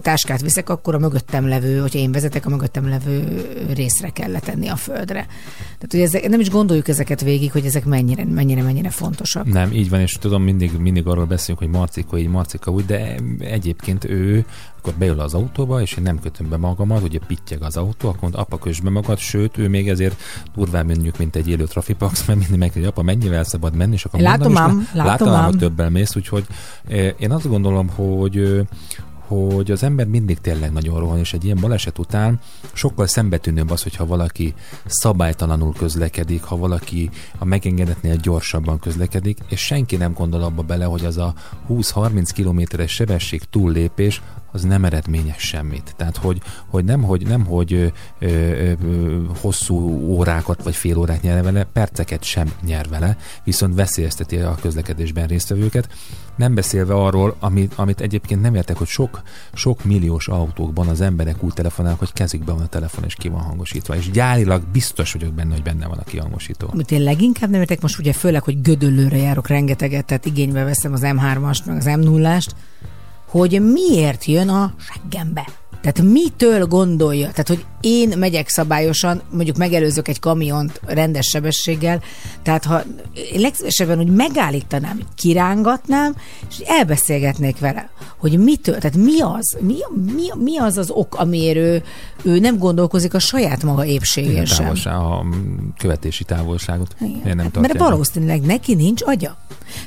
táskát 0.00 0.40
viszek, 0.40 0.68
akkor 0.68 0.94
a 0.94 0.98
mögöttem 0.98 1.48
levő, 1.48 1.78
hogyha 1.80 1.98
én 1.98 2.12
vezetek, 2.12 2.46
a 2.46 2.48
mögöttem 2.48 2.88
levő 2.88 3.46
részre 3.74 4.08
kell 4.08 4.30
letenni 4.30 4.68
a 4.68 4.76
földre. 4.76 5.26
Tehát, 5.64 5.90
hogy 5.90 6.00
ezek, 6.00 6.28
nem 6.28 6.40
is 6.40 6.50
gondoljuk 6.50 6.88
ezeket 6.88 7.20
végig, 7.20 7.52
hogy 7.52 7.64
ezek 7.64 7.84
mennyire, 7.84 8.24
mennyire, 8.24 8.62
mennyire 8.62 8.90
fontosak. 8.90 9.46
Nem, 9.46 9.72
így 9.72 9.90
van, 9.90 10.00
és 10.00 10.12
tudom, 10.12 10.42
mindig, 10.42 10.72
mindig 10.78 11.06
arról 11.06 11.26
beszélünk, 11.26 11.58
hogy 11.58 11.68
Marcika 11.68 12.18
így, 12.18 12.28
Marcika 12.28 12.70
úgy, 12.70 12.84
de 12.84 13.14
egyébként 13.38 14.04
ő, 14.04 14.44
akkor 14.82 14.94
beül 14.98 15.20
az 15.20 15.34
autóba, 15.34 15.80
és 15.80 15.96
én 15.96 16.02
nem 16.02 16.20
kötöm 16.20 16.48
be 16.48 16.56
magamat, 16.56 17.02
ugye 17.02 17.18
pittyeg 17.26 17.62
az 17.62 17.76
autó, 17.76 18.08
akkor 18.08 18.20
mondja, 18.20 18.40
apa 18.40 18.58
kösd 18.58 18.82
be 18.82 18.90
magad, 18.90 19.18
sőt, 19.18 19.58
ő 19.58 19.68
még 19.68 19.88
ezért 19.88 20.20
durván 20.54 20.86
mondjuk, 20.86 21.18
mint 21.18 21.36
egy 21.36 21.48
élő 21.48 21.64
trafipax, 21.64 22.26
mert 22.26 22.38
mindig 22.38 22.58
meg, 22.58 22.72
hogy 22.72 22.84
apa, 22.84 23.02
mennyivel 23.02 23.44
szabad 23.44 23.74
menni, 23.74 23.92
és 23.92 24.04
akkor 24.04 24.20
Látom 24.20 24.52
mondom, 24.52 24.70
ám, 24.70 24.80
és 24.80 24.94
látom 24.94 25.06
látom 25.06 25.28
ám, 25.28 25.44
hogy 25.44 25.58
többel 25.58 25.90
mész, 25.90 26.16
úgyhogy 26.16 26.46
eh, 26.88 27.12
én 27.18 27.30
azt 27.30 27.48
gondolom, 27.48 27.88
hogy 27.88 28.66
hogy 29.32 29.70
az 29.70 29.82
ember 29.82 30.06
mindig 30.06 30.38
tényleg 30.38 30.72
nagyon 30.72 30.98
rohan, 30.98 31.18
és 31.18 31.32
egy 31.32 31.44
ilyen 31.44 31.58
baleset 31.60 31.98
után 31.98 32.40
sokkal 32.72 33.06
szembetűnőbb 33.06 33.70
az, 33.70 33.82
hogyha 33.82 34.06
valaki 34.06 34.54
szabálytalanul 34.86 35.72
közlekedik, 35.72 36.42
ha 36.42 36.56
valaki 36.56 37.10
a 37.38 37.44
megengedetnél 37.44 38.16
gyorsabban 38.16 38.78
közlekedik, 38.78 39.38
és 39.48 39.60
senki 39.60 39.96
nem 39.96 40.12
gondol 40.12 40.42
abba 40.42 40.62
bele, 40.62 40.84
hogy 40.84 41.04
az 41.04 41.18
a 41.18 41.34
20-30 41.68 42.28
kilométeres 42.34 42.92
sebesség 42.92 43.42
túllépés 43.50 44.22
az 44.52 44.62
nem 44.62 44.84
eredményes 44.84 45.42
semmit. 45.42 45.94
Tehát, 45.96 46.16
hogy, 46.16 46.40
hogy 46.66 46.84
nem, 46.84 47.02
hogy, 47.02 47.26
nem, 47.26 47.44
hogy 47.44 47.72
ö, 47.72 47.86
ö, 48.18 48.26
ö, 48.82 49.22
hosszú 49.40 49.74
órákat 50.06 50.62
vagy 50.62 50.74
fél 50.74 50.98
órát 50.98 51.22
nyer 51.22 51.42
vele, 51.42 51.64
perceket 51.64 52.22
sem 52.22 52.52
nyer 52.62 52.88
vele, 52.88 53.16
viszont 53.44 53.74
veszélyezteti 53.74 54.36
a 54.36 54.56
közlekedésben 54.60 55.26
résztvevőket. 55.26 55.88
Nem 56.36 56.54
beszélve 56.54 56.94
arról, 56.94 57.36
amit, 57.38 57.72
amit 57.76 58.00
egyébként 58.00 58.40
nem 58.40 58.54
értek, 58.54 58.76
hogy 58.76 58.86
sok, 58.86 59.22
sok 59.52 59.84
milliós 59.84 60.28
autókban 60.28 60.88
az 60.88 61.00
emberek 61.00 61.42
úgy 61.42 61.52
telefonálnak, 61.52 61.98
hogy 61.98 62.12
kezükben 62.12 62.54
van 62.54 62.64
a 62.64 62.68
telefon 62.68 63.04
és 63.04 63.14
ki 63.14 63.28
van 63.28 63.40
hangosítva. 63.40 63.96
És 63.96 64.10
gyárilag 64.10 64.62
biztos 64.72 65.12
vagyok 65.12 65.32
benne, 65.32 65.52
hogy 65.52 65.62
benne 65.62 65.86
van 65.86 65.98
a 65.98 66.04
kihangosító. 66.04 66.68
Amit 66.72 66.90
én 66.90 67.02
leginkább 67.02 67.50
nem 67.50 67.60
értek 67.60 67.80
most 67.80 67.98
ugye 67.98 68.12
főleg, 68.12 68.42
hogy 68.42 68.60
gödöllőre 68.60 69.16
járok 69.16 69.48
rengeteget, 69.48 70.04
tehát 70.04 70.26
igénybe 70.26 70.64
veszem 70.64 70.92
az 70.92 71.00
M3-ast, 71.04 71.64
meg 71.64 71.76
az 71.76 71.86
M0-ást, 71.88 72.50
hogy 73.26 73.62
miért 73.72 74.24
jön 74.24 74.48
a 74.48 74.74
seggembe. 74.78 75.61
Tehát 75.82 76.12
mitől 76.12 76.66
gondolja? 76.66 77.30
Tehát, 77.30 77.48
hogy 77.48 77.64
én 77.80 78.18
megyek 78.18 78.48
szabályosan, 78.48 79.22
mondjuk 79.30 79.56
megelőzök 79.56 80.08
egy 80.08 80.20
kamiont 80.20 80.80
rendes 80.86 81.26
sebességgel, 81.26 82.02
tehát 82.42 82.64
ha 82.64 82.82
legszívesebben 83.36 83.98
úgy 83.98 84.10
megállítanám, 84.10 85.00
kirángatnám, 85.16 86.14
és 86.48 86.58
elbeszélgetnék 86.58 87.58
vele, 87.58 87.90
hogy 88.16 88.38
mitől, 88.38 88.78
tehát 88.78 88.96
mi 88.96 89.20
az, 89.20 89.56
mi, 89.60 89.76
mi, 90.14 90.42
mi 90.44 90.58
az 90.58 90.76
az 90.76 90.90
ok, 90.90 91.14
amiért 91.14 91.56
ő, 91.56 91.82
ő 92.22 92.38
nem 92.38 92.58
gondolkozik 92.58 93.14
a 93.14 93.18
saját 93.18 93.62
maga 93.62 93.84
épségén 93.84 94.44
sem. 94.44 94.58
távolság, 94.58 94.94
a 94.94 95.24
követési 95.78 96.24
távolságot. 96.24 96.94
Igen. 97.00 97.20
Miért 97.22 97.36
nem 97.36 97.50
Hát, 97.52 97.60
Mert 97.60 97.78
valószínűleg 97.78 98.40
neki 98.40 98.74
nincs 98.74 99.02
agya. 99.04 99.36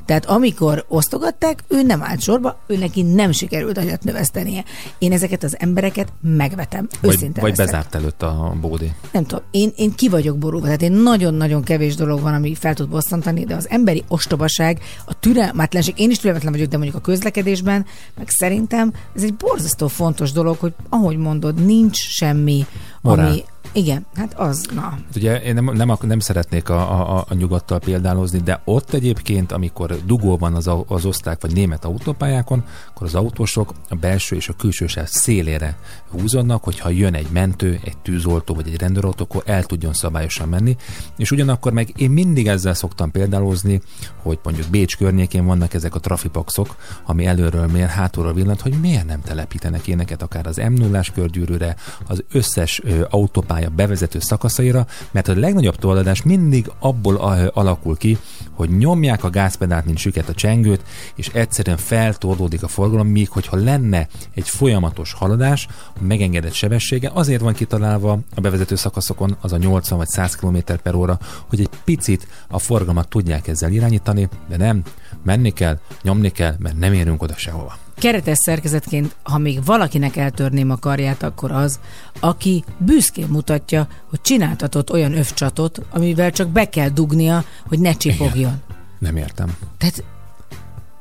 Tehát 0.06 0.26
amikor 0.26 0.86
osztogatták, 0.88 1.64
ő 1.68 1.82
nem 1.82 2.04
állt 2.04 2.22
sorba, 2.22 2.60
ő 2.68 2.78
neki 2.78 3.02
nem 3.02 3.32
sikerült 3.32 3.78
agyat 3.78 4.04
növesztenie. 4.04 4.64
Én 4.98 5.12
ezeket 5.12 5.44
az 5.44 5.56
embereket 5.60 6.14
megvetem. 6.22 6.88
Vagy, 7.02 7.32
vagy 7.40 7.56
bezárt 7.56 7.96
előtt 7.96 8.22
a 8.22 8.56
bódé. 8.62 8.94
Nem 9.12 9.26
tudom, 9.26 9.44
én, 9.52 9.72
én 9.76 9.96
ki 9.96 10.10
vagyok 10.10 10.38
borulva, 10.38 10.66
tehát 10.66 10.82
én 10.82 10.92
nagyon-nagyon 10.92 11.64
kevés 11.64 11.96
dolog 11.96 12.22
van, 12.22 12.34
ami 12.34 12.56
fel 12.56 12.74
tud 12.74 12.90
bosszantani, 12.90 13.46
de 13.46 13.56
az 13.56 13.70
emberi 13.70 14.04
ostobaság, 14.08 14.80
a 15.06 15.20
türelmetlenség, 15.20 15.94
én 15.98 16.10
is 16.10 16.18
türelmetlen 16.18 16.52
vagyok, 16.52 16.68
de 16.68 16.78
mondjuk 16.78 16.98
a 16.98 17.02
közlekedésben, 17.02 17.86
meg 18.18 18.30
szerintem 18.30 18.94
ez 19.16 19.24
egy 19.24 19.34
borzasztó 19.34 19.88
fontos 19.88 20.32
dolog, 20.32 20.58
hogy 20.60 20.74
ahogy 20.90 21.18
mondod, 21.18 21.66
nincs 21.66 21.98
semmi, 21.98 22.66
Morál. 23.06 23.28
ami... 23.28 23.44
Igen, 23.76 24.06
hát 24.16 24.34
az, 24.40 24.68
na. 24.76 24.82
Hát 24.82 25.16
Ugye 25.16 25.42
én 25.42 25.54
nem, 25.54 25.72
nem, 25.74 25.98
nem 26.02 26.20
szeretnék 26.20 26.70
a, 26.70 27.16
a, 27.16 27.26
a 27.30 27.34
nyugattal 27.34 27.80
példálozni, 27.80 28.40
de 28.40 28.62
ott 28.66 28.94
egyébként, 28.94 29.52
amikor 29.52 30.06
dugó 30.06 30.38
van 30.38 30.54
az, 30.54 30.70
az 30.88 31.06
osztrák 31.06 31.42
vagy 31.42 31.54
német 31.54 31.86
autópályákon, 31.86 32.64
akkor 32.90 33.08
az 33.08 33.16
autósok 33.16 33.74
a 33.90 33.96
belső 33.96 34.36
és 34.36 34.50
a 34.50 34.54
külső 34.54 34.88
sáv 34.88 35.08
szélére 35.08 35.78
húzódnak, 36.12 36.64
hogyha 36.64 36.90
jön 36.90 37.14
egy 37.14 37.28
mentő, 37.32 37.80
egy 37.84 37.98
tűzoltó 37.98 38.54
vagy 38.54 38.68
egy 38.68 38.80
rendőrautó, 38.80 39.24
akkor 39.24 39.44
el 39.46 39.64
tudjon 39.64 39.94
szabályosan 39.94 40.50
menni. 40.50 40.76
És 41.18 41.32
ugyanakkor 41.32 41.74
meg 41.74 41.94
én 41.96 42.10
mindig 42.10 42.48
ezzel 42.48 42.74
szoktam 42.74 43.12
példálozni, 43.12 43.82
hogy 44.22 44.40
mondjuk 44.44 44.68
Bécs 44.68 44.98
környékén 44.98 45.46
vannak 45.46 45.74
ezek 45.74 45.96
a 45.96 46.00
trafipaxok, 46.00 46.76
ami 47.06 47.26
előről 47.26 47.68
mér, 47.68 47.88
hátulról 47.88 48.34
villant, 48.34 48.62
hogy 48.62 48.80
miért 48.82 49.06
nem 49.06 49.22
telepítenek 49.22 49.88
éneket 49.88 50.22
akár 50.22 50.48
az 50.48 50.58
m 50.58 50.74
0 50.74 51.02
körgyűrűre, 51.14 51.76
az 52.08 52.24
összes 52.32 52.82
autópálya 53.10 53.70
bevezető 53.70 54.20
szakaszaira, 54.20 54.88
mert 55.12 55.28
a 55.28 55.36
legnagyobb 55.36 55.76
toldadás 55.76 56.24
mindig 56.24 56.72
abból 56.80 57.16
alakul 57.54 57.98
ki, 57.98 58.18
hogy 58.52 58.78
nyomják 58.78 59.24
a 59.24 59.30
gázpedált, 59.30 59.86
mint 59.86 59.98
süket 59.98 60.30
a 60.30 60.34
csengőt, 60.34 60.84
és 61.16 61.28
egyszerűen 61.28 61.78
feltordódik 61.78 62.64
a 62.64 62.68
forgalom, 62.68 63.08
míg 63.08 63.30
hogyha 63.30 63.58
lenne 63.58 64.08
egy 64.34 64.50
folyamatos 64.50 65.14
haladás, 65.14 65.68
megengedett 66.00 66.54
sebessége, 66.54 67.12
azért 67.14 67.42
van 67.42 67.54
kitalálva 67.54 68.20
a 68.36 68.42
bevezető 68.42 68.76
szakaszokon 68.76 69.38
az 69.42 69.54
a 69.54 69.58
80 69.58 69.98
vagy 69.98 70.08
100 70.08 70.36
km 70.36 70.58
per 70.84 70.96
óra, 70.96 71.20
hogy 71.48 71.60
egy 71.60 71.70
picit 71.84 72.28
a 72.48 72.60
forgalmat 72.60 73.08
tudják 73.08 73.48
ezzel 73.48 73.72
irányítani, 73.72 74.30
de 74.50 74.58
nem, 74.58 74.84
menni 75.26 75.52
kell, 75.54 75.80
nyomni 76.02 76.32
kell, 76.32 76.56
mert 76.60 76.78
nem 76.78 76.94
érünk 76.94 77.22
oda 77.22 77.34
sehova. 77.38 77.78
keretes 77.96 78.38
szerkezetként, 78.38 79.16
ha 79.24 79.38
még 79.38 79.66
valakinek 79.66 80.16
eltörném 80.16 80.70
a 80.70 80.78
karját, 80.78 81.24
akkor 81.24 81.52
az, 81.52 81.80
aki 82.20 82.64
büszkén 82.78 83.28
mutatja, 83.28 83.88
hogy 84.10 84.22
csináltatott 84.22 84.92
olyan 84.92 85.18
övcsatot, 85.18 85.82
amivel 85.90 86.32
csak 86.32 86.50
be 86.50 86.70
kell 86.70 86.90
dugnia, 86.90 87.44
hogy 87.68 87.80
ne 87.80 87.94
csipogjon. 87.94 88.62
Nem 89.00 89.18
értem. 89.18 89.58
Tehát 89.78 90.04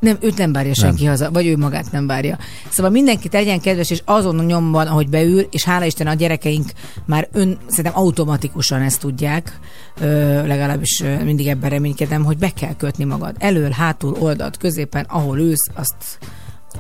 nem, 0.05 0.17
őt 0.21 0.39
nem 0.39 0.53
várja 0.53 0.75
senki 0.75 1.03
nem. 1.03 1.11
haza, 1.11 1.31
vagy 1.31 1.47
ő 1.47 1.57
magát 1.57 1.93
nem 1.93 2.07
várja. 2.07 2.39
Szóval 2.71 2.91
mindenki 2.91 3.29
tegyen 3.29 3.61
kedves, 3.61 3.91
és 3.91 4.03
azon 4.05 4.39
a 4.39 4.43
nyomban, 4.43 4.87
ahogy 4.87 5.09
beül, 5.09 5.41
és 5.51 5.65
hála 5.65 5.85
Isten 5.85 6.07
a 6.07 6.15
gyerekeink 6.15 6.71
már 7.07 7.29
ön, 7.33 7.59
szerintem 7.67 8.01
automatikusan 8.01 8.83
ezt 8.83 9.01
tudják, 9.01 9.59
ö, 10.01 10.07
legalábbis 10.47 11.03
mindig 11.25 11.47
ebben 11.47 11.71
reménykedem, 11.71 12.25
hogy 12.25 12.39
be 12.39 12.51
kell 12.51 12.77
kötni 12.77 13.05
magad. 13.05 13.37
Elől, 13.39 13.71
hátul, 13.71 14.17
oldalt, 14.19 14.57
középen, 14.57 15.05
ahol 15.09 15.39
ülsz, 15.39 15.71
azt 15.75 16.19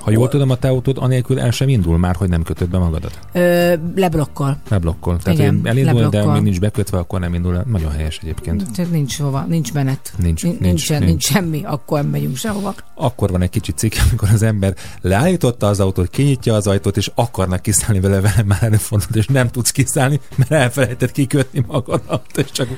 Ha 0.00 0.10
jól 0.10 0.28
tudom, 0.28 0.50
a 0.50 0.56
te 0.56 0.68
autód 0.68 0.96
anélkül 0.98 1.40
el 1.40 1.50
sem 1.50 1.68
indul 1.68 1.98
már, 1.98 2.14
hogy 2.16 2.28
nem 2.28 2.42
kötöd 2.42 2.68
be 2.68 2.78
magadat. 2.78 3.18
ö, 3.32 3.74
leblokkol. 3.94 4.56
Leblokkol. 4.68 5.18
Tehát 5.18 5.38
Igen, 5.38 5.60
elindul, 5.64 5.94
de 5.94 6.00
leblokkol. 6.02 6.32
még 6.32 6.42
nincs 6.42 6.60
bekötve, 6.60 6.98
akkor 6.98 7.20
nem 7.20 7.34
indul 7.34 7.56
el. 7.56 7.64
Nagyon 7.68 7.90
helyes 7.90 8.18
egyébként. 8.22 8.70
Tehát 8.72 8.90
nincs 8.90 9.18
hova, 9.18 9.44
nincs 9.48 9.72
menet. 9.72 10.12
Nincs, 10.16 10.42
nincs, 10.42 10.58
nincs, 10.60 10.88
nincs. 10.90 11.04
nincs 11.04 11.24
semmi, 11.24 11.62
akkor 11.64 12.00
nem 12.00 12.10
megyünk 12.10 12.36
sehova. 12.36 12.74
Akkor 12.94 13.30
van 13.30 13.42
egy 13.42 13.50
kicsit 13.50 13.78
cikk, 13.78 13.92
amikor 14.08 14.28
az 14.32 14.42
ember 14.42 14.74
leállította 15.00 15.66
az 15.66 15.80
autót, 15.80 16.10
kinyitja 16.10 16.54
az 16.54 16.66
ajtót, 16.66 16.96
és 16.96 17.10
akarnak 17.14 17.62
kiszállni 17.62 18.00
vele, 18.00 18.20
vele 18.20 18.42
már 18.46 18.62
előfordult, 18.62 19.16
és 19.16 19.26
nem 19.26 19.48
tudsz 19.48 19.70
kiszállni, 19.70 20.20
mert 20.36 20.50
elfelejtett 20.52 21.12
kikötni 21.12 21.64
magadat, 21.66 22.24
és 22.34 22.50
csak 22.50 22.68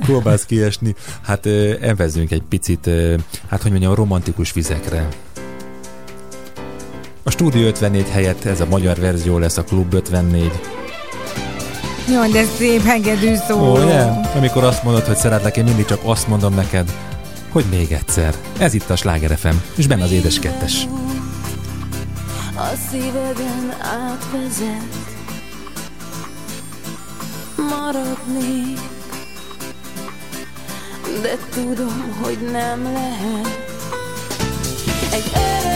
próbálsz 0.00 0.44
kiesni. 0.44 0.94
Hát 1.22 1.46
ö, 1.46 1.72
evezzünk 1.80 2.30
egy 2.30 2.42
picit, 2.48 2.90
hát 3.48 3.62
hogy 3.62 3.70
mondjam, 3.70 3.94
romantikus 3.94 4.52
vizekre. 4.52 5.08
A 7.22 7.30
Stúdió 7.30 7.66
54 7.66 8.08
helyett 8.08 8.44
ez 8.44 8.60
a 8.60 8.66
magyar 8.66 8.98
verzió 8.98 9.38
lesz 9.38 9.56
a 9.56 9.64
Klub 9.64 9.94
54. 9.94 10.50
Jaj, 12.08 12.30
de 12.30 12.44
szép 12.44 12.82
hegedű 12.82 13.34
szó. 13.48 13.60
Ó, 13.60 13.82
ugye? 13.82 14.00
Amikor 14.36 14.64
azt 14.64 14.82
mondod, 14.82 15.04
hogy 15.04 15.16
szeretlek, 15.16 15.56
én 15.56 15.64
mindig 15.64 15.84
csak 15.84 16.00
azt 16.02 16.28
mondom 16.28 16.54
neked, 16.54 16.92
hogy 17.48 17.64
még 17.70 17.92
egyszer. 17.92 18.34
Ez 18.58 18.74
itt 18.74 18.90
a 18.90 18.96
Sláger 18.96 19.36
FM, 19.38 19.54
és 19.74 19.86
benne 19.86 20.02
az 20.02 20.12
édes 20.12 20.38
kettes. 20.38 20.86
a 22.56 22.76
szíveden 22.90 23.74
átvezet 23.80 25.00
Maradnék 27.56 28.80
De 31.22 31.38
tudom, 31.54 32.16
hogy 32.22 32.38
nem 32.52 32.82
lehet 32.82 33.48
Egy 35.12 35.30
öreg 35.34 35.71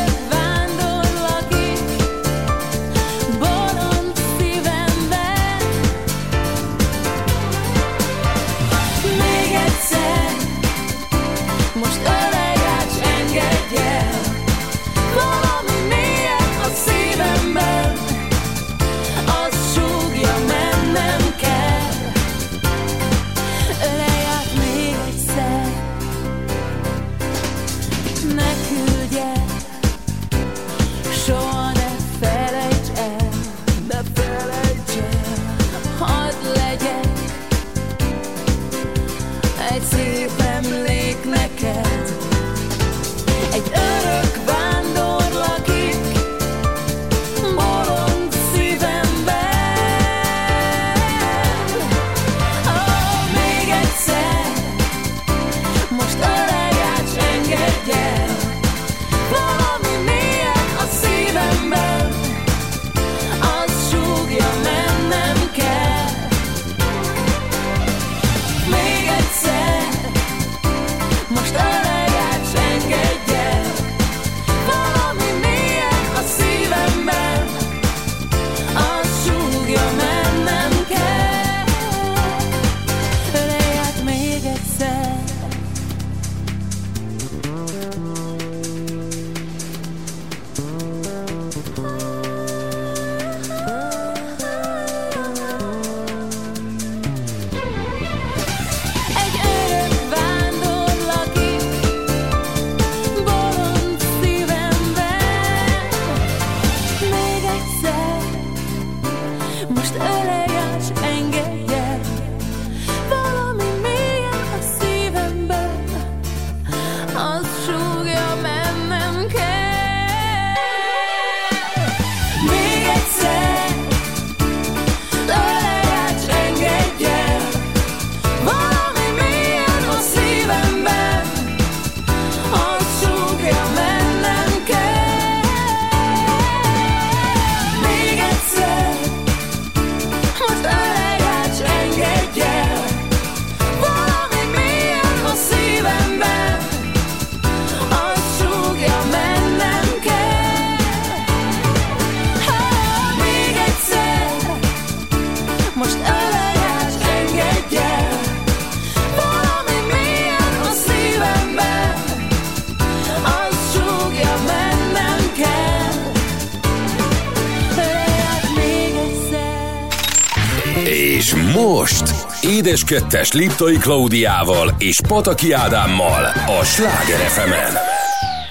Édes 172.67 172.85
Kettes 172.85 173.33
Liptai 173.33 173.77
Klaudiával 173.77 174.75
és 174.79 175.01
Pataki 175.09 175.53
Ádámmal 175.53 176.25
a 176.61 176.64
Sláger 176.64 177.19
fm 177.19 177.51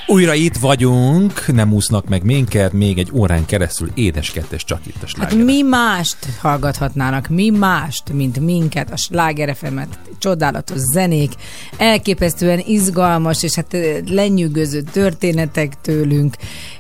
Újra 0.08 0.34
itt 0.34 0.56
vagyunk, 0.56 1.48
nem 1.48 1.74
úsznak 1.74 2.08
meg 2.08 2.24
minket, 2.24 2.74
még 2.74 2.98
egy 2.98 3.10
órán 3.14 3.46
keresztül 3.46 3.92
édes 3.94 4.32
kettes 4.32 4.64
csak 4.64 4.80
itt 4.88 4.96
a 4.96 5.00
Hát 5.00 5.10
sláger. 5.10 5.46
mi 5.46 5.62
mást 5.62 6.18
hallgathatnának, 6.42 7.28
mi 7.28 7.50
mást, 7.50 8.14
mint 8.14 8.40
minket, 8.40 8.92
a 8.92 8.98
Sláger 8.98 9.56
FM-et, 9.56 10.00
csodálatos 10.20 10.78
zenék, 10.94 11.32
elképesztően 11.78 12.64
izgalmas, 12.66 13.44
és 13.44 13.56
hát 13.56 13.78
lenyűgöző 14.06 14.82
történetek 14.82 15.74
tőlünk, 15.82 16.36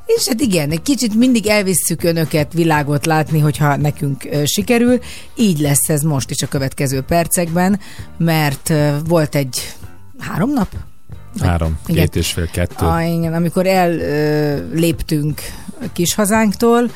és 0.06 0.28
hát 0.28 0.42
igen, 0.42 0.72
egy 0.72 0.82
kicsit 0.82 1.16
mindig 1.16 1.48
elvisszük 1.48 2.04
önöket 2.04 2.54
világot 2.54 3.06
látni, 3.06 3.40
hogyha 3.40 3.76
nekünk 3.76 4.28
sikerül, 4.44 5.00
így 5.36 5.60
lesz 5.60 5.90
ez 5.90 6.02
most 6.02 6.30
is 6.30 6.42
a 6.42 6.48
következő 6.48 7.02
percekben, 7.02 7.80
mert 8.18 8.74
volt 9.08 9.36
egy 9.36 9.76
három 10.20 10.54
nap? 10.54 10.68
Három, 11.40 11.78
Igen. 11.88 12.04
két 12.04 12.16
és 12.16 12.32
fél, 12.32 12.48
kettő. 12.48 12.86
Ah, 12.86 13.14
igen, 13.14 13.34
amikor 13.34 13.68
elléptünk 13.68 15.42
kis 15.94 16.16
hazánktól, 16.16 16.92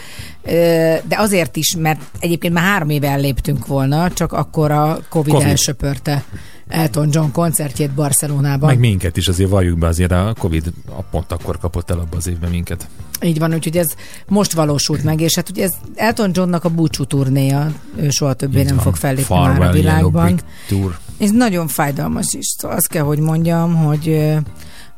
de 1.04 1.16
azért 1.18 1.56
is, 1.56 1.76
mert 1.78 2.02
egyébként 2.20 2.54
már 2.54 2.64
három 2.64 2.90
éve 2.90 3.10
elléptünk 3.10 3.68
volna, 3.68 4.12
csak 4.12 4.34
akkor 4.34 4.72
a 4.72 5.00
Covid. 5.10 5.34
COVID. 5.34 5.48
elsöpörte 5.48 6.24
Elton 6.70 7.10
John 7.12 7.32
koncertjét 7.32 7.92
Barcelonában. 7.92 8.70
Meg 8.70 8.80
minket 8.80 9.18
is 9.18 9.28
azért 9.28 9.50
valljuk 9.50 9.78
be, 9.78 9.88
azért 9.88 10.12
a 10.12 10.34
Covid 10.38 10.74
a 10.90 11.02
pont 11.02 11.32
akkor 11.32 11.58
kapott 11.58 11.90
el 11.90 12.00
abba 12.00 12.18
az 12.18 12.28
évben 12.28 12.50
minket. 12.50 12.88
Így 13.22 13.40
van, 13.40 13.54
úgyhogy 13.54 13.78
ez 13.78 13.94
most 14.28 14.54
valósult 14.54 15.04
meg, 15.04 15.22
és 15.22 15.36
hát 15.36 15.50
ugye 15.50 15.64
ez 15.64 15.74
Elton 15.96 16.32
Johnnak 16.34 16.64
a 16.64 16.70
búcsú 16.70 17.04
turnéja, 17.04 17.74
ő 17.96 18.10
soha 18.10 18.34
többé 18.34 18.60
Így 18.60 18.66
nem 18.66 18.76
van. 18.76 18.84
fog 18.84 18.96
fellépni 18.96 19.24
Farewell 19.24 19.58
már 19.58 19.70
a 19.70 19.72
világban. 19.72 20.40
Tour. 20.68 20.98
Ez 21.18 21.32
nagyon 21.32 21.68
fájdalmas 21.68 22.34
is. 22.34 22.46
Szóval 22.58 22.78
azt 22.78 22.88
kell, 22.88 23.04
hogy 23.04 23.20
mondjam, 23.20 23.76
hogy, 23.76 24.34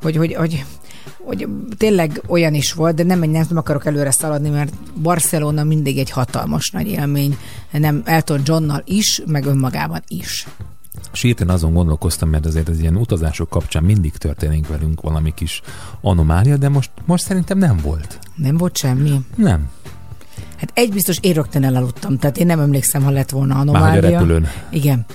hogy, 0.02 0.16
hogy, 0.16 0.34
hogy 0.34 0.66
hogy 1.24 1.48
tényleg 1.78 2.22
olyan 2.28 2.54
is 2.54 2.74
volt, 2.74 2.96
de 2.96 3.04
nem, 3.04 3.20
nem, 3.20 3.46
nem 3.50 3.58
akarok 3.58 3.86
előre 3.86 4.12
szaladni, 4.12 4.50
mert 4.50 4.74
Barcelona 5.02 5.64
mindig 5.64 5.98
egy 5.98 6.10
hatalmas 6.10 6.70
nagy 6.70 6.88
élmény, 6.88 7.38
nem 7.72 8.02
Elton 8.06 8.42
Johnnal 8.46 8.82
is, 8.86 9.22
meg 9.26 9.46
önmagában 9.46 10.02
is. 10.08 10.48
És 11.14 11.22
hirtelen 11.22 11.56
azon 11.56 11.74
gondolkoztam, 11.74 12.30
mert 12.30 12.46
azért 12.46 12.70
az 12.70 12.80
ilyen 12.80 12.96
utazások 12.96 13.50
kapcsán 13.50 13.84
mindig 13.84 14.18
történik 14.18 14.68
velünk 14.68 15.02
valami 15.02 15.34
kis 15.34 15.62
anomália, 16.02 16.58
de 16.58 16.70
most, 16.70 16.92
most 17.06 17.24
szerintem 17.24 17.58
nem 17.58 17.78
volt. 17.84 18.20
Nem 18.36 18.58
volt 18.58 18.78
semmi. 18.78 19.26
Nem. 19.36 19.70
Hát 20.58 20.72
egy 20.74 20.94
biztos, 20.94 21.18
én 21.22 21.34
rögtön 21.34 21.64
elaludtam, 21.64 22.18
tehát 22.18 22.38
én 22.38 22.46
nem 22.46 22.60
emlékszem, 22.60 23.04
ha 23.04 23.10
lett 23.10 23.30
volna 23.30 23.54
Már 23.54 23.66
hogy 23.66 23.76
a 23.76 23.78
anomália. 23.78 24.10
repülőn 24.10 24.48
Igen. 24.70 25.06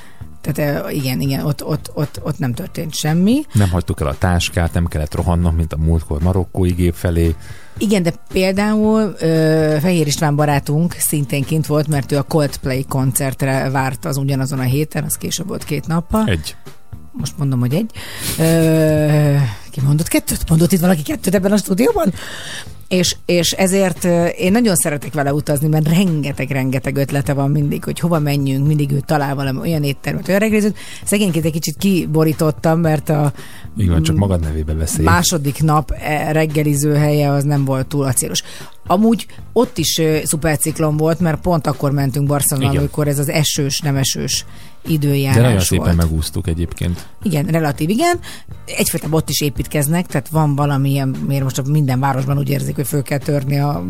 Tehát 0.52 0.92
igen, 0.92 1.20
igen, 1.20 1.44
ott, 1.44 1.64
ott, 1.64 1.90
ott, 1.94 2.20
ott 2.22 2.38
nem 2.38 2.52
történt 2.52 2.94
semmi. 2.94 3.42
nem 3.52 3.70
hagytuk 3.70 4.00
el 4.00 4.06
a 4.06 4.18
táskát, 4.18 4.72
nem 4.72 4.86
kellett 4.86 5.14
rohannom, 5.14 5.54
mint 5.54 5.72
a 5.72 5.76
múltkor 5.76 6.22
marokkói 6.22 6.70
gép 6.70 6.94
felé. 6.94 7.34
Igen, 7.78 8.02
de 8.02 8.12
például 8.32 9.14
ö, 9.18 9.76
Fehér 9.80 10.06
István 10.06 10.36
barátunk 10.36 10.92
szintén 10.92 11.44
kint 11.44 11.66
volt, 11.66 11.88
mert 11.88 12.12
ő 12.12 12.16
a 12.16 12.22
Coldplay 12.22 12.84
koncertre 12.84 13.70
várt 13.70 14.04
az 14.04 14.16
ugyanazon 14.16 14.58
a 14.58 14.62
héten, 14.62 15.04
az 15.04 15.16
később 15.16 15.48
volt 15.48 15.64
két 15.64 15.86
nappal. 15.86 16.24
Egy. 16.26 16.56
Most 17.12 17.38
mondom, 17.38 17.60
hogy 17.60 17.74
egy. 17.74 17.90
Ö, 18.38 19.36
ki 19.76 19.82
mondott 19.86 20.08
kettőt? 20.08 20.48
Mondott 20.48 20.72
itt 20.72 20.80
valaki 20.80 21.02
kettőt 21.02 21.34
ebben 21.34 21.52
a 21.52 21.56
stúdióban? 21.56 22.12
És, 22.88 23.16
és 23.26 23.50
ezért 23.50 24.04
én 24.38 24.52
nagyon 24.52 24.74
szeretek 24.74 25.12
vele 25.12 25.32
utazni, 25.32 25.68
mert 25.68 25.88
rengeteg-rengeteg 25.88 26.96
ötlete 26.96 27.32
van 27.32 27.50
mindig, 27.50 27.84
hogy 27.84 28.00
hova 28.00 28.18
menjünk, 28.18 28.66
mindig 28.66 28.92
ő 28.92 29.00
talál 29.06 29.34
valami 29.34 29.58
olyan 29.58 29.82
éttermet, 29.82 30.28
olyan 30.28 30.40
reggelizőt. 30.40 30.76
Szegényként 31.04 31.44
egy 31.44 31.52
kicsit 31.52 31.76
kiborítottam, 31.76 32.80
mert 32.80 33.08
a 33.08 33.32
Így 33.78 33.88
van, 33.88 34.02
csak 34.02 34.16
magad 34.16 34.40
nevébe 34.40 34.72
beszélj. 34.72 35.04
második 35.04 35.62
nap 35.62 35.90
e, 35.90 36.32
reggeliző 36.32 36.94
helye 36.94 37.30
az 37.30 37.44
nem 37.44 37.64
volt 37.64 37.86
túl 37.86 38.04
acélos. 38.04 38.42
Amúgy 38.86 39.26
ott 39.52 39.78
is 39.78 40.00
szuperciklon 40.24 40.96
volt, 40.96 41.20
mert 41.20 41.40
pont 41.40 41.66
akkor 41.66 41.90
mentünk 41.90 42.26
Barcelonába, 42.26 42.78
amikor 42.78 43.08
ez 43.08 43.18
az 43.18 43.28
esős, 43.28 43.80
nem 43.80 43.96
esős 43.96 44.44
időjárás 44.86 45.34
De 45.34 45.40
nagyon 45.40 45.56
volt. 45.56 45.66
szépen 45.66 45.94
megúsztuk 45.94 46.46
egyébként. 46.46 47.06
Igen, 47.22 47.44
relatív 47.44 47.88
igen. 47.88 48.18
Egyfajta 48.66 49.06
ott 49.10 49.28
is 49.28 49.40
építkeznek, 49.40 50.06
tehát 50.06 50.28
van 50.28 50.54
valamilyen, 50.54 51.08
miért 51.08 51.42
most 51.42 51.66
minden 51.66 52.00
városban 52.00 52.38
úgy 52.38 52.48
érzik, 52.48 52.74
hogy 52.74 52.86
föl 52.86 53.02
kell 53.02 53.18
törni 53.18 53.58
a, 53.58 53.84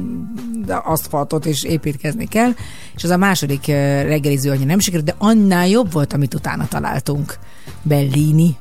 a 0.69 0.83
aszfaltot, 0.85 1.47
és 1.47 1.63
építkezni 1.63 2.27
kell. 2.27 2.51
És 2.95 3.05
az 3.05 3.11
a 3.11 3.17
második 3.17 3.67
reggeliző 3.67 4.51
annyira 4.51 4.67
nem 4.67 4.79
sikerült, 4.79 5.07
de 5.09 5.15
annál 5.19 5.69
jobb 5.69 5.93
volt, 5.93 6.13
amit 6.13 6.35
utána 6.35 6.69
találtunk. 6.69 7.39
Bellini. 7.83 8.57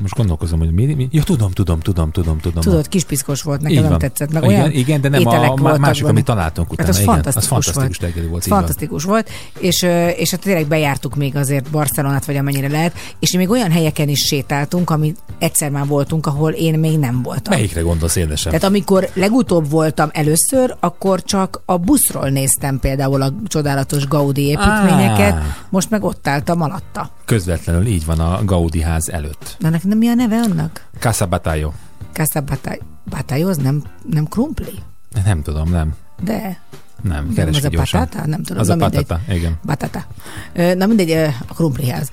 Most 0.00 0.14
gondolkozom, 0.14 0.58
hogy 0.58 0.72
mi, 0.72 0.94
mi... 0.94 1.08
Ja, 1.10 1.22
tudom, 1.22 1.50
tudom, 1.50 1.80
tudom, 1.80 2.10
tudom, 2.10 2.38
tudom. 2.38 2.62
Tudod, 2.62 2.88
kispiszkos 2.88 3.42
volt, 3.42 3.60
nekem 3.60 3.82
nem 3.82 3.98
tetszett. 3.98 4.32
Meg 4.32 4.44
igen, 4.44 4.58
olyan 4.58 4.70
igen, 4.70 5.00
de 5.00 5.08
nem 5.08 5.26
a, 5.26 5.52
a 5.52 5.78
másik, 5.78 6.02
benne. 6.02 6.12
amit 6.12 6.24
találtunk 6.24 6.72
utána. 6.72 6.88
Hát 6.88 6.96
az 6.96 7.02
igen, 7.02 7.14
fantasztikus, 7.14 7.42
az 7.42 7.46
fantasztikus 7.48 7.98
volt. 7.98 8.12
reggeli 8.12 8.30
volt. 8.30 8.44
Fantasztikus 8.44 9.04
volt, 9.04 9.30
és, 9.58 9.82
és 10.16 10.30
hát 10.30 10.40
tényleg 10.40 10.66
bejártuk 10.66 11.14
még 11.14 11.36
azért 11.36 11.70
Barcelonát, 11.70 12.24
vagy 12.24 12.36
amennyire 12.36 12.68
lehet, 12.68 12.94
és 13.18 13.32
még 13.32 13.50
olyan 13.50 13.70
helyeken 13.70 14.08
is 14.08 14.18
sétáltunk, 14.18 14.90
ami 14.90 15.14
egyszer 15.38 15.70
már 15.70 15.86
voltunk, 15.86 16.26
ahol 16.26 16.50
én 16.50 16.78
még 16.78 16.98
nem 16.98 17.22
voltam. 17.22 17.54
Melyikre 17.54 17.80
gondolsz 17.80 18.16
édesem? 18.16 18.52
Tehát 18.52 18.66
amikor 18.66 19.08
legutóbb 19.14 19.70
voltam 19.70 20.08
először, 20.12 20.76
akkor 20.80 21.22
csak 21.22 21.62
a 21.64 21.78
buszról 21.78 22.28
néztem 22.28 22.78
például 22.78 23.22
a 23.22 23.32
csodálatos 23.46 24.06
Gaudi 24.06 24.42
építményeket, 24.42 25.32
Á. 25.32 25.56
most 25.68 25.90
meg 25.90 26.04
ott 26.04 26.28
álltam 26.28 26.60
alatta. 26.60 27.10
Közvetlenül 27.24 27.86
így 27.86 28.04
van 28.04 28.20
a 28.20 28.44
Gaudi 28.44 28.80
ház 28.80 29.08
előtt. 29.08 29.56
De 29.58 29.68
nem 29.84 29.98
mi 29.98 30.08
a 30.08 30.14
neve 30.14 30.36
annak? 30.40 30.86
Casa 30.98 31.26
Batayo. 31.26 31.72
Casa 32.12 32.40
Batay. 32.40 32.80
Batályhoz 33.10 33.56
nem, 33.56 33.82
nem 34.10 34.24
krumpli? 34.28 34.78
Nem 35.24 35.42
tudom, 35.42 35.70
nem. 35.70 35.94
De 36.24 36.60
Nem, 37.02 37.32
keresd 37.32 37.58
az 37.58 37.64
a 37.64 37.68
gyorsan. 37.68 38.00
patata? 38.00 38.26
Nem 38.26 38.42
tudom. 38.42 38.60
Az 38.62 38.66
na 38.66 38.72
a 38.72 38.76
mindegy. 38.76 39.04
patata, 39.06 39.32
igen. 39.32 39.58
Batata. 39.64 40.04
Ö, 40.52 40.74
Na 40.74 40.86
mindegy, 40.86 41.10
a 41.48 41.54
krumpliház. 41.54 42.10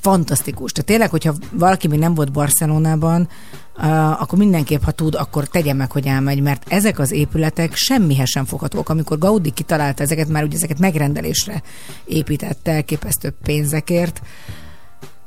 Fantasztikus. 0.00 0.72
Tehát 0.72 0.88
tényleg, 0.88 1.10
hogyha 1.10 1.34
valaki 1.52 1.88
még 1.88 1.98
nem 1.98 2.14
volt 2.14 2.32
Barcelonában, 2.32 3.28
akkor 4.18 4.38
mindenképp, 4.38 4.82
ha 4.82 4.90
tud, 4.90 5.14
akkor 5.14 5.48
tegye 5.48 5.72
meg, 5.72 5.90
hogy 5.92 6.06
elmegy, 6.06 6.40
mert 6.42 6.64
ezek 6.68 6.98
az 6.98 7.10
épületek 7.12 7.74
semmihez 7.74 8.28
sem 8.28 8.44
foghatók. 8.44 8.88
Amikor 8.88 9.18
Gaudi 9.18 9.50
kitalálta 9.50 10.02
ezeket, 10.02 10.28
már 10.28 10.42
ugye 10.44 10.56
ezeket 10.56 10.78
megrendelésre 10.78 11.62
építette 12.04 12.72
elképesztő 12.72 13.30
pénzekért, 13.42 14.20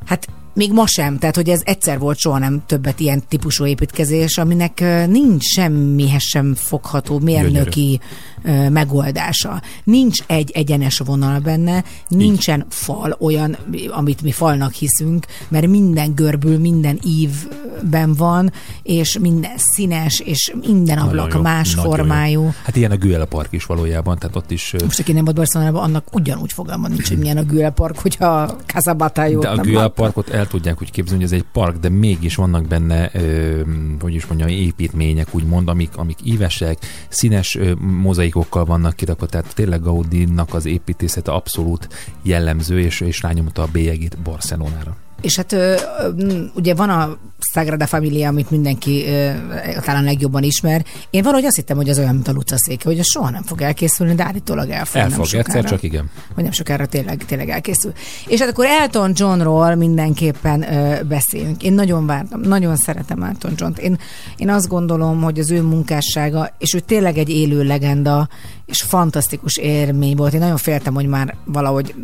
hát 0.05 0.27
még 0.57 0.71
ma 0.71 0.87
sem, 0.87 1.17
tehát 1.17 1.35
hogy 1.35 1.49
ez 1.49 1.61
egyszer 1.63 1.99
volt, 1.99 2.17
soha 2.17 2.37
nem 2.37 2.63
többet 2.65 2.99
ilyen 2.99 3.23
típusú 3.27 3.65
építkezés, 3.65 4.37
aminek 4.37 4.83
nincs 5.07 5.43
semmihez 5.43 6.21
sem 6.21 6.55
fogható 6.55 7.19
mérnöki 7.19 7.99
ö, 8.43 8.69
megoldása. 8.69 9.61
Nincs 9.83 10.19
egy 10.27 10.51
egyenes 10.51 10.97
vonal 10.97 11.39
benne, 11.39 11.83
nincsen 12.07 12.65
fal 12.69 13.17
olyan, 13.19 13.57
amit 13.89 14.21
mi 14.21 14.31
falnak 14.31 14.73
hiszünk, 14.73 15.25
mert 15.47 15.67
minden 15.67 16.15
görbül, 16.15 16.57
minden 16.57 16.99
ívben 17.03 18.13
van, 18.13 18.51
és 18.83 19.17
minden 19.19 19.57
színes, 19.57 20.19
és 20.19 20.53
minden 20.67 20.97
ablak 20.97 21.33
jó, 21.33 21.41
más 21.41 21.75
nagyon 21.75 21.89
jó. 21.89 21.95
formájú. 21.95 22.53
Hát 22.63 22.75
ilyen 22.75 22.91
a 22.91 22.97
Güele 22.97 23.25
Park 23.25 23.51
is 23.51 23.65
valójában, 23.65 24.17
tehát 24.17 24.35
ott 24.35 24.51
is... 24.51 24.73
Most, 24.83 24.99
aki 24.99 25.13
nem 25.13 25.23
volt 25.23 25.35
Barcelonában, 25.35 25.83
annak 25.83 26.15
ugyanúgy 26.15 26.53
fogalma 26.53 26.87
nincs, 26.87 27.07
hogy 27.07 27.17
milyen 27.17 27.37
a 27.37 27.43
Güle 27.43 27.69
Park, 27.69 27.99
hogyha 27.99 28.55
Casabatajót 28.65 29.41
De 29.41 29.49
a 29.49 29.55
Güele. 29.55 29.87
Parkot 29.87 30.29
el 30.29 30.46
tudják 30.47 30.81
úgy 30.81 30.91
képzelni, 30.91 31.23
hogy 31.23 31.33
ez 31.33 31.39
egy 31.39 31.45
park, 31.51 31.77
de 31.77 31.89
mégis 31.89 32.35
vannak 32.35 32.67
benne, 32.67 33.09
ö, 33.13 33.61
hogy 33.99 34.13
is 34.13 34.25
mondjam, 34.25 34.49
építmények, 34.49 35.27
úgymond, 35.31 35.67
amik, 35.67 35.97
amik 35.97 36.17
ívesek, 36.23 36.77
színes 37.09 37.55
ö, 37.55 37.73
mozaikokkal 38.01 38.65
vannak 38.65 38.95
kirakva, 38.95 39.25
tehát 39.25 39.55
tényleg 39.55 39.81
Gaudinak 39.81 40.53
az 40.53 40.65
építészete 40.65 41.31
abszolút 41.31 41.87
jellemző, 42.21 42.79
és, 42.79 43.01
és 43.01 43.21
rányomta 43.21 43.61
a 43.61 43.67
bélyegét 43.71 44.17
Barcelonára. 44.17 44.95
És 45.21 45.35
hát 45.35 45.51
ö, 45.51 45.75
ugye 46.55 46.75
van 46.75 46.89
a 46.89 47.17
Sagrada 47.53 47.85
Familia, 47.87 48.27
amit 48.27 48.51
mindenki 48.51 49.05
talán 49.85 50.03
legjobban 50.03 50.43
ismer. 50.43 50.85
Én 51.09 51.23
valahogy 51.23 51.45
azt 51.45 51.55
hittem, 51.55 51.77
hogy 51.77 51.89
az 51.89 51.97
olyan, 51.97 52.13
mint 52.13 52.27
a 52.27 52.31
Luca 52.31 52.55
széke, 52.57 52.89
hogy 52.89 52.99
az 52.99 53.07
soha 53.09 53.29
nem 53.29 53.43
fog 53.43 53.61
elkészülni, 53.61 54.15
de 54.15 54.23
állítólag 54.23 54.69
el 54.69 54.85
fog. 54.85 55.01
El 55.01 55.09
fog 55.09 55.25
sokára. 55.25 55.47
egyszer, 55.47 55.71
csak 55.71 55.83
igen. 55.83 56.09
Hogy 56.33 56.43
nem 56.43 56.51
sokára 56.51 56.85
tényleg, 56.85 57.25
tényleg 57.25 57.49
elkészül. 57.49 57.91
És 58.27 58.39
hát 58.39 58.49
akkor 58.49 58.65
Elton 58.65 59.11
Johnról 59.15 59.75
mindenképpen 59.75 60.73
ö, 60.73 61.03
beszéljünk. 61.03 61.63
Én 61.63 61.73
nagyon 61.73 62.05
vártam, 62.05 62.41
nagyon 62.41 62.75
szeretem 62.75 63.23
Elton 63.23 63.53
John-t. 63.55 63.79
Én, 63.79 63.99
én 64.37 64.49
azt 64.49 64.67
gondolom, 64.67 65.21
hogy 65.21 65.39
az 65.39 65.51
ő 65.51 65.61
munkássága, 65.61 66.55
és 66.57 66.73
ő 66.73 66.79
tényleg 66.79 67.17
egy 67.17 67.29
élő 67.29 67.63
legenda, 67.63 68.29
és 68.65 68.81
fantasztikus 68.81 69.57
élmény 69.57 70.15
volt. 70.15 70.33
Én 70.33 70.39
nagyon 70.39 70.57
féltem, 70.57 70.93
hogy 70.93 71.07
már 71.07 71.35
valahogy 71.45 71.95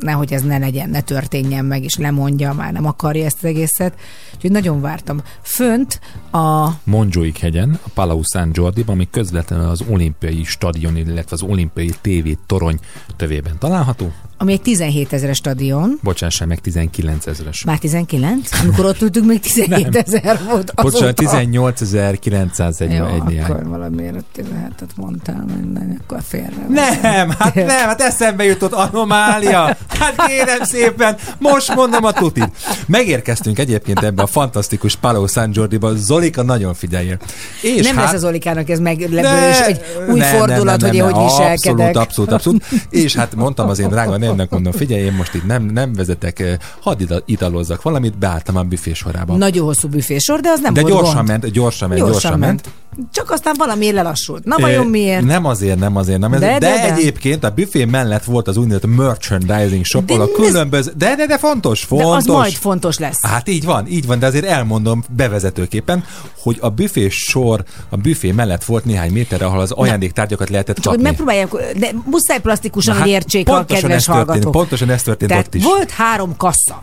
nehogy 0.00 0.32
ez 0.32 0.42
ne 0.42 0.58
legyen, 0.58 0.90
ne 0.90 1.00
történjen 1.00 1.64
meg, 1.64 1.84
és 1.84 1.96
lemondja, 1.96 2.52
már 2.52 2.72
nem 2.72 2.86
akarja 2.86 3.24
ezt 3.24 3.36
az 3.36 3.44
egészet. 3.44 3.94
Úgyhogy 4.34 4.50
nagyon 4.50 4.80
vártam. 4.80 5.22
Fönt 5.42 6.00
a 6.30 6.68
Monjoik 6.84 7.38
hegyen, 7.38 7.78
a 7.86 7.88
Palau 7.94 8.20
San 8.32 8.50
Jordiban, 8.52 8.94
ami 8.94 9.08
közvetlenül 9.10 9.68
az 9.68 9.84
olimpiai 9.88 10.44
stadion, 10.44 10.96
illetve 10.96 11.30
az 11.30 11.42
olimpiai 11.42 11.92
TV 12.00 12.28
torony 12.46 12.78
tövében 13.16 13.58
található. 13.58 14.12
Ami 14.42 14.52
egy 14.52 14.62
17 14.62 15.12
ezeres 15.12 15.36
stadion, 15.36 15.98
Bocsássál 16.02 16.46
meg, 16.46 16.58
19 16.58 17.26
ezeres. 17.26 17.64
már 17.64 17.78
19? 17.78 18.60
Amikor 18.62 18.84
ott 18.84 19.02
ültünk, 19.02 19.26
még 19.26 19.40
17 19.40 19.96
ezer 19.96 20.40
volt 20.48 20.74
Bocsánat, 20.74 21.20
azóta. 21.20 21.36
18.901 21.36 22.96
Jó, 22.96 23.06
egy 23.06 23.22
néhány. 23.22 23.50
akkor 23.50 23.68
valamiért 23.68 24.16
ott 24.16 24.26
17-et 24.36 24.94
mondtál 24.96 25.44
minden, 25.56 26.00
akkor 26.02 26.20
félre. 26.28 26.66
Nem, 26.68 27.30
hát 27.38 27.54
nem, 27.54 27.68
hát 27.68 28.00
eszembe 28.00 28.44
jutott 28.44 28.72
anomália. 28.72 29.76
Hát 29.88 30.26
kérem 30.26 30.62
szépen, 30.62 31.16
most 31.38 31.74
mondom 31.74 32.04
a 32.04 32.12
tutit. 32.12 32.50
Megérkeztünk 32.86 33.58
egyébként 33.58 34.02
ebbe 34.02 34.22
a 34.22 34.26
fantasztikus 34.26 34.96
Palau 34.96 35.26
San 35.26 35.50
Jordiba. 35.52 35.94
Zolika 35.94 36.42
nagyon 36.42 36.74
figyeljen. 36.74 37.20
És 37.62 37.86
nem 37.86 37.96
hát, 37.96 38.04
lesz 38.04 38.14
az 38.14 38.24
Olikának 38.24 38.68
ez 38.68 38.78
meglepő, 38.78 39.20
Ne, 39.20 39.48
és 39.50 39.58
egy 39.58 39.80
új 40.10 40.18
nem, 40.18 40.36
fordulat, 40.36 40.80
nem, 40.80 40.90
hogy 40.90 40.98
nem, 40.98 41.08
én 41.08 41.12
nem, 41.12 41.12
hogy 41.12 41.24
viselkedek. 41.24 41.96
Abszolút, 41.96 41.96
abszolút, 41.96 42.32
abszolút. 42.32 42.64
És 42.90 43.14
hát 43.14 43.34
mondtam 43.34 43.68
az 43.68 43.78
én 43.78 43.88
drága 43.88 44.16
névnek, 44.30 44.50
mondom, 44.50 44.72
figyelj, 44.72 45.02
én 45.02 45.12
most 45.12 45.34
itt 45.34 45.46
nem, 45.46 45.62
nem 45.64 45.92
vezetek, 45.92 46.38
eh, 46.38 46.56
hadd 46.80 47.02
italozzak 47.24 47.82
valamit, 47.82 48.18
beálltam 48.18 48.56
a 48.56 48.62
büfé 48.62 48.92
sorába. 48.92 49.36
Nagyon 49.36 49.64
hosszú 49.64 49.88
büfésor, 49.88 50.40
de 50.40 50.48
az 50.48 50.60
nem 50.60 50.72
De 50.72 50.80
volt 50.80 50.92
gyorsan 50.92 51.14
gond. 51.14 51.28
ment, 51.28 51.46
gyorsan 51.46 51.88
ment, 51.88 52.00
gyorsan, 52.00 52.38
ment. 52.38 52.68
Csak 53.12 53.30
aztán 53.30 53.54
valami 53.58 53.92
lelassult. 53.92 54.44
Na 54.44 54.56
vajon 54.58 54.86
miért? 54.86 55.24
Nem 55.24 55.44
azért, 55.44 55.78
nem 55.78 55.96
azért, 55.96 56.18
nem 56.18 56.30
De, 56.30 56.36
azért. 56.36 56.60
De, 56.60 56.68
de, 56.70 56.74
de, 56.76 56.86
de. 56.88 56.94
egyébként 56.94 57.44
a 57.44 57.50
büfé 57.50 57.84
mellett 57.84 58.24
volt 58.24 58.48
az 58.48 58.56
úgynevezett 58.56 58.96
merchandising 58.96 59.84
shop, 59.84 60.04
De 60.04 60.14
a 60.14 60.30
különböző... 60.32 60.92
De, 60.96 61.14
de, 61.16 61.26
de 61.26 61.38
fontos, 61.38 61.80
De 61.80 61.86
fontos. 61.86 62.16
az 62.16 62.24
majd 62.24 62.52
fontos 62.52 62.98
lesz. 62.98 63.24
Hát 63.26 63.48
így 63.48 63.64
van, 63.64 63.86
így 63.86 64.06
van, 64.06 64.18
de 64.18 64.26
azért 64.26 64.44
elmondom 64.44 65.04
bevezetőképpen, 65.16 66.04
hogy 66.42 66.58
a 66.60 66.68
büfé 66.68 67.08
sor, 67.08 67.64
a 67.88 67.96
büfé 67.96 68.32
mellett 68.32 68.64
volt 68.64 68.84
néhány 68.84 69.12
méterre, 69.12 69.44
ahol 69.44 69.60
az 69.60 69.70
ajándéktárgyakat 69.70 70.48
lehetett 70.48 70.76
Csak 70.76 70.84
hogy 70.84 71.02
kapni. 71.02 71.08
megpróbálják, 71.08 71.76
de 71.78 71.90
muszáj 72.04 72.40
plastikusan, 72.40 72.94
Na 72.94 73.00
hogy 73.00 73.10
hát 73.12 73.20
értsék 73.22 73.48
a 73.48 73.64
kedves 73.64 73.92
ez 73.92 74.04
történt, 74.04 74.50
pontosan 74.50 74.90
ez 74.90 75.02
történt 75.02 75.30
Tehát 75.30 75.46
ott 75.46 75.54
is. 75.54 75.62
volt 75.64 75.90
három 75.90 76.36
kassa. 76.36 76.82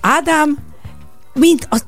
Ádám, 0.00 0.58
mint 1.34 1.66
a 1.70 1.78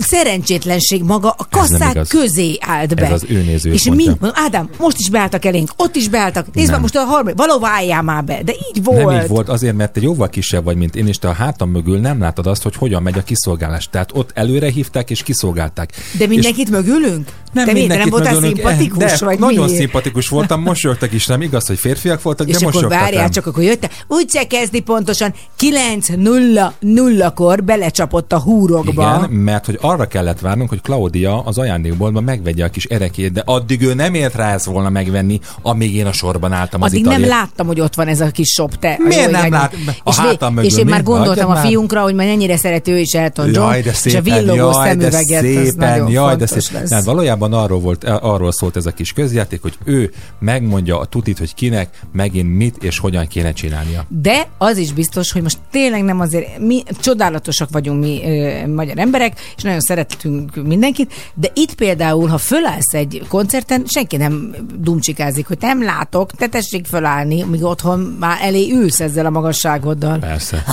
szerencsétlenség 0.00 1.02
maga 1.02 1.34
a 1.38 1.46
kasszák 1.50 1.98
közé 2.08 2.58
állt 2.60 2.94
be. 2.94 3.06
Ez 3.06 3.12
az 3.12 3.24
ő 3.28 3.42
nézőpontja. 3.42 3.72
És 3.72 3.84
mind, 3.84 4.16
mondom, 4.20 4.42
Ádám, 4.44 4.68
most 4.78 4.96
is 4.98 5.10
beálltak 5.10 5.44
elénk, 5.44 5.70
ott 5.76 5.96
is 5.96 6.08
beálltak, 6.08 6.46
nézd 6.52 6.70
Nem. 6.70 6.80
most 6.80 6.96
a 6.96 7.04
harmadik, 7.04 7.38
valahova 7.38 7.68
álljál 7.68 8.02
már 8.02 8.24
be, 8.24 8.42
de 8.42 8.52
így 8.52 8.84
volt. 8.84 9.04
Nem 9.04 9.20
így 9.20 9.28
volt, 9.28 9.48
azért, 9.48 9.76
mert 9.76 9.92
te 9.92 10.00
jóval 10.00 10.28
kisebb 10.28 10.64
vagy, 10.64 10.76
mint 10.76 10.96
én, 10.96 11.06
és 11.06 11.18
te 11.18 11.28
a 11.28 11.32
hátam 11.32 11.70
mögül 11.70 11.98
nem 11.98 12.20
látod 12.20 12.46
azt, 12.46 12.62
hogy 12.62 12.76
hogyan 12.76 13.02
megy 13.02 13.18
a 13.18 13.22
kiszolgálás. 13.22 13.88
Tehát 13.90 14.10
ott 14.14 14.30
előre 14.34 14.70
hívták 14.70 15.10
és 15.10 15.22
kiszolgálták. 15.22 15.92
De 16.18 16.26
mindenkit 16.26 16.70
mögülünk? 16.70 17.28
Nem 17.52 17.66
Te 17.66 17.72
mi, 17.72 17.80
te 17.80 17.86
nem 17.86 17.98
mindenkit 17.98 18.12
voltál 18.12 18.32
mögülünk, 18.32 18.56
szimpatikus? 18.56 19.18
de 19.18 19.24
vagy 19.24 19.38
nagyon 19.38 19.70
mi? 19.70 19.76
szimpatikus 19.76 20.28
voltam, 20.28 20.62
mosolyogtak 20.62 21.12
is, 21.12 21.26
nem 21.26 21.42
igaz, 21.42 21.66
hogy 21.66 21.78
férfiak 21.78 22.22
voltak, 22.22 22.48
És 22.48 22.56
de 22.56 22.66
akkor 22.66 22.88
várjál, 22.88 23.28
csak 23.28 23.46
akkor 23.46 23.62
jötte. 23.62 23.90
Úgy 24.08 24.30
se 24.30 24.46
kezdi 24.46 24.80
pontosan 24.80 25.34
9.00-kor 25.60 27.64
belecsapott 27.64 28.32
a 28.32 28.38
húrokba. 28.38 29.14
Igen, 29.16 29.30
mert 29.30 29.66
hogy 29.66 29.78
arra 29.90 30.06
kellett 30.06 30.40
várnunk, 30.40 30.68
hogy 30.68 30.80
Claudia 30.80 31.42
az 31.44 31.58
ajándékboltban 31.58 32.24
megvegye 32.24 32.64
a 32.64 32.68
kis 32.68 32.84
erekét, 32.84 33.32
de 33.32 33.42
addig 33.44 33.82
ő 33.82 33.94
nem 33.94 34.14
ért 34.14 34.34
rá 34.34 34.52
ezt 34.54 34.64
volna 34.64 34.88
megvenni, 34.90 35.40
amíg 35.62 35.94
én 35.94 36.06
a 36.06 36.12
sorban 36.12 36.52
álltam 36.52 36.82
az 36.82 36.90
Addig 36.90 37.04
nem 37.04 37.12
italért. 37.12 37.32
láttam, 37.32 37.66
hogy 37.66 37.80
ott 37.80 37.94
van 37.94 38.08
ez 38.08 38.20
a 38.20 38.30
kis 38.30 38.48
shop, 38.48 38.78
te. 38.78 38.96
Miért 38.98 39.30
nem 39.30 39.40
hogy 39.42 39.50
lát- 39.50 39.72
megint. 39.72 40.00
a 40.04 40.10
és, 40.10 40.16
hátam 40.16 40.58
és 40.58 40.76
én 40.76 40.86
már 40.86 41.02
gondoltam 41.02 41.50
a 41.50 41.56
fiunkra, 41.56 42.02
hogy 42.02 42.14
már 42.14 42.26
ennyire 42.26 42.56
szerető 42.56 42.98
is 42.98 43.12
Elton 43.12 43.46
John, 43.46 43.58
Jaj, 43.58 43.80
de 43.82 43.88
és 43.90 43.94
a 43.96 43.98
szépen, 43.98 44.22
villogó 44.22 44.54
jaj, 44.54 44.96
de 44.96 45.10
szemüveget, 45.10 45.42
az 45.56 45.68
szépen, 45.68 46.08
jaj, 46.08 46.36
de 46.36 46.46
szépen. 46.46 46.82
Nem, 46.88 47.02
valójában 47.04 47.52
arról, 47.52 47.80
volt, 47.80 48.04
arról 48.04 48.52
szólt 48.52 48.76
ez 48.76 48.86
a 48.86 48.90
kis 48.90 49.12
közjáték, 49.12 49.62
hogy 49.62 49.74
ő 49.84 50.12
megmondja 50.38 50.98
a 50.98 51.04
tutit, 51.04 51.38
hogy 51.38 51.54
kinek, 51.54 52.00
megint 52.12 52.56
mit 52.56 52.76
és 52.82 52.98
hogyan 52.98 53.26
kéne 53.26 53.52
csinálnia. 53.52 54.04
De 54.08 54.46
az 54.58 54.76
is 54.76 54.92
biztos, 54.92 55.32
hogy 55.32 55.42
most 55.42 55.58
tényleg 55.70 56.02
nem 56.04 56.20
azért, 56.20 56.58
mi 56.58 56.82
csodálatosak 57.00 57.68
vagyunk 57.70 58.00
mi 58.00 58.20
ö, 58.24 58.66
magyar 58.66 58.98
emberek, 58.98 59.40
és 59.56 59.62
nagyon 59.62 59.79
szeretünk 59.80 60.54
mindenkit, 60.54 61.12
de 61.34 61.50
itt 61.54 61.74
például, 61.74 62.28
ha 62.28 62.38
fölállsz 62.38 62.94
egy 62.94 63.22
koncerten, 63.28 63.84
senki 63.86 64.16
nem 64.16 64.54
dumcsikázik, 64.78 65.46
hogy 65.46 65.58
nem 65.60 65.82
látok, 65.82 66.30
te 66.30 66.46
tessék 66.46 66.86
fölállni, 66.86 67.42
míg 67.42 67.64
otthon 67.64 67.98
már 67.98 68.38
elé 68.42 68.70
ülsz 68.72 69.00
ezzel 69.00 69.26
a 69.26 69.30
magasságoddal. 69.30 70.18
Persze. 70.18 70.64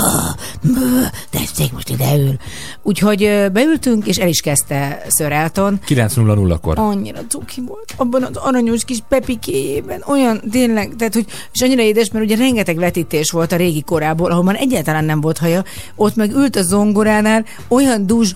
Bő, 0.62 1.06
tessék, 1.30 1.74
most 1.74 1.90
ide 1.90 2.18
ül. 2.18 2.36
Úgyhogy 2.84 3.50
beültünk, 3.54 4.08
és 4.08 4.18
el 4.18 4.28
is 4.28 4.42
kezdte 4.42 5.02
Sir 5.18 5.32
Elton. 5.32 5.80
9.00-kor. 5.88 6.80
Annyira 6.80 7.20
cuki 7.28 7.62
volt. 7.68 7.94
Abban 7.96 8.24
az 8.24 8.36
aranyos 8.36 8.86
kis 8.86 9.00
pepikéjében. 9.10 10.04
Olyan, 10.08 10.42
tényleg, 10.52 10.94
tehát, 10.98 11.14
hogy, 11.14 11.26
és 11.54 11.62
annyira 11.62 11.82
édes, 11.82 12.12
mert 12.12 12.26
ugye 12.26 12.36
rengeteg 12.36 12.78
vetítés 12.78 13.32
volt 13.32 13.52
a 13.52 13.56
régi 13.56 13.82
korából, 13.82 14.32
ahol 14.32 14.44
már 14.44 14.58
egyáltalán 14.60 15.06
nem 15.06 15.22
volt 15.22 15.38
haja. 15.38 15.64
Ott 15.96 16.16
meg 16.16 16.32
ült 16.32 16.56
a 16.56 16.62
zongoránál, 16.62 17.46
olyan 17.68 18.06
dús 18.06 18.34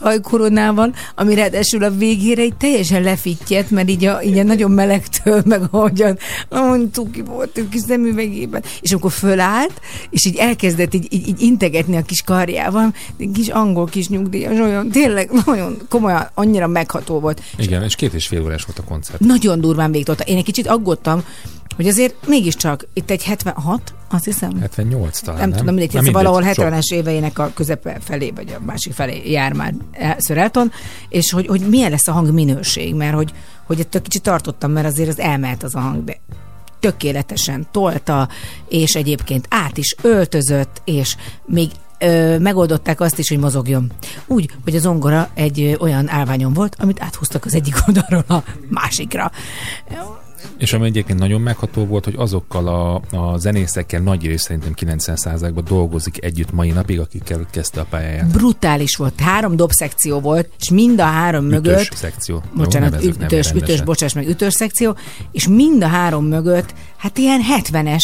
hajkoronával, 0.61 0.93
ami 1.15 1.35
ráadásul 1.35 1.83
a 1.83 1.89
végére 1.89 2.43
így 2.43 2.55
teljesen 2.55 3.01
lefittyet, 3.01 3.69
mert 3.69 3.89
így 3.89 4.05
a, 4.05 4.23
így 4.23 4.37
a 4.37 4.43
nagyon 4.43 4.71
melegtől, 4.71 5.41
meg 5.45 5.61
ahogyan, 5.71 6.17
ahogy 6.49 6.93
cuki 6.93 7.21
volt 7.21 7.57
a 7.57 7.61
kis 7.69 7.81
szemüvegében. 7.81 8.63
És 8.81 8.91
amikor 8.91 9.11
fölállt, 9.11 9.81
és 10.09 10.25
így 10.25 10.35
elkezdett 10.35 10.93
így, 10.93 11.07
így, 11.09 11.27
így 11.27 11.41
integetni 11.41 11.97
a 11.97 12.01
kis 12.01 12.21
karjával, 12.21 12.93
egy 13.17 13.31
kis 13.33 13.47
angol 13.47 13.85
kis 13.85 14.07
nyugdíjas, 14.07 14.59
olyan, 14.59 14.89
tényleg 14.89 15.31
nagyon 15.45 15.77
komolyan, 15.89 16.29
annyira 16.33 16.67
megható 16.67 17.19
volt. 17.19 17.41
Igen, 17.57 17.83
és 17.83 17.95
két 17.95 18.13
és 18.13 18.27
fél 18.27 18.43
órás 18.43 18.63
volt 18.63 18.79
a 18.79 18.83
koncert. 18.83 19.19
Nagyon 19.19 19.61
durván 19.61 19.91
végtolta. 19.91 20.23
Én 20.23 20.37
egy 20.37 20.43
kicsit 20.43 20.67
aggódtam, 20.67 21.23
hogy 21.75 21.87
azért 21.87 22.27
mégiscsak 22.27 22.87
itt 22.93 23.09
egy 23.09 23.23
76, 23.23 23.93
azt 24.09 24.25
hiszem. 24.25 24.59
78 24.59 25.19
talán, 25.19 25.39
nem, 25.39 25.49
nem? 25.49 25.57
tudom, 25.57 25.75
mindegy, 25.75 25.93
Na, 25.93 26.03
szóval 26.03 26.23
valahol 26.23 26.53
sok. 26.53 26.65
70-es 26.65 26.93
éveinek 26.93 27.39
a 27.39 27.51
közepe 27.53 27.97
felé, 28.01 28.31
vagy 28.35 28.55
a 28.59 28.63
másik 28.65 28.93
felé 28.93 29.31
jár 29.31 29.53
már 29.53 29.73
Sir 30.17 30.37
Elton, 30.37 30.71
és 31.09 31.31
hogy, 31.31 31.47
hogy 31.47 31.61
milyen 31.61 31.91
lesz 31.91 32.07
a 32.07 32.11
hangminőség, 32.11 32.95
mert 32.95 33.13
hogy, 33.13 33.33
hogy 33.65 33.79
ettől 33.79 34.01
kicsit 34.01 34.21
tartottam, 34.21 34.71
mert 34.71 34.87
azért 34.87 35.09
az 35.09 35.19
elmehet 35.19 35.63
az 35.63 35.75
a 35.75 35.79
hang, 35.79 36.03
de 36.03 36.17
tökéletesen 36.79 37.67
tolta, 37.71 38.29
és 38.67 38.95
egyébként 38.95 39.45
át 39.49 39.77
is 39.77 39.95
öltözött, 40.01 40.81
és 40.85 41.15
még 41.45 41.69
ö, 41.99 42.37
megoldották 42.37 43.01
azt 43.01 43.19
is, 43.19 43.29
hogy 43.29 43.39
mozogjon. 43.39 43.91
Úgy, 44.27 44.49
hogy 44.63 44.75
az 44.75 44.85
ongora 44.85 45.29
egy 45.33 45.61
ö, 45.61 45.75
olyan 45.79 46.09
állványon 46.09 46.53
volt, 46.53 46.75
amit 46.79 47.01
áthúztak 47.01 47.45
az 47.45 47.55
egyik 47.55 47.75
oldalról 47.87 48.23
a 48.27 48.43
másikra. 48.69 49.31
És 50.57 50.73
ami 50.73 50.85
egyébként 50.85 51.19
nagyon 51.19 51.41
megható 51.41 51.85
volt, 51.85 52.05
hogy 52.05 52.15
azokkal 52.17 52.67
a, 52.67 53.01
a 53.17 53.37
zenészekkel 53.37 54.01
nagy 54.01 54.25
rész 54.25 54.41
szerintem 54.41 54.73
90%-ban 54.75 55.63
dolgozik 55.63 56.23
együtt 56.23 56.51
mai 56.51 56.71
napig, 56.71 56.99
akikkel 56.99 57.47
kezdte 57.51 57.79
a 57.79 57.85
pályáját. 57.89 58.31
Brutális 58.31 58.95
volt. 58.95 59.19
Három 59.19 59.55
dobszekció 59.55 60.19
volt, 60.19 60.49
és 60.59 60.69
mind 60.69 60.99
a 60.99 61.03
három 61.03 61.45
Ütős 61.45 61.55
mögött 61.55 61.93
szekció. 61.93 62.35
Jó, 62.35 62.63
bocsánat, 62.63 62.91
nevén 62.91 63.09
ütős, 63.09 63.51
ütős, 63.51 63.81
bocsáss 63.81 64.13
meg, 64.13 64.27
ütős 64.27 64.53
szekció, 64.53 64.95
és 65.31 65.47
mind 65.47 65.83
a 65.83 65.87
három 65.87 66.25
mögött, 66.25 66.73
hát 66.97 67.17
ilyen 67.17 67.41
70-es 67.59 68.03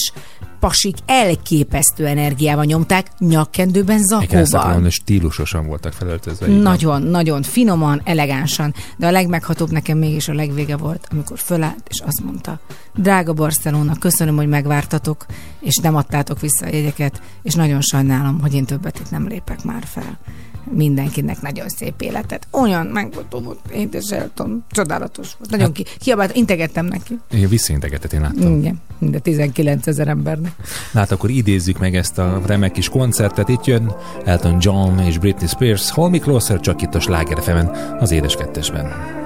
pasik 0.60 0.96
elképesztő 1.06 2.06
energiával 2.06 2.64
nyomták, 2.64 3.08
nyakkendőben, 3.20 4.02
Igen, 4.22 4.46
zakóban. 4.46 4.70
mondani, 4.70 4.90
stílusosan 4.90 5.68
voltak 5.68 5.94
felöltözve. 5.94 6.48
Nagyon, 6.48 7.02
nagyon 7.02 7.42
finoman, 7.42 8.02
elegánsan, 8.04 8.74
de 8.98 9.08
a 9.08 9.12
legmeghatóbb 9.12 9.72
nekem 9.72 9.98
mégis 9.98 10.28
a 10.28 10.34
legvége 10.34 10.78
volt, 10.78 11.08
amikor 11.12 11.40
fölállt, 11.40 11.84
és 11.88 12.00
azt 12.00 12.24
mondta, 12.24 12.60
drága 12.96 13.34
Barcelona, 13.34 13.96
köszönöm, 14.00 14.36
hogy 14.36 14.48
megvártatok, 14.48 15.26
és 15.60 15.76
nem 15.76 15.96
adtátok 15.96 16.40
vissza 16.40 16.66
a 16.66 16.70
jegyeket, 16.70 17.22
és 17.44 17.54
nagyon 17.54 17.82
sajnálom, 17.82 18.40
hogy 18.42 18.54
én 18.54 18.66
többet 18.66 19.00
itt 19.00 19.12
nem 19.12 19.28
lépek 19.28 19.64
már 19.64 19.84
fel. 19.86 20.18
Mindenkinek 20.72 21.42
nagyon 21.42 21.70
szép 21.70 22.02
életet. 22.02 22.48
Olyan 22.52 22.88
én 23.74 23.90
is 23.92 24.10
eltom, 24.10 24.64
csodálatos 24.72 25.36
volt. 25.38 25.52
Nagyon 25.52 25.72
ki, 25.72 25.86
kiabált, 26.00 26.36
integettem 26.36 26.86
neki. 26.86 27.20
Igen, 27.32 27.50
visszaintegetett, 27.50 28.14
én 28.14 28.22
láttam. 28.22 28.58
Igen, 28.58 28.82
mind 28.98 29.20
19 29.22 29.88
ezer 29.88 30.08
embernek. 30.08 30.52
Na 30.94 31.00
hát 31.00 31.12
akkor 31.12 31.30
idézzük 31.30 31.80
meg 31.80 31.96
ezt 31.96 32.18
a 32.18 32.42
remek 32.46 32.72
kis 32.72 32.90
koncertet. 32.90 33.50
Itt 33.50 33.66
jön 33.66 33.96
Elton 34.26 34.58
John 34.60 35.00
és 35.00 35.18
Britney 35.18 35.48
Spears, 35.48 35.92
Hold 35.92 36.12
Me 36.12 36.18
Closer, 36.18 36.60
csak 36.60 36.82
itt 36.82 36.96
a 36.96 37.00
Sláger 37.00 37.38
az 38.00 38.12
édes 38.12 38.36
kettesben. 38.36 39.26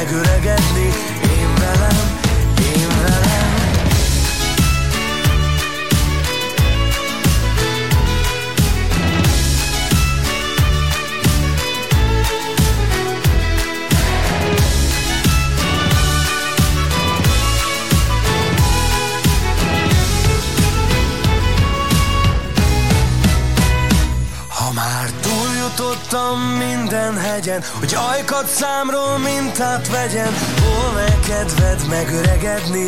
Megöregedni 0.00 0.69
hegyen 27.60 27.78
Hogy 27.78 27.94
ajkat 28.12 28.46
számról 28.46 29.18
mintát 29.18 29.88
vegyen. 29.88 30.32
Volna 30.60 31.20
kedved 31.28 31.80
megöregedni? 31.88 32.86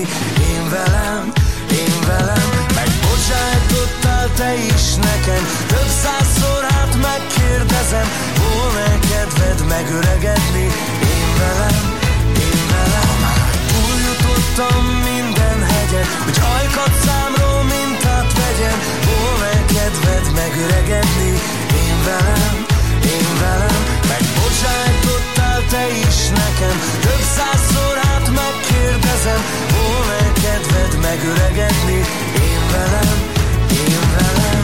Én 0.52 0.64
velem, 0.70 1.32
én 1.70 1.94
velem. 2.06 2.48
Megbocsájtottál 2.74 4.28
te 4.36 4.54
is 4.54 4.94
nekem. 4.94 5.42
Több 5.66 5.90
százszor 6.02 6.62
hát 6.70 6.94
megkérdezem. 7.08 8.08
Volna 8.40 8.98
kedved 9.10 9.66
megöregedni? 9.68 10.66
Én 11.14 11.30
velem, 11.38 11.80
én 12.46 12.62
velem. 12.72 13.20
Túljutottam 13.72 14.84
minden 15.10 15.58
hegyen 15.72 16.06
Hogy 16.24 16.38
ajkat 16.56 16.92
számról 17.04 17.62
mintát 17.72 18.30
vegyen. 18.40 18.78
Volna 19.08 19.52
kedved 19.74 20.26
megöregedni? 20.34 21.32
Én 21.84 21.96
velem, 22.04 22.71
velem 23.42 23.82
Megbocsájtottál 24.12 25.60
te 25.72 25.84
is 26.08 26.18
nekem 26.40 26.76
Több 27.06 27.24
százszor 27.36 27.94
hát 28.04 28.26
megkérdezem 28.40 29.40
Volna 29.76 30.12
kedved 30.44 30.92
megöregedni 31.00 32.00
Én 32.48 32.62
velem, 32.72 33.18
én 33.86 34.02
velem 34.16 34.62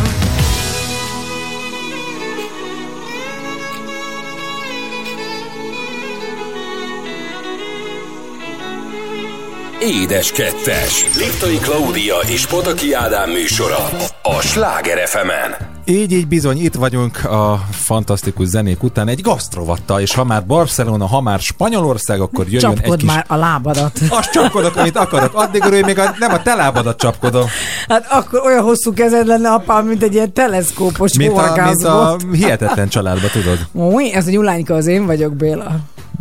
Édes 9.81 10.33
Kettes. 10.33 11.05
Liptai 11.17 11.59
Klaudia 11.59 12.17
és 12.27 12.47
Pataki 12.47 12.93
Ádám 12.93 13.31
műsora. 13.31 13.89
A 14.23 14.41
Sláger 14.41 15.09
fm 15.09 15.68
Így, 15.91 16.13
így 16.13 16.29
bizony, 16.29 16.65
itt 16.65 16.75
vagyunk 16.75 17.25
a 17.25 17.65
fantasztikus 17.71 18.47
zenék 18.47 18.83
után 18.83 19.09
egy 19.09 19.21
gasztrovatta, 19.21 20.01
és 20.01 20.15
ha 20.15 20.25
már 20.25 20.47
Barcelona, 20.47 21.07
ha 21.07 21.21
már 21.21 21.41
Spanyolország, 21.41 22.21
akkor 22.21 22.45
jöjjön 22.49 22.71
egy 22.71 22.77
Csapkod 22.77 22.99
kis... 22.99 23.09
már 23.09 23.25
a 23.29 23.37
lábadat. 23.37 24.01
Azt 24.11 24.31
csapkodok, 24.31 24.77
amit 24.77 24.97
akarok. 24.97 25.35
Addig, 25.35 25.63
hogy 25.63 25.85
még 25.85 25.99
a, 25.99 26.15
nem 26.19 26.33
a 26.33 26.43
te 26.43 26.55
lábadat 26.55 26.99
csapkodom. 26.99 27.47
Hát 27.89 28.07
akkor 28.11 28.41
olyan 28.45 28.63
hosszú 28.63 28.93
kezed 28.95 29.27
lenne, 29.27 29.51
apám, 29.51 29.87
mint 29.87 30.03
egy 30.03 30.15
ilyen 30.15 30.33
teleszkópos 30.33 31.17
Mint 31.17 31.39
a, 31.39 31.65
mint 31.65 31.85
a 31.85 32.17
hihetetlen 32.33 32.89
családba, 32.89 33.29
tudod. 33.29 33.59
Új, 33.73 34.13
ez 34.13 34.27
a 34.27 34.31
nyulányka 34.31 34.75
az 34.75 34.87
én 34.87 35.07
vagyok, 35.07 35.37
Béla. 35.37 35.77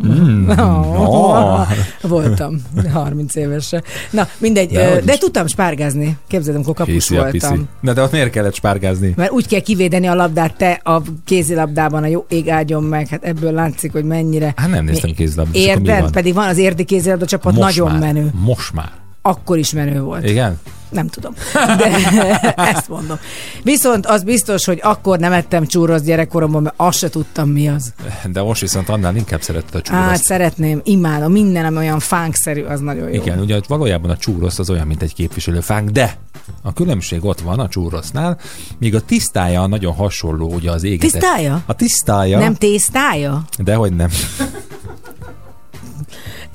Mm, 0.06 0.50
Oh, 0.50 0.58
no. 0.58 2.08
Voltam, 2.08 2.62
30 2.93 3.36
évesen. 3.36 3.84
Na, 4.12 4.28
mindegy, 4.38 4.72
de, 4.72 5.02
de 5.06 5.18
tudtam 5.18 5.48
spárgázni. 5.48 6.18
Képzeld, 6.28 6.56
amikor 6.56 6.74
kapus 6.74 6.93
Hiszi 6.93 7.16
a 7.18 7.22
voltam. 7.22 7.52
piszi. 7.52 7.62
Na 7.82 7.93
de 7.93 8.02
ott 8.02 8.12
miért 8.12 8.30
kellett 8.30 8.54
spárgázni? 8.56 9.14
Mert 9.16 9.32
úgy 9.32 9.48
kell 9.48 9.60
kivédeni 9.60 10.08
a 10.08 10.14
labdát 10.16 10.58
te 10.58 10.80
a 10.84 11.02
kézilabdában, 11.26 12.04
a 12.04 12.08
jó 12.08 12.26
ég 12.30 12.50
áldjon 12.50 12.84
meg. 12.84 13.08
Hát 13.08 13.24
ebből 13.24 13.52
látszik, 13.52 13.91
hogy 13.91 14.04
mennyire. 14.04 14.54
Hát 14.56 14.70
nem 14.70 14.86
néztem 14.86 15.12
kézilabdát, 15.12 15.56
Érted? 15.56 16.02
van? 16.02 16.12
Pedig 16.12 16.34
van 16.34 16.48
az 16.48 16.58
érdi 16.58 16.84
kézilabda 16.84 17.26
csapat 17.26 17.54
Most 17.54 17.66
nagyon 17.66 17.91
már. 17.91 18.00
menő. 18.00 18.32
Most 18.43 18.74
már. 18.74 18.91
Akkor 19.22 19.58
is 19.58 19.72
menő 19.74 20.02
volt. 20.02 20.30
Igen? 20.30 20.60
Nem 20.89 21.07
tudom. 21.07 21.33
De 21.53 21.95
ezt 22.73 22.88
mondom. 22.89 23.17
Viszont 23.63 24.05
az 24.05 24.23
biztos, 24.23 24.65
hogy 24.65 24.79
akkor 24.83 25.19
nem 25.19 25.31
ettem 25.31 25.65
csúrost 25.65 26.03
gyerekkoromban, 26.03 26.61
mert 26.61 26.75
azt 26.77 26.97
se 26.97 27.09
tudtam, 27.09 27.49
mi 27.49 27.69
az. 27.69 27.93
De 28.31 28.41
most 28.41 28.61
viszont 28.61 28.89
annál 28.89 29.15
inkább 29.15 29.41
szeretett 29.41 29.75
a 29.75 29.81
csúroszt. 29.81 30.07
Hát 30.07 30.23
szeretném, 30.23 30.81
imádom. 30.83 31.31
Minden, 31.31 31.65
ami 31.65 31.77
olyan 31.77 31.99
fánkszerű, 31.99 32.63
az 32.63 32.79
nagyon 32.79 33.09
jó. 33.09 33.21
Igen, 33.21 33.39
ugye 33.39 33.59
valójában 33.67 34.09
a 34.09 34.17
csúroszt 34.17 34.59
az 34.59 34.69
olyan, 34.69 34.88
mint 34.88 35.01
egy 35.01 35.13
képviselőfánk, 35.13 35.89
de 35.89 36.17
a 36.61 36.73
különbség 36.73 37.25
ott 37.25 37.39
van 37.39 37.59
a 37.59 37.67
csúrosznál, 37.67 38.39
míg 38.79 38.95
a 38.95 39.01
tisztája 39.01 39.67
nagyon 39.67 39.93
hasonló 39.93 40.53
ugye 40.53 40.71
az 40.71 40.83
égetett. 40.83 41.11
Tisztája? 41.11 41.63
A 41.65 41.73
tisztája. 41.73 42.39
Nem 42.39 42.55
tésztája? 42.55 43.43
Dehogy 43.57 43.95
nem. 43.95 44.09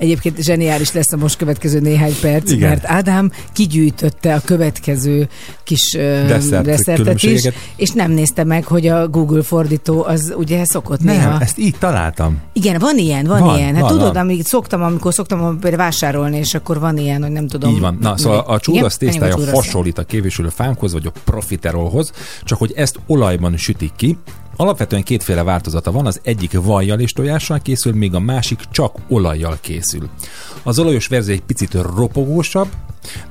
Egyébként 0.03 0.43
zseniális 0.43 0.93
lesz 0.93 1.11
a 1.11 1.17
most 1.17 1.37
következő 1.37 1.79
néhány 1.79 2.13
perc, 2.21 2.51
Igen. 2.51 2.69
mert 2.69 2.85
Ádám 2.85 3.31
kigyűjtötte 3.53 4.33
a 4.35 4.41
következő 4.45 5.27
kis 5.63 5.91
Desszert 6.27 6.65
desszertet 6.65 7.23
is, 7.23 7.49
és 7.75 7.91
nem 7.91 8.11
nézte 8.11 8.43
meg, 8.43 8.65
hogy 8.65 8.87
a 8.87 9.07
Google 9.07 9.43
fordító 9.43 10.03
az 10.03 10.33
ugye 10.37 10.65
szokott 10.65 10.99
Nem, 11.03 11.15
néha. 11.15 11.39
ezt 11.39 11.57
így 11.57 11.75
találtam. 11.79 12.41
Igen, 12.53 12.79
van 12.79 12.97
ilyen, 12.97 13.25
van, 13.25 13.39
Van, 13.39 13.57
ilyen. 13.57 13.73
Hát 13.73 13.81
van, 13.81 13.91
tudod, 13.91 14.13
van. 14.13 14.23
amíg 14.23 14.45
szoktam, 14.45 14.83
amikor 14.83 15.13
szoktam 15.13 15.59
vásárolni, 15.59 16.37
és 16.37 16.53
akkor 16.53 16.79
van 16.79 16.97
ilyen, 16.97 17.21
hogy 17.21 17.31
nem 17.31 17.47
tudom. 17.47 17.73
Így 17.73 17.79
van. 17.79 17.97
Na, 18.01 18.17
szóval 18.17 18.39
a 18.39 18.59
csúrosz 18.59 18.97
Igen? 18.99 19.11
tésztája 19.19 19.51
hasonlít 19.51 19.97
a 19.97 20.03
képviselő 20.03 20.49
fánkhoz, 20.49 20.93
vagy 20.93 21.05
a 21.05 21.11
profiterolhoz, 21.23 22.11
csak 22.43 22.57
hogy 22.57 22.73
ezt 22.75 22.99
olajban 23.07 23.57
sütik 23.57 23.91
ki. 23.95 24.17
Alapvetően 24.55 25.03
kétféle 25.03 25.43
változata 25.43 25.91
van, 25.91 26.05
az 26.05 26.19
egyik 26.23 26.61
vajjal 26.61 26.99
és 26.99 27.11
tojással 27.13 27.59
készül, 27.59 27.93
míg 27.93 28.13
a 28.15 28.19
másik 28.19 28.59
csak 28.71 28.95
olajjal 29.07 29.57
készül. 29.61 30.09
Az 30.63 30.79
olajos 30.79 31.07
verzió 31.07 31.33
egy 31.33 31.41
picit 31.41 31.73
ropogósabb, 31.73 32.67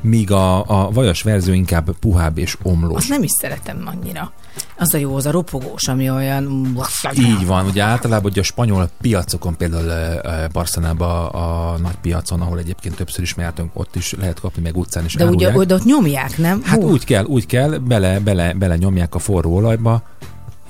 míg 0.00 0.30
a, 0.30 0.58
a 0.84 0.90
vajas 0.90 1.22
verzió 1.22 1.54
inkább 1.54 1.90
puhább 1.98 2.38
és 2.38 2.56
omlós. 2.62 2.96
Azt 2.96 3.08
nem 3.08 3.22
is 3.22 3.30
szeretem 3.30 3.82
annyira. 3.84 4.32
Az 4.78 4.94
a 4.94 4.98
jó, 4.98 5.16
az 5.16 5.26
a 5.26 5.30
ropogós, 5.30 5.88
ami 5.88 6.10
olyan... 6.10 6.76
Így 7.14 7.46
van, 7.46 7.66
ugye 7.66 7.82
általában 7.82 8.30
ugye 8.30 8.40
a 8.40 8.44
spanyol 8.44 8.90
piacokon, 9.00 9.56
például 9.56 10.20
Barcelonában 10.52 11.26
a 11.26 11.76
nagy 11.78 11.96
piacon, 12.02 12.40
ahol 12.40 12.58
egyébként 12.58 12.94
többször 12.94 13.22
is 13.22 13.34
mehetünk, 13.34 13.70
ott 13.74 13.96
is 13.96 14.12
lehet 14.12 14.40
kapni, 14.40 14.62
meg 14.62 14.76
utcán 14.76 15.04
is 15.04 15.14
De 15.14 15.24
ugye 15.24 15.46
árulják. 15.46 15.56
oda 15.56 15.74
ott 15.74 15.84
nyomják, 15.84 16.38
nem? 16.38 16.62
Hát 16.62 16.82
Hú, 16.82 16.90
úgy 16.90 17.04
kell, 17.04 17.24
úgy 17.24 17.46
kell, 17.46 17.70
bele, 17.70 18.20
bele, 18.20 18.52
bele 18.52 18.76
nyomják 18.76 19.14
a 19.14 19.18
forró 19.18 19.54
olajba. 19.54 20.02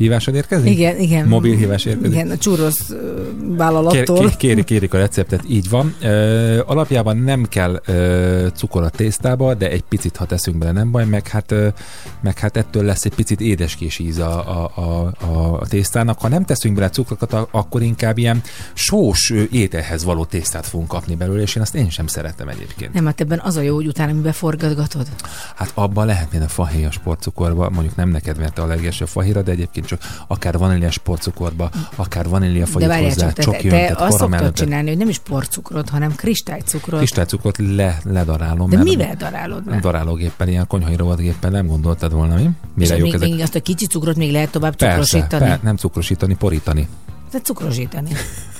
Hívásod 0.02 0.34
érkezik? 0.34 0.70
Igen, 0.70 0.98
igen. 0.98 1.28
Mobil 1.28 1.56
hívás 1.56 1.84
érkezik? 1.84 2.12
Igen, 2.12 2.30
a 2.30 2.36
Kér, 2.36 3.56
vállalattól. 3.56 4.18
kér, 4.18 4.36
kérik, 4.36 4.64
kérik 4.64 4.94
a 4.94 4.98
receptet, 4.98 5.42
így 5.48 5.68
van. 5.68 5.94
Ö, 6.00 6.60
alapjában 6.66 7.16
nem 7.16 7.44
kell 7.48 7.80
ö, 7.86 8.46
cukor 8.54 8.82
a 8.82 8.88
tésztába, 8.88 9.54
de 9.54 9.70
egy 9.70 9.82
picit, 9.82 10.16
ha 10.16 10.24
teszünk 10.24 10.56
bele, 10.58 10.72
nem 10.72 10.90
baj, 10.90 11.04
meg 11.04 11.28
hát, 11.28 11.50
ö, 11.50 11.68
meg 12.20 12.38
hát 12.38 12.56
ettől 12.56 12.84
lesz 12.84 13.04
egy 13.04 13.14
picit 13.14 13.40
édeskés 13.40 13.98
íz 13.98 14.18
a, 14.18 14.62
a, 14.62 14.70
a, 14.74 15.12
a, 15.26 15.60
a 15.60 15.66
tésztának. 15.66 16.18
Ha 16.20 16.28
nem 16.28 16.44
teszünk 16.44 16.74
bele 16.74 16.88
cukrot, 16.90 17.32
a- 17.32 17.48
akkor 17.50 17.82
inkább 17.82 18.18
ilyen 18.18 18.42
sós 18.74 19.32
ételhez 19.50 20.04
való 20.04 20.24
tésztát 20.24 20.66
fogunk 20.66 20.88
kapni 20.88 21.14
belőle, 21.14 21.42
és 21.42 21.54
én 21.56 21.62
azt 21.62 21.74
én 21.74 21.90
sem 21.90 22.06
szeretem 22.06 22.48
egyébként. 22.48 22.92
Nem, 22.94 23.04
hát 23.04 23.20
ebben 23.20 23.40
az 23.44 23.56
a 23.56 23.60
jó, 23.60 23.74
hogy 23.74 23.86
utána 23.86 24.12
mi 24.12 24.20
beforgatgatod. 24.20 25.06
Hát 25.56 25.70
abban 25.74 26.06
lehet 26.06 26.30
a 26.42 26.48
fahéja 26.48 26.90
sportcukorba, 26.90 27.70
mondjuk 27.70 27.96
nem 27.96 28.08
neked, 28.08 28.38
mert 28.38 28.54
te 28.54 28.62
allergiás 28.62 29.00
a 29.00 29.06
fahéra, 29.06 29.42
de 29.42 29.50
egyébként 29.50 29.86
csak 29.92 30.24
akár 30.26 30.58
vaníliás 30.58 30.94
sportcukorba, 30.94 31.70
akár 31.96 32.28
vanília 32.28 32.64
De 32.64 32.70
fagyit 32.70 32.88
várjál 32.88 33.08
hozzá, 33.08 33.26
csak, 33.26 33.34
te, 33.34 33.42
csoki 33.42 33.68
te 33.68 33.80
öntet, 33.80 34.00
azt 34.00 34.18
szoktad 34.18 34.52
csinálni, 34.52 34.88
hogy 34.88 34.98
nem 34.98 35.08
is 35.08 35.18
porcukrot, 35.18 35.88
hanem 35.88 36.14
kristálycukrot. 36.14 36.98
Kristálycukrot 36.98 37.58
le, 37.58 37.98
ledarálom. 38.04 38.70
De 38.70 38.82
mivel 38.82 39.14
darálod 39.14 39.66
le? 39.66 39.78
Darálógéppel, 39.78 40.48
ilyen 40.48 40.66
konyhai 40.66 40.96
rovatgéppel 40.96 41.50
nem 41.50 41.66
gondoltad 41.66 42.12
volna, 42.12 42.34
mi? 42.34 42.50
Mire 42.74 42.96
jók 42.96 43.04
még, 43.04 43.14
ezek? 43.14 43.28
még 43.28 43.40
azt 43.40 43.54
a 43.54 43.60
kicsi 43.60 43.86
cukrot 43.86 44.16
még 44.16 44.32
lehet 44.32 44.50
tovább 44.50 44.76
Persze, 44.76 44.94
cukrosítani? 44.94 45.44
per, 45.44 45.62
nem 45.62 45.76
cukrosítani, 45.76 46.34
porítani. 46.34 46.88
De 47.30 47.40
cukrosítani. 47.40 48.10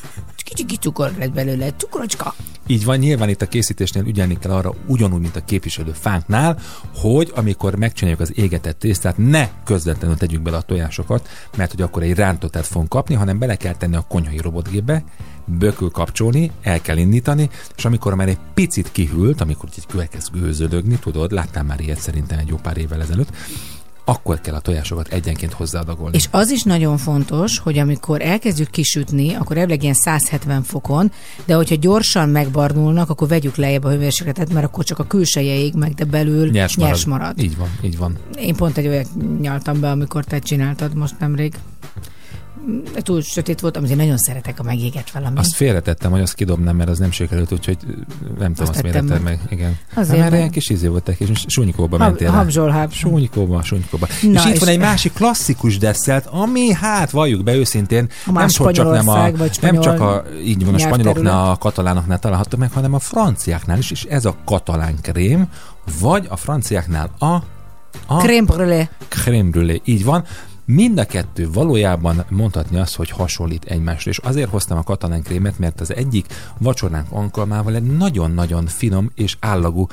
Kicsi 0.52 0.66
kicsi 0.66 0.80
cukor 0.80 1.12
lett 1.18 1.32
belőle, 1.32 1.70
cukrocska. 1.70 2.34
Így 2.66 2.84
van, 2.84 2.98
nyilván 2.98 3.28
itt 3.28 3.42
a 3.42 3.46
készítésnél 3.46 4.04
ügyelni 4.06 4.38
kell 4.38 4.52
arra, 4.52 4.74
ugyanúgy, 4.86 5.20
mint 5.20 5.36
a 5.36 5.44
képviselő 5.44 5.92
fánknál, 5.92 6.58
hogy 6.94 7.32
amikor 7.34 7.74
megcsináljuk 7.74 8.20
az 8.20 8.32
égetett 8.38 8.78
tésztát, 8.78 9.18
ne 9.18 9.48
közvetlenül 9.64 10.16
tegyük 10.16 10.42
bele 10.42 10.56
a 10.56 10.62
tojásokat, 10.62 11.28
mert 11.56 11.70
hogy 11.70 11.82
akkor 11.82 12.02
egy 12.02 12.14
rántotát 12.14 12.66
fogunk 12.66 12.88
kapni, 12.88 13.14
hanem 13.14 13.38
bele 13.38 13.56
kell 13.56 13.74
tenni 13.74 13.96
a 13.96 14.04
konyhai 14.08 14.38
robotgépbe, 14.38 15.04
bökül 15.44 15.90
kapcsolni, 15.90 16.50
el 16.62 16.80
kell 16.80 16.96
indítani, 16.96 17.50
és 17.76 17.84
amikor 17.84 18.14
már 18.14 18.28
egy 18.28 18.38
picit 18.54 18.92
kihűlt, 18.92 19.40
amikor 19.40 19.68
egy 19.76 19.86
következő 19.86 20.28
gőzölögni, 20.32 20.98
tudod, 20.98 21.32
láttál 21.32 21.64
már 21.64 21.80
ilyet 21.80 22.00
szerintem 22.00 22.38
egy 22.38 22.48
jó 22.48 22.56
pár 22.56 22.76
évvel 22.76 23.00
ezelőtt, 23.00 23.32
akkor 24.04 24.40
kell 24.40 24.54
a 24.54 24.60
tojásokat 24.60 25.08
egyenként 25.08 25.52
hozzáadagolni. 25.52 26.16
És 26.16 26.28
az 26.30 26.50
is 26.50 26.62
nagyon 26.62 26.96
fontos, 26.96 27.58
hogy 27.58 27.78
amikor 27.78 28.22
elkezdjük 28.22 28.70
kisütni, 28.70 29.34
akkor 29.34 29.56
elvileg 29.56 29.82
ilyen 29.82 29.94
170 29.94 30.62
fokon, 30.62 31.12
de 31.44 31.54
hogyha 31.54 31.74
gyorsan 31.74 32.28
megbarnulnak, 32.28 33.10
akkor 33.10 33.28
vegyük 33.28 33.56
lejjebb 33.56 33.84
a 33.84 33.90
hőmérsékletet, 33.90 34.52
mert 34.52 34.66
akkor 34.66 34.84
csak 34.84 34.98
a 34.98 35.06
külseje 35.06 35.54
ég 35.54 35.74
meg, 35.74 35.94
de 35.94 36.04
belül 36.04 36.50
nyers, 36.50 36.76
nyers 36.76 37.04
marad. 37.04 37.38
Így 37.38 37.56
van, 37.56 37.68
így 37.82 37.98
van. 37.98 38.16
Én 38.38 38.56
pont 38.56 38.76
egy 38.76 38.86
olyat 38.86 39.08
nyaltam 39.40 39.80
be, 39.80 39.90
amikor 39.90 40.24
te 40.24 40.38
csináltad 40.38 40.94
most 40.94 41.18
nemrég. 41.18 41.54
Túl 43.02 43.20
sötét 43.22 43.60
volt, 43.60 43.76
amit 43.76 43.90
én 43.90 43.96
nagyon 43.96 44.16
szeretek, 44.18 44.58
a 44.58 44.62
megégett 44.62 45.10
valami. 45.10 45.38
Azt 45.38 45.54
félretettem, 45.54 46.10
hogy 46.10 46.20
azt 46.20 46.34
kidobnám, 46.34 46.76
mert 46.76 46.88
az 46.88 46.98
nem 46.98 47.10
sikerült, 47.10 47.52
úgyhogy 47.52 47.76
nem 48.38 48.54
tudom, 48.54 48.54
Azt 48.58 48.68
azt 48.70 48.82
miért 48.82 49.08
meg. 49.08 49.22
meg. 49.22 49.40
Igen. 49.48 49.76
Azért 49.94 50.20
Hát, 50.20 50.30
mert 50.30 50.32
ilyen 50.40 50.50
kis 50.50 50.70
izé 50.70 50.86
volt, 50.86 51.08
egy 51.08 51.16
kis 51.16 51.44
súnykóba 51.46 51.98
Hab, 51.98 52.06
mentél. 52.08 52.30
habzsolháb. 52.30 52.92
Súnykóba, 52.92 53.62
súnykóba. 53.62 54.06
Na, 54.22 54.28
és 54.40 54.44
itt 54.44 54.52
és- 54.52 54.58
van 54.58 54.68
egy 54.68 54.78
másik 54.78 55.12
klasszikus 55.12 55.78
desszert, 55.78 56.26
ami 56.26 56.72
hát 56.72 57.10
valljuk 57.10 57.42
be 57.42 57.54
őszintén, 57.54 58.08
nem 58.32 58.48
csak, 58.48 58.72
csak 58.72 58.90
nem, 58.92 59.08
a, 59.08 59.28
nem 59.60 59.80
csak 59.80 60.00
a, 60.00 60.24
így 60.44 60.64
van, 60.64 60.74
a 60.74 60.78
spanyoloknál, 60.78 61.50
a 61.50 61.56
katalánoknál 61.56 62.18
található 62.18 62.56
meg, 62.58 62.72
hanem 62.72 62.94
a 62.94 62.98
franciáknál 62.98 63.78
is, 63.78 63.90
és 63.90 64.04
ez 64.04 64.24
a 64.24 64.36
katalán 64.44 64.94
krém, 65.00 65.48
vagy 66.00 66.26
a 66.30 66.36
franciáknál 66.36 67.10
a, 67.18 67.26
a 68.06 68.16
Crème 68.22 68.44
brûlée. 68.46 68.88
crème 69.08 69.50
brûlée, 69.50 69.80
így 69.84 70.04
van. 70.04 70.24
Mind 70.74 70.98
a 70.98 71.04
kettő 71.04 71.50
valójában 71.50 72.24
mondhatni 72.28 72.78
azt, 72.78 72.96
hogy 72.96 73.10
hasonlít 73.10 73.64
egymásra, 73.64 74.10
és 74.10 74.18
azért 74.18 74.50
hoztam 74.50 74.78
a 74.78 74.82
katalán 74.82 75.22
krémet, 75.22 75.58
mert 75.58 75.80
az 75.80 75.94
egyik 75.94 76.26
vacsoránk 76.58 77.06
alkalmával 77.10 77.74
egy 77.74 77.82
nagyon-nagyon 77.82 78.66
finom 78.66 79.10
és 79.14 79.36
állagú 79.40 79.86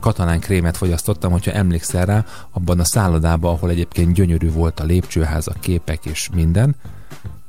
katalán 0.00 0.40
krémet 0.40 0.76
fogyasztottam, 0.76 1.32
hogyha 1.32 1.52
emlékszel 1.52 2.06
rá, 2.06 2.24
abban 2.50 2.80
a 2.80 2.84
szállodában, 2.84 3.54
ahol 3.54 3.70
egyébként 3.70 4.12
gyönyörű 4.12 4.50
volt 4.50 4.80
a 4.80 4.84
lépcsőház, 4.84 5.48
a 5.48 5.54
képek 5.60 6.04
és 6.04 6.28
minden. 6.34 6.76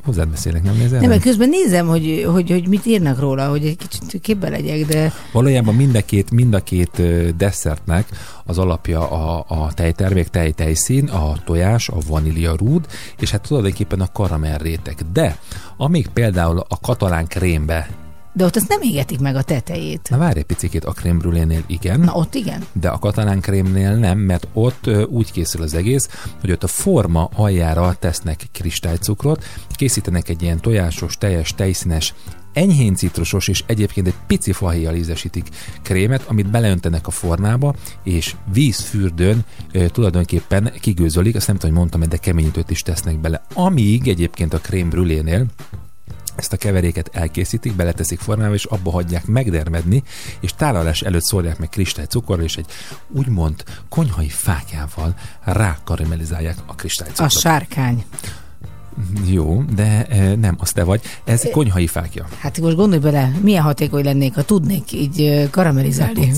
Hozzád 0.04 0.28
beszélek, 0.28 0.64
nem 0.64 0.78
nézel? 0.78 1.00
Nem, 1.00 1.10
mert 1.10 1.22
közben 1.22 1.50
nézem, 1.50 1.88
hogy, 1.88 2.26
hogy, 2.32 2.50
hogy 2.50 2.68
mit 2.68 2.86
írnak 2.86 3.20
róla, 3.20 3.50
hogy 3.50 3.66
egy 3.66 3.78
kicsit 3.78 4.22
képbe 4.22 4.50
legyek, 4.50 4.86
de 4.86 5.14
Valójában 5.32 5.76
mind 5.76 5.96
a 5.96 6.02
két, 6.02 6.32
mind 6.32 6.54
a 6.54 6.60
két 6.60 7.02
desszertnek 7.38 8.08
az 8.46 8.58
alapja 8.58 9.10
a, 9.10 9.46
a 9.48 9.74
tejtermék, 9.74 10.28
tej-tejszín, 10.28 11.08
a 11.08 11.34
tojás, 11.46 11.90
a 11.90 11.98
vanília 12.08 12.56
rúd, 12.58 12.86
és 13.20 13.32
hát 13.32 13.42
tulajdonképpen 13.42 14.02
a 14.02 14.12
karamell 14.12 14.58
réteg. 14.58 14.96
De 15.14 15.38
amíg 15.78 16.08
például 16.08 16.66
a 16.68 16.80
katalán 16.82 17.28
krémbe, 17.28 17.90
de 18.34 18.46
ott 18.46 18.56
azt 18.56 18.68
nem 18.68 18.82
égetik 18.82 19.20
meg 19.20 19.36
a 19.36 19.42
tetejét. 19.44 20.08
na 20.10 20.18
várj 20.18 20.38
egy 20.38 20.46
picit, 20.46 20.86
a 20.86 20.92
krém 20.92 21.18
brûlénél 21.18 21.64
igen, 21.68 22.00
Na 22.00 22.14
ott 22.14 22.34
igen. 22.34 22.66
de 22.72 22.90
a 22.90 23.00
katalán 23.00 23.40
krémnél 23.40 23.96
nem, 23.96 24.18
mert 24.20 24.48
ott 24.54 24.90
úgy 25.10 25.32
készül 25.32 25.62
az 25.62 25.74
egész, 25.74 26.10
hogy 26.42 26.52
ott 26.52 26.64
a 26.64 26.68
forma 26.68 27.30
aljára 27.36 27.96
tesznek 28.00 28.42
kristálycukrot, 28.52 29.44
készítenek 29.70 30.30
egy 30.30 30.42
ilyen 30.42 30.60
tojásos, 30.60 31.18
teljes, 31.18 31.54
tejszínes, 31.56 32.14
enyhén 32.54 32.96
citrusos 32.96 33.48
és 33.48 33.64
egyébként 33.68 34.08
egy 34.08 34.16
pici 34.28 34.52
fahéjjal 34.52 34.96
ízesítik 34.96 35.48
krémet, 35.82 36.24
amit 36.28 36.50
beleöntenek 36.52 37.08
a 37.08 37.12
formába, 37.12 37.76
és 38.04 38.36
vízfürdőn 38.54 39.46
ö, 39.72 39.88
tulajdonképpen 39.88 40.72
kigőzölik, 40.80 41.36
azt 41.36 41.48
nem 41.48 41.56
tudom, 41.56 41.72
hogy 41.72 41.80
mondtam, 41.80 42.10
de 42.10 42.18
keményítőt 42.18 42.70
is 42.70 42.82
tesznek 42.82 43.20
bele. 43.20 43.42
Amíg 43.54 44.08
egyébként 44.08 44.54
a 44.54 44.58
krém 44.58 44.90
brülénél 44.90 45.46
ezt 46.36 46.54
a 46.54 46.58
keveréket 46.58 47.10
elkészítik, 47.14 47.76
beleteszik 47.76 48.20
formába, 48.20 48.54
és 48.54 48.66
abba 48.66 48.92
hagyják 48.92 49.26
megdermedni, 49.26 50.04
és 50.40 50.54
tálalás 50.54 51.02
előtt 51.02 51.24
szórják 51.24 51.58
meg 51.60 51.70
kristálycukorral, 51.70 52.44
és 52.44 52.58
egy 52.58 52.66
úgymond 53.12 53.64
konyhai 53.90 54.30
fákjával 54.30 55.16
rákaramellizálják 55.44 56.56
a 56.58 56.64
A 56.66 56.76
kristálycukrot. 56.76 57.32
sárkány. 57.32 58.04
Jó, 59.26 59.64
de 59.76 60.06
e, 60.06 60.36
nem, 60.36 60.56
az 60.60 60.72
te 60.72 60.84
vagy. 60.84 61.02
Ez 61.24 61.44
konyhai 61.52 61.88
fákja. 61.88 62.28
Hát 62.40 62.60
most 62.60 62.76
gondolj 62.76 63.02
bele, 63.02 63.32
milyen 63.42 63.64
hatékony 63.64 64.04
lennék, 64.04 64.34
ha 64.36 64.44
tudnék 64.44 64.92
így 64.92 65.48
karamellizálni. 65.52 66.32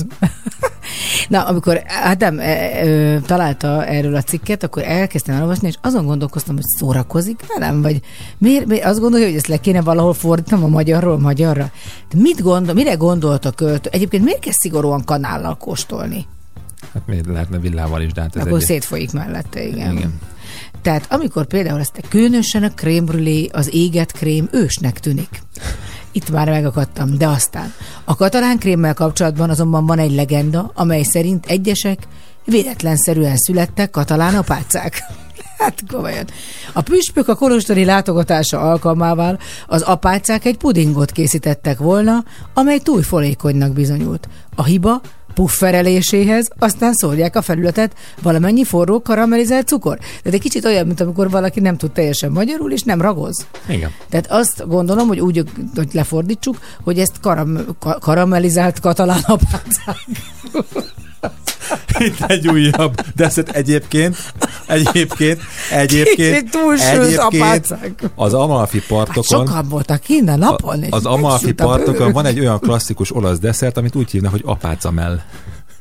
Na, 1.30 1.44
amikor 1.44 1.82
Ádám 1.88 2.40
e, 2.40 2.86
ö, 2.86 3.18
találta 3.26 3.86
erről 3.86 4.16
a 4.16 4.22
cikket, 4.22 4.64
akkor 4.64 4.84
elkezdtem 4.84 5.36
elolvasni, 5.36 5.68
és 5.68 5.76
azon 5.82 6.06
gondolkoztam, 6.06 6.56
hogy 6.56 6.64
szórakozik 6.78 7.40
velem, 7.58 7.82
vagy 7.82 8.02
miért, 8.38 8.66
miért 8.66 8.86
azt 8.86 9.00
gondolja, 9.00 9.26
hogy 9.26 9.36
ezt 9.36 9.48
le 9.48 9.58
kéne 9.58 9.82
valahol 9.82 10.14
fordítanom 10.14 10.66
a 10.66 10.68
magyarról 10.68 11.20
magyarra? 11.20 11.72
De 12.10 12.22
mit 12.22 12.42
gondol, 12.42 12.74
mire 12.74 12.94
gondolt 12.94 13.46
a 13.46 13.52
költő? 13.52 13.90
Egyébként 13.92 14.24
miért 14.24 14.40
kell 14.40 14.54
szigorúan 14.54 15.04
kanállal 15.04 15.58
kóstolni? 15.58 16.26
Hát 16.94 17.08
miért 17.08 17.26
lehetne 17.26 17.60
villával 17.60 18.02
is, 18.02 18.12
de 18.12 18.22
hát 18.22 18.36
ez 18.36 18.42
Akkor 18.42 18.58
egy... 18.58 18.66
szétfolyik 18.66 19.12
mellette, 19.12 19.64
igen. 19.64 19.98
Igen. 19.98 20.20
Tehát 20.82 21.06
amikor 21.10 21.46
például 21.46 21.80
ezt 21.80 21.98
a 22.04 22.08
különösen 22.10 22.64
a 22.64 22.70
krémbrülé, 22.70 23.50
az 23.52 23.74
éget 23.74 24.12
krém 24.12 24.48
ősnek 24.52 25.00
tűnik. 25.00 25.42
Itt 26.16 26.30
már 26.30 26.50
megakadtam, 26.50 27.18
de 27.18 27.28
aztán. 27.28 27.74
A 28.04 28.16
katalán 28.16 28.58
krémmel 28.58 28.94
kapcsolatban 28.94 29.50
azonban 29.50 29.86
van 29.86 30.00
egy 30.00 30.12
legenda, 30.12 30.72
amely 30.74 31.04
szerint 31.04 31.46
egyesek 31.46 32.08
véletlenszerűen 32.46 33.38
születtek 33.38 33.90
katalán 33.90 34.36
apácák. 34.36 35.04
Hát 35.58 35.84
komolyan. 35.92 36.26
A 36.74 36.82
püspök 36.82 37.28
a 37.28 37.36
kolostori 37.36 37.86
látogatása 37.86 38.60
alkalmával 38.60 39.40
az 39.68 39.82
apácák 39.82 40.46
egy 40.46 40.58
pudingot 40.58 41.12
készítettek 41.12 41.78
volna, 41.78 42.24
amely 42.54 42.80
túl 42.80 43.02
folyékonynak 43.02 43.74
bizonyult. 43.74 44.30
A 44.56 44.64
hiba 44.64 45.02
puffereléséhez, 45.36 46.48
aztán 46.60 46.94
szórják 46.94 47.36
a 47.36 47.42
felületet 47.42 47.96
valamennyi 48.22 48.64
forró 48.64 49.02
karamellizált 49.02 49.68
cukor. 49.68 49.98
Tehát 49.98 50.34
egy 50.34 50.40
kicsit 50.40 50.66
olyan, 50.66 50.86
mint 50.86 51.00
amikor 51.00 51.30
valaki 51.30 51.60
nem 51.60 51.78
tud 51.78 51.92
teljesen 51.92 52.32
magyarul, 52.32 52.72
és 52.72 52.82
nem 52.82 53.02
ragoz. 53.02 53.46
Igen. 53.68 53.92
Tehát 54.10 54.28
azt 54.30 54.68
gondolom, 54.68 55.08
hogy 55.08 55.20
úgy, 55.20 55.44
hogy 55.76 55.90
lefordítsuk, 55.92 56.60
hogy 56.84 57.00
ezt 57.00 57.20
karam, 57.22 57.58
ka- 57.80 58.00
karamellizált 58.00 58.80
katalán 58.80 59.22
apácák. 59.26 59.98
Itt 61.98 62.22
egy 62.28 62.48
újabb, 62.48 63.02
de 63.16 63.26
ezt 63.26 63.38
egyébként, 63.38 64.18
egyébként, 64.68 65.40
egyébként, 65.72 66.56
apácák. 67.18 68.04
az 68.16 68.34
Amalfi 68.34 68.80
Hát 68.80 68.88
partokon, 68.88 69.46
sokan 69.46 69.68
voltak 69.70 70.02
a 70.26 70.36
napon. 70.36 70.84
és 70.84 70.92
az 70.92 71.06
Amalfi 71.06 71.54
a 71.58 71.64
partokon 71.64 72.12
van 72.12 72.26
egy 72.26 72.40
olyan 72.40 72.60
klasszikus 72.60 73.16
olasz 73.16 73.40
desszert, 73.40 73.78
amit 73.78 73.96
úgy 73.96 74.12
hívnak, 74.12 74.32
hogy 74.32 74.44
apácamell. 74.46 75.20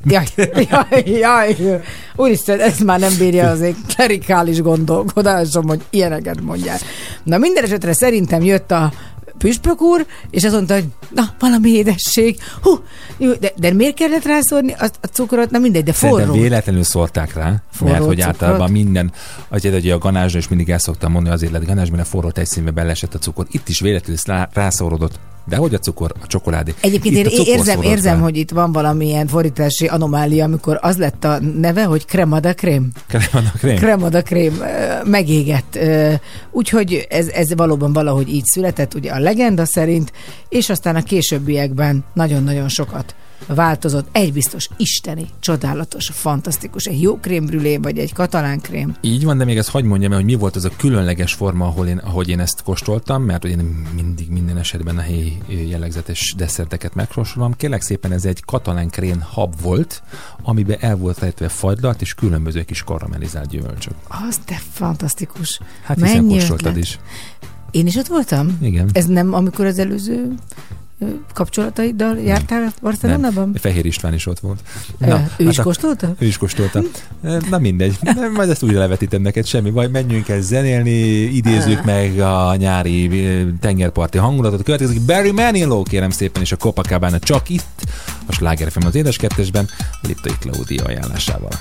Jaj, 0.04 0.26
jaj, 0.70 1.02
jaj. 1.04 1.80
Úristen, 2.16 2.60
ez 2.60 2.78
már 2.78 3.00
nem 3.00 3.12
bírja 3.18 3.50
az 3.50 3.60
egy 3.60 3.76
klerikális 3.94 4.60
gondolkodásom, 4.60 5.66
hogy 5.68 5.80
ilyeneket 5.90 6.40
mondják. 6.40 6.80
Na 7.22 7.38
minden 7.38 7.64
esetre 7.64 7.92
szerintem 7.92 8.42
jött 8.42 8.70
a 8.70 8.92
püspök 9.38 9.80
úr, 9.80 10.06
és 10.30 10.44
azt 10.44 10.54
mondta, 10.54 10.74
hogy 10.74 10.84
na, 11.10 11.34
valami 11.38 11.70
édesség. 11.70 12.38
Hú, 12.62 12.78
jó, 13.16 13.32
de, 13.32 13.52
de 13.56 13.72
miért 13.72 13.94
kellett 13.94 14.24
rászórni 14.24 14.72
a, 14.72 14.84
a 15.00 15.06
cukrot? 15.06 15.50
Na 15.50 15.58
mindegy, 15.58 15.84
de 15.84 15.92
Szerintem 15.92 16.26
forró. 16.26 16.40
véletlenül 16.40 16.82
szórták 16.82 17.34
rá, 17.34 17.62
Forró 17.72 17.92
mert 17.92 18.04
hogy 18.04 18.16
cukrot? 18.16 18.34
általában 18.34 18.70
minden, 18.70 19.12
azért, 19.48 19.74
hogy 19.74 19.90
a 19.90 19.98
ganázsra 19.98 20.38
is 20.38 20.48
mindig 20.48 20.70
el 20.70 20.78
szoktam 20.78 21.12
mondani, 21.12 21.34
azért 21.34 21.52
lett 21.52 21.66
ganázs, 21.66 21.90
mert 21.90 22.02
a 22.02 22.06
forró 22.06 22.30
tejszínbe 22.30 22.70
beleesett 22.70 23.14
a 23.14 23.18
cukor. 23.18 23.46
Itt 23.50 23.68
is 23.68 23.80
véletlenül 23.80 24.20
rá, 24.24 24.48
rászórodott. 24.52 25.18
De 25.46 25.56
hogy 25.56 25.74
a 25.74 25.78
cukor, 25.78 26.12
a 26.22 26.26
csokoládé. 26.26 26.74
Egyébként 26.80 27.16
Itt 27.16 27.26
én 27.26 27.44
érzem, 27.44 27.82
érzem, 27.82 28.20
hogy 28.20 28.36
itt 28.36 28.50
van 28.50 28.72
valamilyen 28.72 29.26
fordítási 29.26 29.86
anomália, 29.86 30.44
amikor 30.44 30.78
az 30.80 30.96
lett 30.96 31.24
a 31.24 31.38
neve, 31.40 31.84
hogy 31.84 32.06
crema 32.06 32.40
de 32.40 32.54
crème. 32.54 32.86
Krem, 33.06 33.22
a 33.32 33.58
krém. 33.58 33.76
Crema 33.76 34.08
de 34.08 34.22
crème 34.22 34.56
ö, 34.58 35.08
megégett. 35.10 35.78
Úgyhogy 36.50 37.06
ez, 37.10 37.28
ez 37.28 37.54
valóban 37.54 37.92
valahogy 37.92 38.28
így 38.28 38.44
született, 38.44 38.94
ugye 38.94 39.10
a 39.12 39.18
legenda 39.18 39.64
szerint, 39.64 40.12
és 40.48 40.70
aztán 40.70 40.96
a 40.96 41.02
későbbiekben 41.02 42.04
nagyon-nagyon 42.12 42.68
sokat 42.68 43.14
változott. 43.46 44.08
Egy 44.12 44.32
biztos 44.32 44.68
isteni, 44.76 45.26
csodálatos, 45.40 46.10
fantasztikus. 46.12 46.84
Egy 46.84 47.02
jó 47.02 47.18
krémbrülé, 47.20 47.76
vagy 47.76 47.98
egy 47.98 48.12
katalán 48.12 48.60
krém. 48.60 48.96
Így 49.00 49.24
van, 49.24 49.38
de 49.38 49.44
még 49.44 49.56
ezt 49.56 49.68
hagyd 49.68 49.86
mondjam 49.86 50.12
hogy 50.12 50.24
mi 50.24 50.34
volt 50.34 50.56
az 50.56 50.64
a 50.64 50.70
különleges 50.76 51.32
forma, 51.32 51.66
ahol 51.66 51.86
én, 51.86 51.98
ahogy 51.98 52.28
én 52.28 52.40
ezt 52.40 52.62
kóstoltam, 52.62 53.22
mert 53.22 53.44
én 53.44 53.86
mindig 53.94 54.28
minden 54.28 54.58
esetben 54.58 54.98
a 54.98 55.00
helyi 55.00 55.38
jellegzetes 55.68 56.34
desszerteket 56.36 56.94
megkóstolom. 56.94 57.52
Kérlek 57.52 57.82
szépen 57.82 58.12
ez 58.12 58.24
egy 58.24 58.44
katalán 58.44 58.88
krén 58.88 59.20
hab 59.20 59.60
volt, 59.62 60.02
amiben 60.42 60.76
el 60.80 60.96
volt 60.96 61.18
rejtve 61.18 61.48
fagylalt 61.48 62.00
és 62.00 62.14
különböző 62.14 62.62
kis 62.62 62.82
karamellizált 62.82 63.48
gyümölcsök. 63.48 63.94
Az 64.08 64.40
de 64.46 64.60
fantasztikus. 64.72 65.60
Hát 65.82 65.96
hiszen 65.96 66.16
Mennyi 66.16 66.32
kóstoltad 66.32 66.66
ötlet. 66.66 66.82
is. 66.82 66.98
Én 67.70 67.86
is 67.86 67.96
ott 67.96 68.06
voltam? 68.06 68.58
Igen. 68.60 68.90
Ez 68.92 69.06
nem 69.06 69.32
amikor 69.32 69.64
az 69.64 69.78
előző 69.78 70.34
kapcsolataiddal 71.34 72.18
jártál 72.18 72.72
Barcelonában? 72.82 73.44
Nem. 73.44 73.54
Fehér 73.54 73.86
István 73.86 74.14
is 74.14 74.26
ott 74.26 74.40
volt. 74.40 74.60
Ö, 75.00 75.14
ő 75.36 75.48
is 75.48 75.56
hát 75.56 75.58
a- 75.58 75.62
kóstolta? 75.62 76.14
Ő 76.18 76.26
is 76.26 76.36
kóstolta. 76.38 76.80
Na 77.50 77.58
mindegy, 77.58 77.98
majd 78.34 78.48
ezt 78.50 78.62
újra 78.62 78.78
levetítem 78.78 79.22
neked, 79.22 79.46
semmi 79.46 79.70
baj, 79.70 79.88
menjünk 79.88 80.28
el 80.28 80.40
zenélni, 80.40 80.90
idézzük 81.22 81.84
meg 81.84 82.18
a 82.20 82.54
nyári 82.56 83.10
tengerparti 83.60 84.18
hangulatot. 84.18 84.62
Következik 84.62 85.00
Barry 85.00 85.30
Manilow, 85.30 85.82
kérem 85.82 86.10
szépen, 86.10 86.42
és 86.42 86.52
a 86.52 86.56
Copacabana 86.56 87.18
csak 87.18 87.48
itt, 87.48 87.82
a 88.26 88.32
Sláger 88.32 88.70
FM 88.70 88.86
az 88.86 88.94
édes 88.94 89.16
kettesben, 89.16 89.68
Liptai 90.02 90.32
Klaudia 90.40 90.84
ajánlásával. 90.84 91.52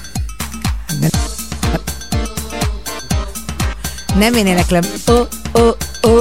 Nem 4.18 4.34
én 4.34 4.45
éneklem. 4.45 4.84
Ó, 5.11 5.14
ó, 5.60 5.68
ó, 6.07 6.11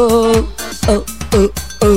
ó, 0.88 0.92
ó, 1.36 1.42
ó. 1.86 1.90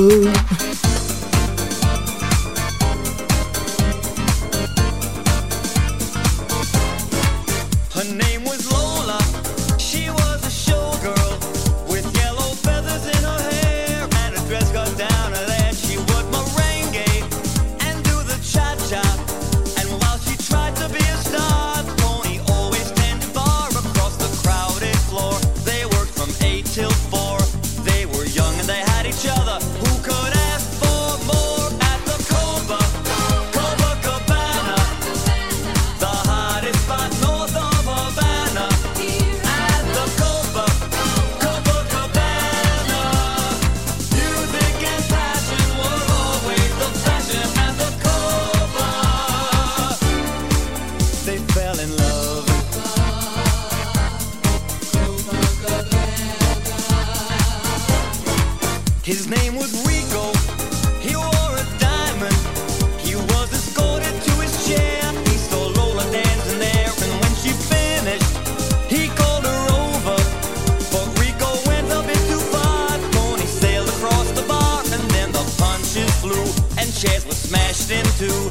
Two. 78.16 78.50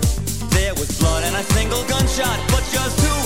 There 0.53 0.73
was 0.75 0.99
blood 0.99 1.23
and 1.23 1.35
a 1.35 1.43
single 1.53 1.83
gunshot, 1.85 2.39
but 2.49 2.63
just 2.71 2.99
who 3.01 3.24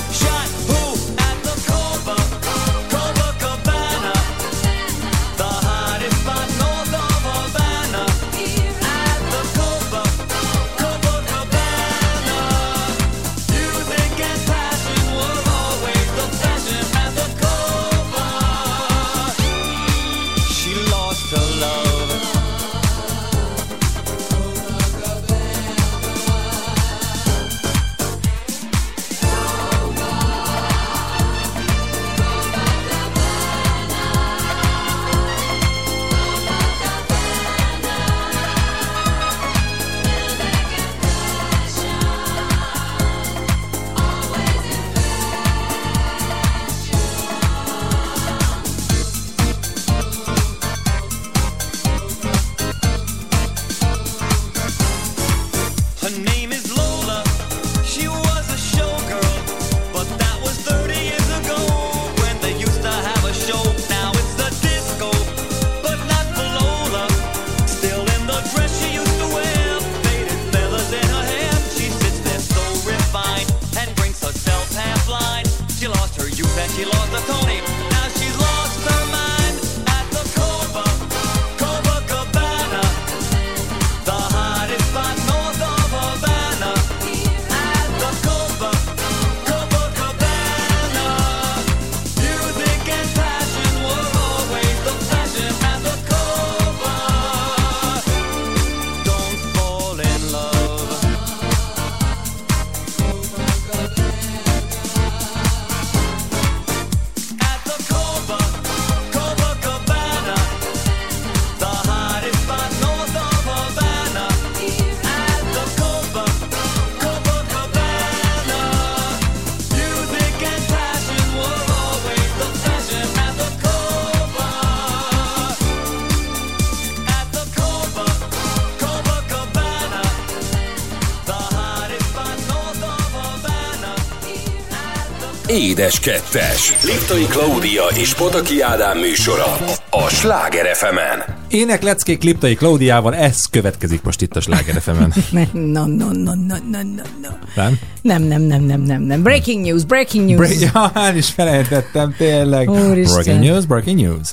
Édes 135.80 135.99
Kettes. 135.99 136.73
Liptai 136.84 137.26
Klaudia 137.26 137.84
és 137.95 138.14
Pataki 138.14 138.61
Ádám 138.61 138.97
műsora 138.97 139.57
a 139.89 140.10
Sláger 140.10 140.76
fm 140.76 140.97
-en. 140.97 141.38
Ének 141.49 141.84
leckék 141.84 142.23
Liptai 142.23 142.56
Klaudiával, 142.56 143.15
ez 143.15 143.45
következik 143.45 144.03
most 144.03 144.22
itt 144.22 144.35
a 144.35 144.41
Sláger 144.41 144.81
FM-en. 144.81 145.14
No, 145.73 145.85
no, 145.85 145.85
no, 145.85 146.11
no, 146.11 146.34
no, 146.34 146.56
no, 146.72 147.03
no. 147.22 147.30
Nem? 147.56 147.80
Nem, 148.01 148.23
nem, 148.23 148.41
nem, 148.41 148.61
nem, 148.61 148.81
nem, 148.81 149.01
nem. 149.01 149.22
Breaking 149.22 149.65
news, 149.65 149.84
breaking 149.84 150.26
news. 150.26 150.38
Break, 150.38 150.91
ja, 150.95 151.11
is 151.15 151.30
felejtettem, 151.30 152.15
tényleg. 152.18 152.69
Úristen. 152.69 153.23
Breaking 153.23 153.43
news, 153.43 153.65
breaking 153.65 153.99
news. 153.99 154.31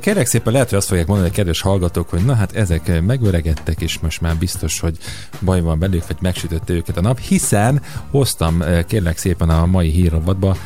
Kérlek 0.00 0.26
szépen, 0.26 0.52
lehet, 0.52 0.68
hogy 0.68 0.78
azt 0.78 0.88
fogják 0.88 1.06
mondani 1.06 1.28
a 1.28 1.32
kedves 1.32 1.60
hallgatók, 1.60 2.08
hogy 2.08 2.24
na 2.24 2.34
hát 2.34 2.56
ezek 2.56 3.02
megöregedtek, 3.02 3.80
és 3.80 3.98
most 3.98 4.20
már 4.20 4.36
biztos, 4.36 4.80
hogy 4.80 4.98
baj 5.40 5.60
van 5.60 5.78
velük, 5.78 6.06
vagy 6.06 6.16
megsütötte 6.20 6.72
őket 6.72 6.96
a 6.96 7.00
nap, 7.00 7.18
hiszen 7.18 7.82
hoztam 8.10 8.62
kérlek 8.86 9.18
szépen 9.18 9.48
a 9.48 9.66
mai 9.66 9.88
hírrovatba 9.90 10.56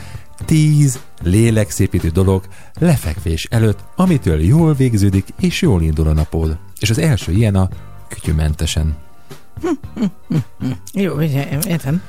10 0.44 1.00
lélekszépítő 1.22 2.08
dolog 2.08 2.44
lefekvés 2.78 3.46
előtt, 3.50 3.78
amitől 3.96 4.40
jól 4.40 4.74
végződik, 4.74 5.26
és 5.40 5.62
jól 5.62 5.82
indul 5.82 6.08
a 6.08 6.12
napod. 6.12 6.58
És 6.78 6.90
az 6.90 6.98
első 6.98 7.32
ilyen 7.32 7.54
a 7.54 7.68
kütyümentesen. 8.08 8.96
Jó, 10.92 11.14
ugye, 11.14 11.48
értem. 11.68 12.02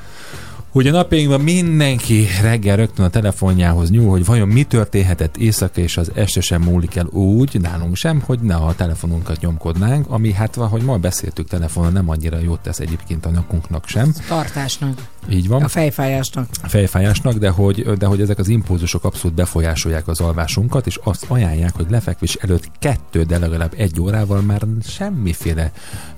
Hogy 0.76 0.88
a 0.88 0.92
napjainkban 0.92 1.42
mindenki 1.42 2.28
reggel 2.42 2.76
rögtön 2.76 3.06
a 3.06 3.10
telefonjához 3.10 3.90
nyúl, 3.90 4.10
hogy 4.10 4.26
vajon 4.26 4.48
mi 4.48 4.64
történhetett 4.64 5.38
éjszaka, 5.38 5.82
és 5.82 5.98
az 5.98 6.12
este 6.14 6.42
sem 6.42 6.62
múlik 6.62 6.96
el 6.96 7.06
úgy, 7.06 7.62
nálunk 7.62 7.96
sem, 7.96 8.22
hogy 8.22 8.40
ne 8.40 8.56
a 8.56 8.76
telefonunkat 8.76 9.40
nyomkodnánk, 9.42 10.10
ami 10.10 10.32
hát, 10.32 10.58
ahogy 10.58 10.82
ma 10.82 10.98
beszéltük 10.98 11.48
telefonon, 11.48 11.92
nem 11.92 12.10
annyira 12.10 12.40
jót 12.40 12.60
tesz 12.60 12.80
egyébként 12.80 13.26
a 13.26 13.30
nyakunknak 13.30 13.88
sem. 13.88 14.14
Tartásnak, 14.28 15.08
Így 15.30 15.48
van 15.48 15.64
a 15.64 15.68
fejfájásnak. 15.68 16.48
fejfájásnak, 16.64 17.34
de 17.34 17.50
hogy, 17.50 17.84
de 17.98 18.06
hogy 18.06 18.22
ezek 18.22 18.40
az 18.40 18.48
impulzusok 18.48 19.04
abszolút 19.04 19.36
befolyásolják 19.36 20.08
az 20.08 20.20
alvásunkat, 20.20 20.88
és 20.88 21.00
azt 21.04 21.26
ajánlják, 21.28 21.76
hogy 21.76 21.86
lefekvés 21.90 22.36
előtt 22.36 22.72
kettő, 22.80 23.24
de 23.24 23.38
legalább 23.38 23.74
egy 23.78 24.00
órával 24.00 24.42
már 24.42 24.62
semmiféle 24.84 25.72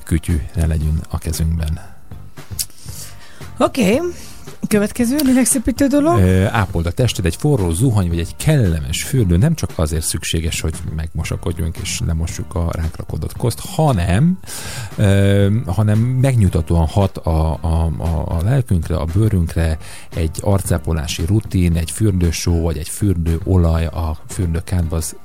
kütyű 0.03 0.41
ne 0.55 0.65
legyünk 0.65 0.99
a 1.09 1.17
kezünkben. 1.17 1.79
Oké, 3.57 3.93
okay. 3.93 4.11
Következő 4.67 5.15
lélekszépítő 5.23 5.88
dolog. 5.88 6.19
Ö, 6.19 6.45
Ápold 6.45 6.85
a 6.85 6.91
tested, 6.91 7.25
egy 7.25 7.35
forró 7.35 7.71
zuhany 7.71 8.07
vagy 8.07 8.19
egy 8.19 8.35
kellemes 8.35 9.03
fürdő 9.03 9.38
nem 9.38 9.55
csak 9.55 9.69
azért 9.75 10.03
szükséges, 10.03 10.61
hogy 10.61 10.73
megmosakodjunk 10.95 11.77
és 11.77 11.99
lemossuk 12.05 12.55
a 12.55 12.69
ránk 12.71 12.97
rakodott 12.97 13.38
koszt, 13.38 13.59
hanem, 13.59 14.39
ö, 14.95 15.47
hanem 15.65 15.99
megnyugtatóan 15.99 16.88
hat 16.88 17.17
a, 17.17 17.57
a, 17.61 17.91
a, 17.97 18.25
a 18.27 18.38
lelkünkre, 18.43 18.95
a 18.95 19.05
bőrünkre 19.13 19.77
egy 20.15 20.38
arcápolási 20.41 21.25
rutin, 21.25 21.75
egy 21.75 21.91
fürdősó 21.91 22.61
vagy 22.61 22.77
egy 22.77 22.89
fürdőolaj, 22.89 23.85
a 23.85 24.17
fürdőkádba 24.27 24.95
az 24.95 25.15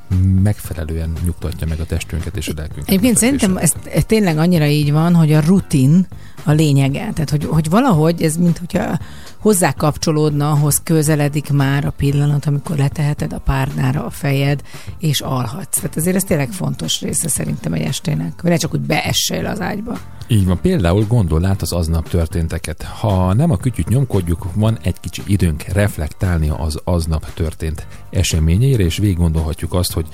megfelelően 0.42 1.12
nyugtatja 1.24 1.66
meg 1.66 1.80
a 1.80 1.86
testünket 1.86 2.36
és 2.36 2.48
a 2.48 2.52
lelkünket. 2.56 2.88
Egyébként 2.88 3.16
szerintem 3.16 3.56
ez, 3.56 3.72
ez 3.94 4.04
tényleg 4.04 4.38
annyira 4.38 4.66
így 4.66 4.92
van, 4.92 5.14
hogy 5.14 5.32
a 5.32 5.40
rutin 5.40 6.06
a 6.44 6.52
lényege. 6.52 7.10
Tehát, 7.12 7.30
hogy, 7.30 7.44
hogy 7.44 7.70
valahogy 7.70 8.22
ez, 8.22 8.36
mint 8.36 8.58
hogyha 8.58 8.98
hozzá 9.42 9.72
kapcsolódna, 9.72 10.50
ahhoz 10.50 10.80
közeledik 10.84 11.52
már 11.52 11.84
a 11.84 11.90
pillanat, 11.90 12.46
amikor 12.46 12.76
leteheted 12.76 13.32
a 13.32 13.38
párnára 13.38 14.04
a 14.04 14.10
fejed, 14.10 14.62
és 14.98 15.20
alhatsz. 15.20 15.76
Tehát 15.76 15.96
azért 15.96 16.16
ez 16.16 16.24
tényleg 16.24 16.50
fontos 16.50 17.00
része 17.00 17.28
szerintem 17.28 17.72
egy 17.72 17.82
estének. 17.82 18.42
Vagy 18.42 18.50
ne 18.50 18.56
csak 18.56 18.74
úgy 18.74 18.80
beessél 18.80 19.46
az 19.46 19.60
ágyba. 19.60 19.98
Így 20.26 20.46
van, 20.46 20.60
például 20.60 21.04
gondol 21.08 21.44
át 21.44 21.62
az 21.62 21.72
aznap 21.72 22.08
történteket. 22.08 22.82
Ha 22.82 23.32
nem 23.32 23.50
a 23.50 23.56
kütyüt 23.56 23.88
nyomkodjuk, 23.88 24.46
van 24.54 24.78
egy 24.82 25.00
kicsi 25.00 25.22
időnk 25.26 25.62
reflektálni 25.62 26.48
az 26.56 26.80
aznap 26.84 27.34
történt 27.34 27.86
eseményeire, 28.10 28.84
és 28.84 28.96
végig 28.96 29.16
gondolhatjuk 29.16 29.74
azt, 29.74 29.92
hogy 29.92 30.06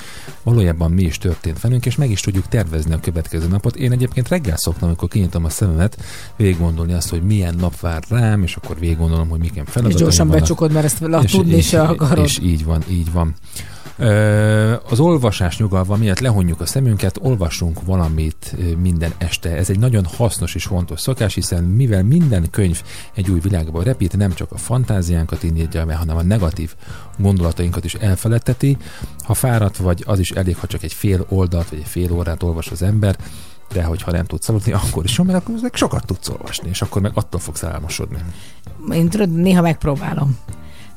valójában 0.43 0.91
mi 0.91 1.03
is 1.03 1.19
történt 1.19 1.61
velünk, 1.61 1.87
és 1.87 1.97
meg 1.97 2.11
is 2.11 2.21
tudjuk 2.21 2.49
tervezni 2.49 2.93
a 2.93 3.01
következő 3.01 3.49
napot. 3.49 3.77
Én 3.77 3.93
egyébként 3.93 4.29
reggel 4.29 4.57
szoktam, 4.57 4.89
amikor 4.89 5.09
kinyitom 5.09 5.45
a 5.45 5.49
szememet, 5.49 6.03
végig 6.37 6.61
azt, 6.89 7.11
hogy 7.11 7.23
milyen 7.23 7.55
nap 7.55 7.81
vár 7.81 8.03
rám, 8.09 8.43
és 8.43 8.57
akkor 8.57 8.79
végig 8.79 9.01
gondolom, 9.19 9.29
hogy 9.29 9.41
miken 9.51 9.65
És 9.67 9.73
feladataim 9.73 10.03
gyorsan 10.05 10.27
vannak. 10.27 10.41
becsukod, 10.43 10.73
mert 10.73 10.85
ezt 10.85 10.99
la, 11.01 11.23
És- 11.23 11.31
tudni 11.31 11.53
és- 11.57 11.67
se 11.69 11.83
akarod. 11.83 12.25
És 12.25 12.39
így 12.43 12.65
van, 12.65 12.83
így 12.91 13.13
van. 13.13 13.35
Az 14.91 15.01
olvasás 15.01 15.59
nyugalva 15.59 15.97
miatt 15.97 16.19
lehunjuk 16.21 16.61
a 16.61 16.67
szemünket, 16.67 17.19
olvassunk 17.23 17.85
valamit 17.85 18.57
minden 18.83 19.13
este. 19.19 19.57
Ez 19.57 19.71
egy 19.71 19.79
nagyon 19.79 20.05
hasznos 20.05 20.55
és 20.55 20.65
fontos 20.65 21.01
szokás, 21.01 21.35
hiszen 21.35 21.65
mivel 21.65 22.03
minden 22.03 22.51
könyv 22.51 22.83
egy 23.15 23.31
új 23.31 23.41
világba 23.41 23.83
repít, 23.83 24.17
nem 24.17 24.35
csak 24.35 24.53
a 24.53 24.57
fantáziánkat 24.59 25.43
indítja 25.43 25.85
be, 25.87 25.95
hanem 25.95 26.17
a 26.17 26.23
negatív 26.23 26.75
gondolatainkat 27.19 27.85
is 27.85 27.95
elfeledteti. 27.95 28.77
Ha 29.23 29.35
fáradt 29.35 29.77
vagy, 29.77 30.03
az 30.07 30.19
is 30.19 30.31
elég, 30.31 30.57
ha 30.57 30.67
csak 30.67 30.83
egy 30.83 30.93
fél 30.93 31.27
oldalt 31.29 31.69
vagy 31.69 31.79
egy 31.79 31.89
fél 31.89 32.13
órát 32.13 32.43
olvas 32.43 32.71
az 32.71 32.83
ember, 32.83 33.17
de 33.73 33.83
hogyha 33.83 34.11
nem 34.11 34.25
tudsz 34.25 34.49
aludni, 34.49 34.73
akkor 34.73 35.05
is 35.05 35.19
jó, 35.19 35.25
mert 35.25 35.39
akkor 35.39 35.55
meg 35.63 35.75
sokat 35.75 36.07
tudsz 36.07 36.29
olvasni, 36.29 36.69
és 36.69 36.83
akkor 36.83 37.03
meg 37.03 37.13
attól 37.15 37.41
fogsz 37.41 37.65
álmosodni. 37.65 38.19
Én 38.93 39.09
tudod, 39.09 39.33
néha 39.33 39.63
megpróbálom. 39.63 40.39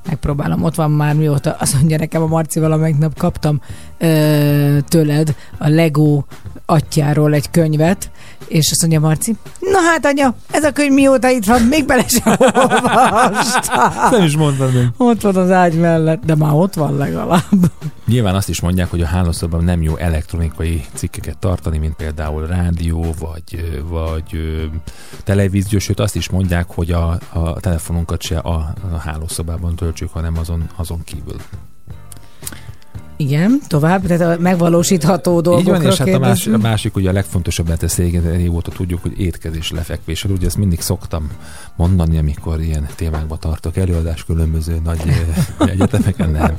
Megpróbálom. 0.06 0.64
Ott 0.64 0.76
van 0.76 0.92
már 0.92 1.16
mióta, 1.16 1.56
azt 1.60 1.74
mondja 1.74 1.98
nekem 1.98 2.22
a 2.22 2.28
Marcival, 2.28 2.72
amelyik 2.72 2.98
nap 2.98 3.18
kaptam 3.18 3.62
ö, 3.98 4.78
tőled 4.88 5.36
a 5.58 5.68
Lego 5.68 6.24
atyáról 6.66 7.34
egy 7.34 7.50
könyvet, 7.52 8.12
és 8.52 8.72
azt 8.72 8.82
mondja 8.82 9.00
Marci, 9.00 9.36
na 9.60 9.80
hát 9.80 10.06
anya, 10.06 10.36
ez 10.52 10.64
a 10.64 10.72
könyv 10.72 10.94
mióta 10.94 11.30
itt 11.30 11.46
van, 11.46 11.62
még 11.62 11.86
bele 11.86 12.08
sem 12.08 12.36
olvastam. 12.40 14.10
Nem 14.12 14.24
is 14.24 14.36
mondtad 14.36 14.74
még. 14.74 14.88
Ott 14.98 15.22
van 15.22 15.36
az 15.36 15.52
ágy 15.52 15.80
mellett, 15.80 16.26
de 16.26 16.36
már 16.36 16.54
ott 16.54 16.74
van 16.74 16.98
legalább. 16.98 17.72
Nyilván 18.08 18.36
azt 18.36 18.50
is 18.50 18.62
mondják, 18.62 18.90
hogy 18.90 19.02
a 19.02 19.06
hálószobában 19.06 19.66
nem 19.66 19.82
jó 19.82 19.96
elektronikai 19.96 20.86
cikkeket 20.94 21.38
tartani, 21.38 21.78
mint 21.78 21.96
például 21.96 22.48
rádió, 22.48 23.16
vagy, 23.20 23.82
vagy 23.88 24.40
televízió, 25.24 25.80
sőt 25.80 26.00
azt 26.00 26.16
is 26.16 26.30
mondják, 26.30 26.66
hogy 26.68 26.92
a, 26.92 27.20
a 27.30 27.60
telefonunkat 27.60 28.22
se 28.22 28.38
a, 28.38 28.74
a 28.92 28.98
hálószobában 28.98 29.76
töltsük, 29.76 30.12
hanem 30.12 30.38
azon, 30.38 30.70
azon 30.76 31.04
kívül. 31.04 31.36
Igen, 33.22 33.60
tovább, 33.68 34.06
tehát 34.06 34.38
a 34.38 34.42
megvalósítható 34.42 35.38
Így 35.38 35.44
dolgokról 35.44 35.78
van, 35.78 35.92
és 35.92 35.98
hát 35.98 36.08
a, 36.08 36.20
más, 36.20 36.48
a 36.48 36.58
másik, 36.58 36.96
ugye 36.96 37.10
a 37.10 37.14
legfontosabb 37.14 37.66
lehet 37.66 37.84
ezt 37.84 37.98
régóta 37.98 38.72
tudjuk, 38.72 39.02
hogy 39.02 39.20
étkezés 39.20 39.72
lefekvés. 39.72 40.24
Ugye 40.24 40.46
ezt 40.46 40.58
mindig 40.58 40.82
szoktam 40.82 41.30
mondani, 41.76 42.18
amikor 42.18 42.62
ilyen 42.62 42.88
témákba 42.96 43.38
tartok 43.38 43.78
előadás 43.78 44.24
különböző 44.24 44.80
nagy 44.84 45.02
ö, 45.06 45.66
egyetemeken, 45.74 46.30
nem. 46.30 46.56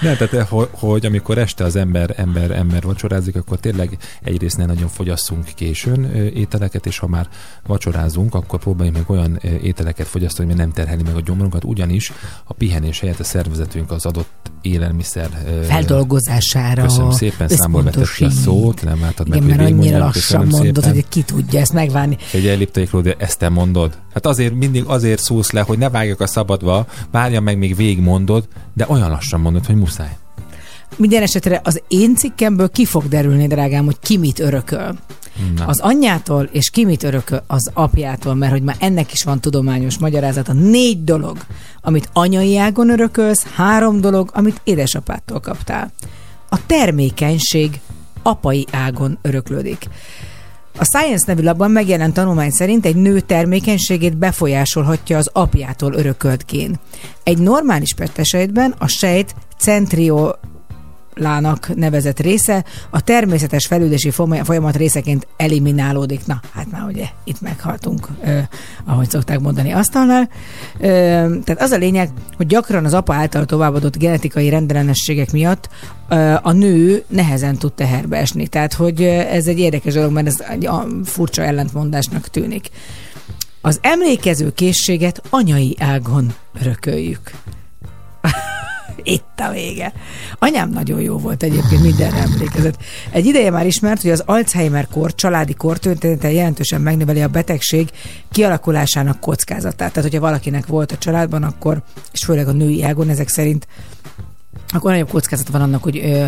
Nem, 0.00 0.16
tehát 0.16 0.32
eh, 0.32 0.46
hogy, 0.46 0.68
hogy 0.72 1.06
amikor 1.06 1.38
este 1.38 1.64
az 1.64 1.76
ember, 1.76 2.14
ember, 2.16 2.50
ember 2.50 2.82
vacsorázik, 2.82 3.36
akkor 3.36 3.58
tényleg 3.58 3.98
egyrészt 4.22 4.56
ne 4.56 4.66
nagyon 4.66 4.88
fogyasszunk 4.88 5.44
későn 5.54 6.04
ö, 6.04 6.26
ételeket, 6.26 6.86
és 6.86 6.98
ha 6.98 7.06
már 7.06 7.28
vacsorázunk, 7.66 8.34
akkor 8.34 8.58
próbáljunk 8.58 8.96
meg 8.96 9.10
olyan 9.10 9.36
ételeket 9.62 10.06
fogyasztani, 10.06 10.50
ami 10.50 10.60
nem 10.60 10.72
terheli 10.72 11.02
meg 11.02 11.16
a 11.16 11.20
gyomrunkat, 11.20 11.64
ugyanis 11.64 12.12
a 12.44 12.52
pihenés 12.52 13.00
helyett 13.00 13.20
a 13.20 13.24
szervezetünk 13.24 13.90
az 13.90 14.06
adott 14.06 14.50
élelmiszer 14.62 15.28
Feldolgozására. 15.62 16.82
Köszönöm 16.82 17.10
szépen, 17.10 17.48
számból 17.48 17.82
vetett 17.82 18.20
a 18.20 18.30
szót, 18.30 18.82
nem 18.82 19.00
látod 19.00 19.28
meg, 19.28 19.42
Igen, 19.42 19.56
mert 19.56 19.70
annyira 19.70 19.98
lassan 19.98 20.46
mondod, 20.46 20.84
hogy 20.84 21.08
ki 21.08 21.22
tudja 21.22 21.60
ezt 21.60 21.72
megvárni. 21.72 22.16
Egy 22.32 22.46
elliptai 22.46 22.86
Klódia, 23.06 23.26
ezt 23.26 23.38
te 23.38 23.48
mondod? 23.48 23.98
Hát 24.14 24.26
azért 24.26 24.54
mindig 24.54 24.84
azért 24.86 25.22
szúsz 25.22 25.50
le, 25.50 25.60
hogy 25.60 25.78
ne 25.78 25.90
vágjak 25.90 26.20
a 26.20 26.26
szabadba, 26.26 26.86
várja 27.10 27.40
meg, 27.40 27.58
még 27.58 27.76
végigmondod, 27.76 28.48
de 28.74 28.86
olyan 28.88 29.10
lassan 29.10 29.40
mondod, 29.40 29.66
hogy 29.66 29.74
muszáj. 29.74 30.16
Minden 30.96 31.22
esetre 31.22 31.60
az 31.64 31.82
én 31.88 32.14
cikkemből 32.14 32.70
ki 32.70 32.84
fog 32.84 33.08
derülni, 33.08 33.46
drágám, 33.46 33.84
hogy 33.84 33.98
ki 34.00 34.18
mit 34.18 34.38
örököl. 34.38 34.94
Na. 35.56 35.66
Az 35.66 35.80
anyjától 35.80 36.48
és 36.52 36.70
ki 36.70 36.84
mit 36.84 37.02
örököl 37.02 37.42
az 37.46 37.70
apjától, 37.74 38.34
mert 38.34 38.52
hogy 38.52 38.62
már 38.62 38.76
ennek 38.78 39.12
is 39.12 39.24
van 39.24 39.40
tudományos 39.40 39.98
magyarázata. 39.98 40.52
Négy 40.52 41.04
dolog, 41.04 41.38
amit 41.80 42.08
anyai 42.12 42.58
ágon 42.58 42.90
örökölsz, 42.90 43.46
három 43.54 44.00
dolog, 44.00 44.30
amit 44.34 44.60
édesapától 44.64 45.40
kaptál. 45.40 45.92
A 46.48 46.66
termékenység 46.66 47.80
apai 48.22 48.66
ágon 48.70 49.18
öröklődik. 49.22 49.88
A 50.78 50.84
Science 50.84 51.24
nevű 51.26 51.42
labban 51.42 51.70
megjelent 51.70 52.14
tanulmány 52.14 52.50
szerint 52.50 52.86
egy 52.86 52.96
nő 52.96 53.20
termékenységét 53.20 54.16
befolyásolhatja 54.16 55.18
az 55.18 55.30
apjától 55.32 55.94
örökölt 55.94 56.44
gén. 56.46 56.78
Egy 57.22 57.38
normális 57.38 57.94
esetben 58.14 58.74
a 58.78 58.86
sejt 58.86 59.34
centrio 59.58 60.30
lának 61.16 61.74
nevezett 61.74 62.20
része 62.20 62.64
a 62.90 63.00
természetes 63.00 63.66
fejlődési 63.66 64.10
folya- 64.10 64.44
folyamat 64.44 64.76
részeként 64.76 65.26
eliminálódik. 65.36 66.26
Na, 66.26 66.40
hát 66.54 66.70
már 66.70 66.82
ugye 66.86 67.06
itt 67.24 67.40
meghaltunk, 67.40 68.08
ö, 68.24 68.38
ahogy 68.84 69.10
szokták 69.10 69.40
mondani 69.40 69.72
asztalnál. 69.72 70.28
Ö, 70.78 70.86
tehát 71.44 71.58
az 71.58 71.70
a 71.70 71.76
lényeg, 71.76 72.10
hogy 72.36 72.46
gyakran 72.46 72.84
az 72.84 72.94
apa 72.94 73.14
által 73.14 73.44
továbbadott 73.44 73.98
genetikai 73.98 74.48
rendellenességek 74.48 75.32
miatt 75.32 75.68
ö, 76.08 76.34
a 76.42 76.52
nő 76.52 77.04
nehezen 77.08 77.56
tud 77.56 77.72
teherbe 77.72 78.16
esni. 78.16 78.46
Tehát, 78.46 78.72
hogy 78.72 79.02
ez 79.02 79.46
egy 79.46 79.58
érdekes 79.58 79.94
dolog, 79.94 80.12
mert 80.12 80.26
ez 80.26 80.44
egy 80.50 80.68
furcsa 81.04 81.42
ellentmondásnak 81.42 82.28
tűnik. 82.28 82.70
Az 83.60 83.78
emlékező 83.82 84.52
készséget 84.52 85.22
anyai 85.30 85.76
ágon 85.78 86.34
örököljük. 86.60 87.30
Itt 89.06 89.40
a 89.40 89.50
vége. 89.50 89.92
Anyám 90.38 90.70
nagyon 90.70 91.00
jó 91.00 91.18
volt 91.18 91.42
egyébként, 91.42 91.82
mindenre 91.82 92.16
emlékezett. 92.16 92.78
Egy 93.10 93.26
ideje 93.26 93.50
már 93.50 93.66
ismert, 93.66 94.02
hogy 94.02 94.10
az 94.10 94.22
Alzheimer-kor 94.26 95.14
családi 95.14 95.54
kortörténete 95.54 96.30
jelentősen 96.32 96.80
megnöveli 96.80 97.22
a 97.22 97.28
betegség 97.28 97.88
kialakulásának 98.32 99.20
kockázatát. 99.20 99.92
Tehát, 99.92 100.10
hogyha 100.10 100.26
valakinek 100.26 100.66
volt 100.66 100.92
a 100.92 100.98
családban, 100.98 101.42
akkor, 101.42 101.82
és 102.12 102.24
főleg 102.24 102.48
a 102.48 102.52
női 102.52 102.82
ágon 102.82 103.08
ezek 103.08 103.28
szerint 103.28 103.66
akkor 104.68 104.90
nagyobb 104.90 105.10
kockázat 105.10 105.48
van 105.48 105.60
annak, 105.60 105.82
hogy 105.82 105.96
ö, 105.96 106.26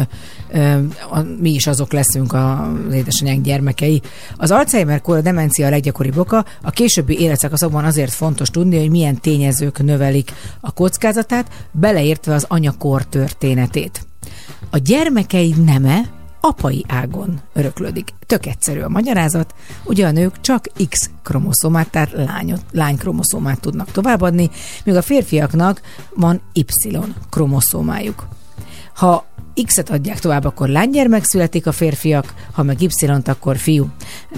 ö, 0.52 0.78
a, 1.10 1.20
mi 1.40 1.50
is 1.50 1.66
azok 1.66 1.92
leszünk 1.92 2.32
az 2.32 2.92
édesanyánk 2.92 3.44
gyermekei. 3.44 4.02
Az 4.36 4.50
Alzheimer-kor 4.50 5.16
a 5.16 5.20
demencia 5.20 5.66
a 5.66 5.70
leggyakoribb 5.70 6.16
oka, 6.16 6.44
a 6.62 6.70
későbbi 6.70 7.20
életszakaszokban 7.20 7.84
azért 7.84 8.12
fontos 8.12 8.50
tudni, 8.50 8.78
hogy 8.78 8.90
milyen 8.90 9.20
tényezők 9.20 9.82
növelik 9.82 10.32
a 10.60 10.72
kockázatát, 10.72 11.68
beleértve 11.72 12.34
az 12.34 12.44
anyakor 12.48 13.04
történetét. 13.04 14.06
A 14.70 14.78
gyermekei 14.78 15.54
neme 15.64 16.17
apai 16.40 16.84
ágon 16.88 17.40
öröklődik. 17.52 18.14
Tök 18.26 18.46
egyszerű 18.46 18.80
a 18.80 18.88
magyarázat, 18.88 19.54
ugye 19.84 20.06
a 20.06 20.10
nők 20.10 20.40
csak 20.40 20.66
X 20.88 21.10
kromoszomát, 21.22 21.90
tehát 21.90 22.12
lányot, 22.12 22.62
lány 22.72 22.96
kromoszomát 22.96 23.60
tudnak 23.60 23.90
továbbadni, 23.90 24.50
míg 24.84 24.94
a 24.94 25.02
férfiaknak 25.02 25.80
van 26.14 26.40
Y 26.52 26.64
kromoszomájuk. 27.30 28.26
Ha 28.94 29.26
X-et 29.64 29.90
adják 29.90 30.18
tovább, 30.18 30.44
akkor 30.44 30.68
lánygyermek 30.68 31.24
születik 31.24 31.66
a 31.66 31.72
férfiak, 31.72 32.34
ha 32.52 32.62
meg 32.62 32.80
Y-t, 32.80 33.28
akkor 33.28 33.56
fiú. 33.56 33.88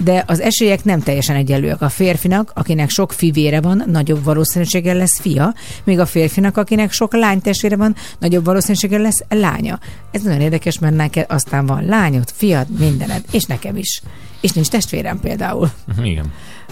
De 0.03 0.23
az 0.27 0.39
esélyek 0.39 0.83
nem 0.83 0.99
teljesen 0.99 1.35
egyenlőek. 1.35 1.81
A 1.81 1.89
férfinak, 1.89 2.51
akinek 2.55 2.89
sok 2.89 3.11
fivére 3.11 3.61
van, 3.61 3.83
nagyobb 3.87 4.23
valószínűséggel 4.23 4.95
lesz 4.95 5.19
fia, 5.19 5.53
míg 5.83 5.99
a 5.99 6.05
férfinak, 6.05 6.57
akinek 6.57 6.91
sok 6.91 7.13
lánytestvére 7.13 7.75
van, 7.75 7.95
nagyobb 8.19 8.45
valószínűséggel 8.45 9.01
lesz 9.01 9.23
lánya. 9.29 9.79
Ez 10.11 10.21
nagyon 10.21 10.41
érdekes, 10.41 10.79
mert 10.79 10.95
neked 10.95 11.25
aztán 11.29 11.65
van 11.65 11.85
lányod, 11.85 12.29
fiad, 12.33 12.67
mindened, 12.79 13.23
és 13.31 13.43
nekem 13.43 13.77
is. 13.77 14.01
És 14.41 14.51
nincs 14.51 14.67
testvérem 14.67 15.19
például. 15.19 15.71
Igen. 16.03 16.31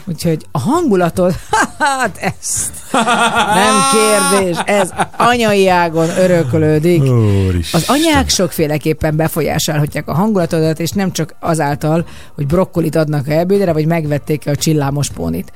Úgyhogy 0.09 0.45
a 0.51 0.59
hangulatod, 0.59 1.35
hát 1.79 2.17
ezt 2.17 2.71
nem 3.53 3.75
kérdés, 3.91 4.57
ez 4.65 4.89
anyai 5.17 5.67
ágon 5.67 6.09
örökölődik. 6.09 7.01
Az 7.71 7.83
anyák 7.87 8.29
sokféleképpen 8.29 9.15
befolyásolhatják 9.15 10.07
a 10.07 10.13
hangulatodat, 10.13 10.79
és 10.79 10.91
nem 10.91 11.11
csak 11.11 11.35
azáltal, 11.39 12.05
hogy 12.35 12.45
brokkolit 12.45 12.95
adnak 12.95 13.27
a 13.27 13.31
ebédre, 13.31 13.73
vagy 13.73 13.85
megvették 13.85 14.47
a 14.47 14.55
csillámos 14.55 15.09
pónit. 15.09 15.51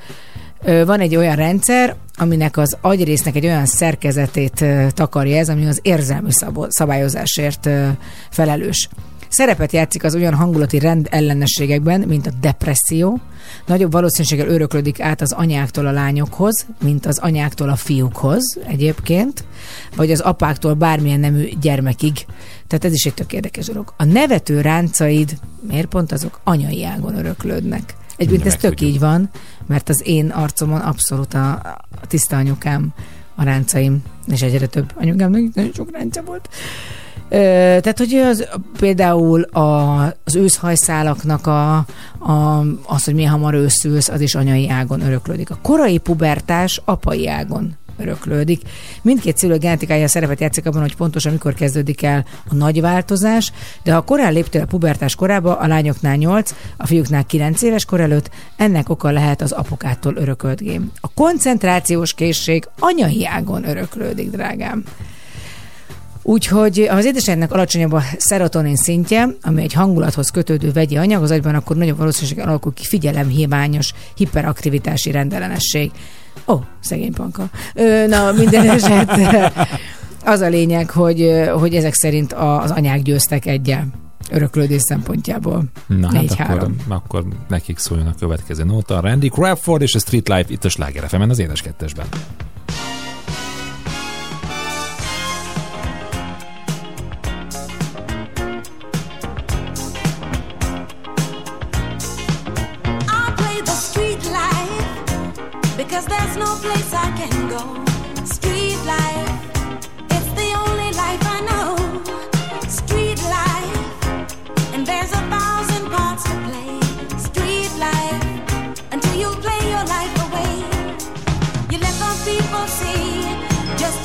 Van 0.64 1.00
egy 1.00 1.16
olyan 1.16 1.36
rendszer, 1.36 1.96
aminek 2.16 2.56
az 2.56 2.76
agyrésznek 2.80 3.36
egy 3.36 3.44
olyan 3.44 3.66
szerkezetét 3.66 4.64
takarja 4.90 5.36
ez, 5.36 5.48
ami 5.48 5.66
az 5.66 5.78
érzelmi 5.82 6.30
szabályozásért 6.68 7.68
felelős. 8.30 8.88
Szerepet 9.36 9.72
játszik 9.72 10.04
az 10.04 10.14
olyan 10.14 10.34
hangulati 10.34 10.78
rend 10.78 11.08
ellenességekben, 11.10 12.00
mint 12.00 12.26
a 12.26 12.30
depresszió, 12.40 13.20
nagyobb 13.66 13.92
valószínűséggel 13.92 14.48
öröklődik 14.48 15.00
át 15.00 15.20
az 15.20 15.32
anyáktól 15.32 15.86
a 15.86 15.90
lányokhoz, 15.90 16.66
mint 16.82 17.06
az 17.06 17.18
anyáktól 17.18 17.68
a 17.68 17.76
fiúkhoz 17.76 18.58
egyébként, 18.66 19.44
vagy 19.96 20.10
az 20.10 20.20
apáktól 20.20 20.74
bármilyen 20.74 21.20
nemű 21.20 21.48
gyermekig. 21.60 22.12
Tehát 22.66 22.84
ez 22.84 22.92
is 22.92 23.04
egy 23.04 23.14
tök 23.14 23.32
érdekes 23.32 23.66
dolog. 23.66 23.94
A 23.96 24.04
nevető 24.04 24.60
ráncaid, 24.60 25.38
miért 25.68 25.86
pont 25.86 26.12
azok 26.12 26.40
anyai 26.44 26.84
ágon 26.84 27.18
öröklődnek? 27.18 27.94
Egyébként 28.16 28.46
ez 28.46 28.56
tök 28.56 28.80
így 28.80 28.98
van, 28.98 29.30
mert 29.66 29.88
az 29.88 30.02
én 30.06 30.28
arcomon 30.28 30.80
abszolút 30.80 31.34
a, 31.34 31.50
a 32.00 32.06
tiszta 32.06 32.36
anyukám, 32.36 32.92
a 33.34 33.44
ráncaim, 33.44 34.02
és 34.26 34.42
egyre 34.42 34.66
több 34.66 34.92
anyukámnak 34.96 35.54
nagyon 35.54 35.72
sok 35.74 35.90
ránca 35.92 36.22
volt. 36.22 36.48
Tehát, 37.28 37.98
hogy 37.98 38.14
az, 38.14 38.48
például 38.78 39.42
a, 39.42 40.02
az 40.24 40.34
őszhajszálaknak 40.34 41.46
a, 41.46 41.76
a, 42.18 42.64
az, 42.86 43.04
hogy 43.04 43.14
milyen 43.14 43.30
hamar 43.30 43.54
őszülsz, 43.54 44.08
az 44.08 44.20
is 44.20 44.34
anyai 44.34 44.68
ágon 44.68 45.00
öröklődik. 45.00 45.50
A 45.50 45.58
korai 45.62 45.98
pubertás 45.98 46.80
apai 46.84 47.28
ágon 47.28 47.76
öröklődik. 47.96 48.62
Mindkét 49.02 49.36
szülő 49.36 49.58
genetikája 49.58 50.08
szerepet 50.08 50.40
játszik 50.40 50.66
abban, 50.66 50.80
hogy 50.80 50.96
pontosan 50.96 51.32
mikor 51.32 51.54
kezdődik 51.54 52.02
el 52.02 52.24
a 52.48 52.54
nagy 52.54 52.80
változás, 52.80 53.52
de 53.82 53.92
ha 53.92 54.00
korán 54.00 54.32
léptél 54.32 54.60
a 54.60 54.66
pubertás 54.66 55.14
korába, 55.14 55.56
a 55.56 55.66
lányoknál 55.66 56.16
8, 56.16 56.54
a 56.76 56.86
fiúknál 56.86 57.24
9 57.24 57.62
éves 57.62 57.84
kor 57.84 58.00
előtt, 58.00 58.30
ennek 58.56 58.88
oka 58.88 59.10
lehet 59.10 59.40
az 59.40 59.52
apukától 59.52 60.16
örökölt 60.16 60.60
gém. 60.60 60.92
A 61.00 61.08
koncentrációs 61.14 62.14
készség 62.14 62.68
anyai 62.78 63.26
ágon 63.26 63.68
öröklődik, 63.68 64.30
drágám. 64.30 64.84
Úgyhogy 66.26 66.86
ha 66.90 66.96
az 66.96 67.04
édesanyagnak 67.04 67.52
alacsonyabb 67.52 67.92
a 67.92 68.02
szerotonin 68.18 68.76
szintje, 68.76 69.28
ami 69.42 69.62
egy 69.62 69.72
hangulathoz 69.72 70.30
kötődő 70.30 70.72
vegyi 70.72 70.96
anyag 70.96 71.22
az 71.22 71.30
agyban, 71.30 71.54
akkor 71.54 71.76
nagyobb 71.76 71.96
valószínűséggel 71.96 72.48
alakul 72.48 72.72
ki 72.72 72.84
figyelemhiányos 72.84 73.92
hiperaktivitási 74.14 75.10
rendellenesség. 75.10 75.90
Ó, 76.46 76.54
szegény 76.80 77.12
panka. 77.12 77.48
Ö, 77.74 78.06
na, 78.06 78.32
minden 78.32 78.70
esetre 78.78 79.52
az 80.24 80.40
a 80.40 80.48
lényeg, 80.48 80.90
hogy, 80.90 81.42
hogy 81.58 81.74
ezek 81.74 81.94
szerint 81.94 82.32
az 82.32 82.70
anyák 82.70 83.02
győztek 83.02 83.46
egyel 83.46 83.86
öröklődés 84.30 84.82
szempontjából. 84.82 85.64
Na 85.86 86.06
hát 86.06 86.20
Négy, 86.20 86.32
akkor, 86.32 86.46
három. 86.46 86.76
akkor 86.88 87.24
nekik 87.48 87.78
szóljon 87.78 88.06
a 88.06 88.14
következő 88.18 88.64
nóta. 88.64 89.00
Randy 89.00 89.28
Crawford 89.28 89.82
és 89.82 89.94
a 89.94 89.98
Street 89.98 90.28
Life 90.28 90.52
itt 90.52 90.64
a 90.64 90.68
Sláger 90.68 91.08
az 91.28 91.38
édes 91.38 91.62
kettesben. 91.62 92.06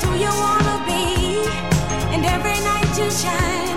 Who 0.02 0.10
you 0.24 0.32
wanna 0.44 0.76
be, 0.86 1.04
and 2.14 2.24
every 2.26 2.58
night 2.70 2.90
you 2.98 3.10
shine 3.10 3.69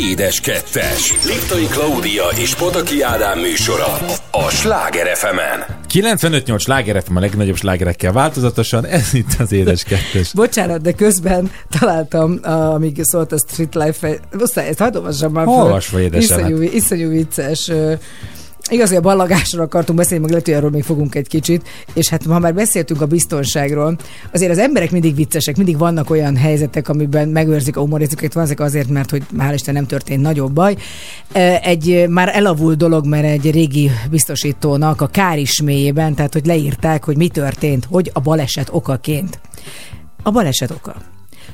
Édes 0.00 0.40
kettes. 0.40 1.14
Liptai 1.26 1.66
Klaudia 1.66 2.24
és 2.36 2.54
Pataki 2.54 3.02
Ádám 3.02 3.38
műsora 3.38 3.98
a 4.30 4.50
Sláger 4.50 5.16
fm 5.16 5.38
95-8 5.92 6.60
slágerek 6.60 7.04
a 7.14 7.20
legnagyobb 7.20 7.56
slágerekkel 7.56 8.12
változatosan, 8.12 8.86
ez 8.86 9.14
itt 9.14 9.36
az 9.38 9.52
édes 9.52 9.82
kettes. 9.82 10.32
Bocsánat, 10.34 10.80
de 10.80 10.92
közben 10.92 11.50
találtam, 11.78 12.38
amíg 12.42 13.00
szólt 13.02 13.32
a 13.32 13.38
Street 13.48 13.74
Life, 13.74 14.18
muszáj, 14.32 14.68
ezt 14.68 14.78
hadd 14.78 14.96
olvassam 14.96 15.32
már. 15.32 15.46
Olvasva, 15.46 16.00
édesem, 16.00 16.38
Iszonyú, 16.38 16.62
iszonyú 16.62 17.08
vicces. 17.08 17.70
Igaz, 18.70 18.88
hogy 18.88 18.96
a 18.96 19.00
ballagásról 19.00 19.64
akartunk 19.64 19.98
beszélni, 19.98 20.22
meg 20.22 20.30
lehet, 20.30 20.46
hogy 20.46 20.54
arról 20.54 20.70
még 20.70 20.82
fogunk 20.82 21.14
egy 21.14 21.28
kicsit, 21.28 21.68
és 21.92 22.08
hát 22.08 22.22
ha 22.22 22.38
már 22.38 22.54
beszéltünk 22.54 23.00
a 23.00 23.06
biztonságról, 23.06 23.96
azért 24.32 24.50
az 24.50 24.58
emberek 24.58 24.90
mindig 24.90 25.14
viccesek, 25.14 25.56
mindig 25.56 25.78
vannak 25.78 26.10
olyan 26.10 26.36
helyzetek, 26.36 26.88
amiben 26.88 27.28
megőrzik 27.28 27.76
a 27.76 27.80
humorizmukat, 27.80 28.32
van 28.32 28.44
ezek 28.44 28.60
azért, 28.60 28.88
mert 28.88 29.10
hogy 29.10 29.22
hál' 29.38 29.50
Isten 29.54 29.74
nem 29.74 29.86
történt 29.86 30.22
nagyobb 30.22 30.52
baj. 30.52 30.76
Egy 31.62 32.08
már 32.08 32.36
elavult 32.36 32.76
dolog, 32.76 33.06
mert 33.06 33.24
egy 33.24 33.50
régi 33.50 33.90
biztosítónak 34.10 35.00
a 35.00 35.06
kárisméjében, 35.06 36.14
tehát 36.14 36.32
hogy 36.32 36.46
leírták, 36.46 37.04
hogy 37.04 37.16
mi 37.16 37.28
történt, 37.28 37.84
hogy 37.90 38.10
a 38.14 38.20
baleset 38.20 38.68
okaként. 38.72 39.40
A 40.22 40.30
baleset 40.30 40.70
oka. 40.70 40.94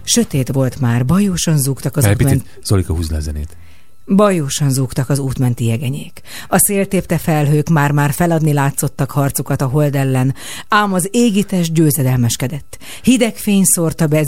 Sötét 0.02 0.52
volt 0.52 0.80
már, 0.80 1.04
bajósan 1.04 1.58
zúgtak 1.58 1.96
az 1.96 2.04
Egy 2.04 2.12
útment... 2.12 2.42
picit, 2.42 2.64
Zolika, 2.64 2.94
húzd 2.94 3.10
le 3.10 3.16
a 3.16 3.20
zenét. 3.20 3.56
Bajósan 4.06 4.70
zúgtak 4.70 5.08
az 5.08 5.18
útmenti 5.18 5.64
jegenyék. 5.64 6.20
A 6.48 6.58
széltépte 6.58 7.18
felhők 7.18 7.68
már-már 7.68 8.12
feladni 8.12 8.52
látszottak 8.52 9.10
harcukat 9.10 9.62
a 9.62 9.66
hold 9.66 9.94
ellen, 9.94 10.34
ám 10.68 10.92
az 10.92 11.08
égítés 11.10 11.72
győzedelmeskedett. 11.72 12.78
Hideg 13.02 13.36
fény 13.36 13.64
szórta 13.64 14.06
be 14.06 14.24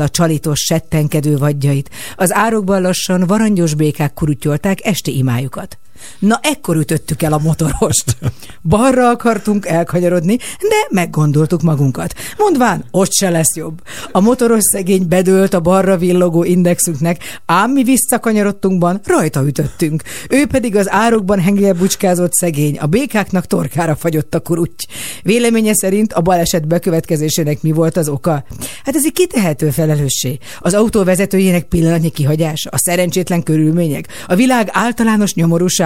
a 0.00 0.08
csalitos, 0.08 0.60
settenkedő 0.60 1.36
vadjait, 1.36 1.90
az 2.16 2.34
árokban 2.34 2.82
lassan 2.82 3.26
varangyos 3.26 3.74
békák 3.74 4.14
kurutyolták 4.14 4.84
esti 4.84 5.16
imájukat. 5.16 5.78
Na 6.18 6.38
ekkor 6.42 6.76
ütöttük 6.76 7.22
el 7.22 7.32
a 7.32 7.38
motorost. 7.38 8.16
Balra 8.62 9.08
akartunk 9.08 9.66
elkanyarodni, 9.66 10.36
de 10.60 10.86
meggondoltuk 10.90 11.62
magunkat. 11.62 12.14
Mondván, 12.38 12.84
ott 12.90 13.12
se 13.12 13.30
lesz 13.30 13.56
jobb. 13.56 13.82
A 14.12 14.20
motoros 14.20 14.62
szegény 14.62 15.08
bedőlt 15.08 15.54
a 15.54 15.60
balra 15.60 15.96
villogó 15.96 16.44
indexünknek, 16.44 17.40
ám 17.46 17.70
mi 17.70 17.82
visszakanyarodtunkban 17.82 19.00
rajta 19.04 19.46
ütöttünk. 19.46 20.02
Ő 20.28 20.46
pedig 20.46 20.76
az 20.76 20.90
árokban 20.90 21.40
hengelbucskázott 21.40 22.32
szegény, 22.32 22.78
a 22.78 22.86
békáknak 22.86 23.46
torkára 23.46 23.96
fagyott 23.96 24.34
a 24.34 24.40
kuruty. 24.40 24.86
Véleménye 25.22 25.74
szerint 25.74 26.12
a 26.12 26.20
baleset 26.20 26.66
bekövetkezésének 26.66 27.62
mi 27.62 27.72
volt 27.72 27.96
az 27.96 28.08
oka? 28.08 28.44
Hát 28.84 28.96
ez 28.96 29.04
egy 29.04 29.12
kitehető 29.12 29.70
felelősség. 29.70 30.38
Az 30.60 30.74
autó 30.74 31.04
vezetőjének 31.04 31.64
pillanatnyi 31.64 32.10
kihagyása, 32.10 32.70
a 32.72 32.78
szerencsétlen 32.78 33.42
körülmények, 33.42 34.08
a 34.26 34.34
világ 34.34 34.68
általános 34.72 35.34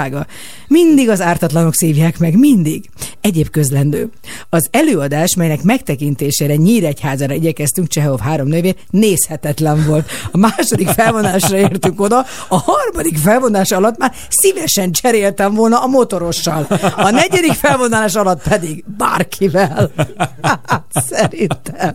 nyomorúsága. 0.08 0.26
Mindig 0.68 1.08
az 1.08 1.20
ártatlanok 1.20 1.74
szívják 1.74 2.18
meg, 2.18 2.38
mindig. 2.38 2.90
Egyéb 3.20 3.50
közlendő. 3.50 4.08
Az 4.48 4.68
előadás, 4.70 5.34
melynek 5.36 5.62
megtekintésére 5.62 6.54
Nyíregyházára 6.54 7.34
igyekeztünk 7.34 7.88
Csehov 7.88 8.20
három 8.20 8.46
nővér, 8.46 8.74
nézhetetlen 8.90 9.84
volt. 9.86 10.10
A 10.32 10.36
második 10.36 10.88
felvonásra 10.88 11.56
értünk 11.56 12.00
oda, 12.00 12.24
a 12.48 12.56
harmadik 12.58 13.18
felvonás 13.18 13.70
alatt 13.70 13.98
már 13.98 14.12
szívesen 14.28 14.92
cseréltem 14.92 15.54
volna 15.54 15.82
a 15.82 15.86
motorossal. 15.86 16.66
A 16.96 17.10
negyedik 17.10 17.52
felvonás 17.52 18.14
alatt 18.14 18.48
pedig 18.48 18.84
bárkivel. 18.96 19.90
Hát, 20.42 20.84
Szerintem. 20.92 21.94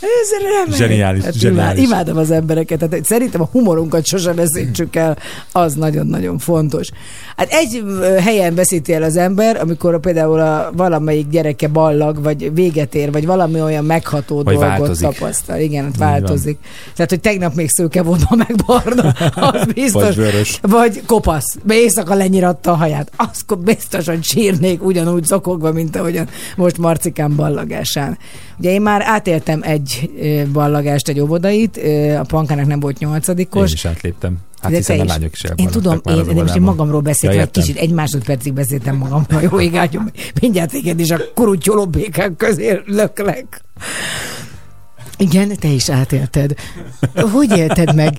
Ez 0.00 0.30
remek. 0.42 0.76
Zseniális, 0.76 1.24
Hát 1.24 1.32
zseniális. 1.32 1.82
Imád, 1.82 1.92
imádom 1.92 2.16
az 2.16 2.30
embereket, 2.30 2.78
tehát 2.78 3.04
szerintem 3.04 3.40
a 3.40 3.48
humorunkat 3.52 4.06
sosem 4.06 4.34
veszítsük 4.34 4.96
el, 4.96 5.18
az 5.52 5.74
nagyon-nagyon 5.74 6.38
fontos. 6.38 6.88
Hát 7.36 7.52
egy 7.52 7.84
helyen 8.18 8.54
veszíti 8.54 8.92
el 8.92 9.02
az 9.02 9.16
ember, 9.16 9.60
amikor 9.60 10.00
például 10.00 10.40
a 10.40 10.70
valamelyik 10.76 11.28
gyereke 11.28 11.68
ballag, 11.68 12.22
vagy 12.22 12.54
véget 12.54 12.94
ér, 12.94 13.12
vagy 13.12 13.26
valami 13.26 13.60
olyan 13.60 13.84
megható 13.84 14.34
Vagy 14.34 14.44
dolgot 14.44 14.68
változik. 14.68 15.08
tapasztal. 15.08 15.58
Igen, 15.60 15.84
hát 15.84 15.96
változik. 15.96 16.58
Tehát, 16.94 17.10
hogy 17.10 17.20
tegnap 17.20 17.54
még 17.54 17.68
szőke 17.70 18.02
volt, 18.02 18.30
ma 18.30 18.36
meg 18.36 18.54
barna, 18.66 19.08
az 19.50 19.64
biztos. 19.74 20.02
Vagy 20.02 20.16
vörös. 20.16 20.58
Vagy 20.62 21.02
kopasz. 21.06 21.56
Be 21.62 21.74
éjszaka 21.74 22.14
lenyiratta 22.14 22.70
a 22.70 22.74
haját. 22.74 23.10
Azt 23.16 23.58
biztosan 23.58 24.22
sírnék 24.22 24.84
ugyanúgy 24.84 25.24
zokogva, 25.24 25.72
mint 25.72 25.96
ahogyan 25.96 26.28
most 26.56 26.78
Marcikán 26.78 27.36
ballagásán. 27.36 28.18
Ugye 28.58 28.70
én 28.70 28.82
már 28.82 29.02
átéltem 29.04 29.60
egy 29.62 30.10
ballagást, 30.52 31.08
egy 31.08 31.20
óvodait, 31.20 31.76
a 32.18 32.24
pankának 32.28 32.66
nem 32.66 32.80
volt 32.80 33.00
Én 33.00 33.08
nyolcadikos. 33.08 33.72
is 33.72 33.84
átléptem. 33.84 34.36
Hát 34.60 34.70
De 34.70 34.76
hiszen 34.78 35.00
a 35.00 35.04
lányok 35.04 35.32
is 35.32 35.42
Én 35.54 35.68
tudom, 35.68 36.00
én, 36.08 36.24
de 36.26 36.32
most 36.32 36.56
én 36.56 36.62
magamról 36.62 37.00
beszéltem, 37.00 37.38
Ja, 37.38 37.44
egy 37.44 37.50
kicsit, 37.50 37.76
egy 37.76 37.90
másodpercig 37.90 38.52
beszéltem 38.52 38.96
magamról. 38.96 39.42
Jó, 39.42 39.60
égágyom, 39.60 40.10
mindjárt 40.40 40.70
téged 40.70 41.00
is 41.00 41.10
a 41.10 41.18
kurutyoló 41.34 41.86
békák 41.86 42.36
közé 42.36 42.80
löklek. 42.86 43.60
Igen, 45.18 45.56
te 45.60 45.68
is 45.68 45.90
átélted. 45.90 46.54
Hogy 47.32 47.56
élted 47.56 47.94
meg? 47.94 48.16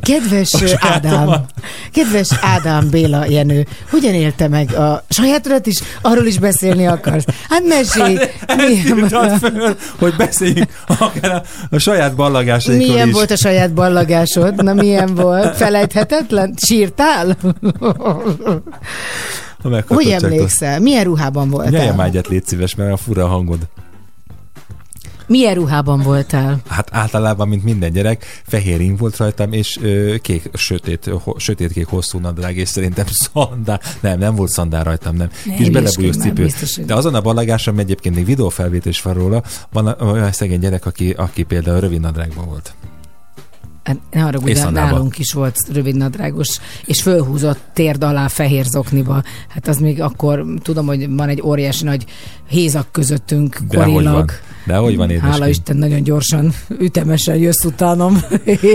Kedves 0.00 0.50
Ádám, 0.78 1.44
kedves 1.92 2.28
Ádám 2.40 2.88
Béla 2.90 3.24
Jenő, 3.24 3.66
hogyan 3.90 4.14
élte 4.14 4.48
meg 4.48 4.74
a 4.74 5.04
sajátodat 5.08 5.66
is? 5.66 5.82
Arról 6.00 6.26
is 6.26 6.38
beszélni 6.38 6.86
akarsz? 6.86 7.24
Hát 7.48 7.62
mesélj! 7.66 8.18
Milyen, 8.56 8.98
Írtad 8.98 9.38
föl, 9.38 9.76
hogy 9.98 10.14
beszéljünk 10.16 10.68
akár 10.86 11.30
a, 11.30 11.42
a 11.70 11.78
saját 11.78 12.14
ballagásainkról 12.14 12.92
milyen 12.92 13.08
is. 13.08 13.14
volt 13.14 13.30
a 13.30 13.36
saját 13.36 13.72
ballagásod? 13.72 14.62
Na 14.62 14.74
milyen 14.74 15.14
volt? 15.14 15.56
Felejthetetlen? 15.56 16.54
Sírtál? 16.66 17.36
Hogy 19.86 20.06
emlékszel? 20.06 20.80
Milyen 20.80 21.04
ruhában 21.04 21.50
voltál? 21.50 21.94
már 21.94 22.06
egyet, 22.06 22.26
légy 22.26 22.46
szíves, 22.46 22.74
mert 22.74 22.92
a 22.92 22.96
fura 22.96 23.26
hangod. 23.26 23.58
Milyen 25.32 25.54
ruhában 25.54 26.00
voltál? 26.00 26.60
Hát 26.68 26.88
általában, 26.92 27.48
mint 27.48 27.64
minden 27.64 27.92
gyerek, 27.92 28.42
fehér 28.46 28.80
ing 28.80 28.98
volt 28.98 29.16
rajtam, 29.16 29.52
és 29.52 29.78
ö, 29.82 30.14
kék, 30.20 30.50
sötét, 30.52 31.10
ho, 31.22 31.38
sötét-kék 31.38 31.86
hosszú 31.86 32.18
nadrág, 32.18 32.56
és 32.56 32.68
szerintem 32.68 33.04
szandál. 33.32 33.80
Nem, 34.00 34.18
nem 34.18 34.34
volt 34.34 34.50
szandál 34.50 34.84
rajtam, 34.84 35.16
nem. 35.16 35.30
Ne 35.44 35.54
Kis 35.54 35.70
belebújós 35.70 36.16
cipő. 36.16 36.48
De 36.86 36.94
azon 36.94 37.14
a 37.14 37.20
ballagáson 37.20 37.78
egyébként 37.78 38.14
még 38.14 38.24
videófelvétel 38.24 38.90
is 38.90 39.02
van 39.02 39.14
róla, 39.14 39.42
van 39.72 39.86
olyan 39.86 40.32
szegény 40.32 40.58
gyerek, 40.58 40.86
aki, 40.86 41.10
aki 41.10 41.42
például 41.42 41.80
rövid 41.80 42.00
nadrágban 42.00 42.46
volt. 42.46 42.74
Hát 43.82 43.98
ne 44.10 44.30
de 44.30 44.54
szandába. 44.54 44.90
nálunk 44.90 45.18
is 45.18 45.32
volt 45.32 45.58
rövidnadrágos, 45.72 46.58
és 46.84 47.02
fölhúzott 47.02 47.60
térd 47.72 48.04
alá 48.04 48.28
fehér 48.28 48.64
zokniba. 48.64 49.22
Hát 49.48 49.68
az 49.68 49.78
még 49.78 50.00
akkor, 50.00 50.44
tudom, 50.62 50.86
hogy 50.86 51.08
van 51.10 51.28
egy 51.28 51.42
óriási 51.42 51.84
nagy 51.84 52.04
hézak 52.48 52.92
közöttünk, 52.92 53.58
De 53.58 53.76
korilag. 53.76 54.30
De 54.66 54.76
hogy 54.76 54.96
van, 54.96 55.10
édesem? 55.10 55.30
Hála 55.30 55.48
Isten, 55.48 55.76
nagyon 55.76 56.02
gyorsan, 56.02 56.54
ütemesen 56.78 57.36
jössz 57.36 57.64
utánom. 57.64 58.20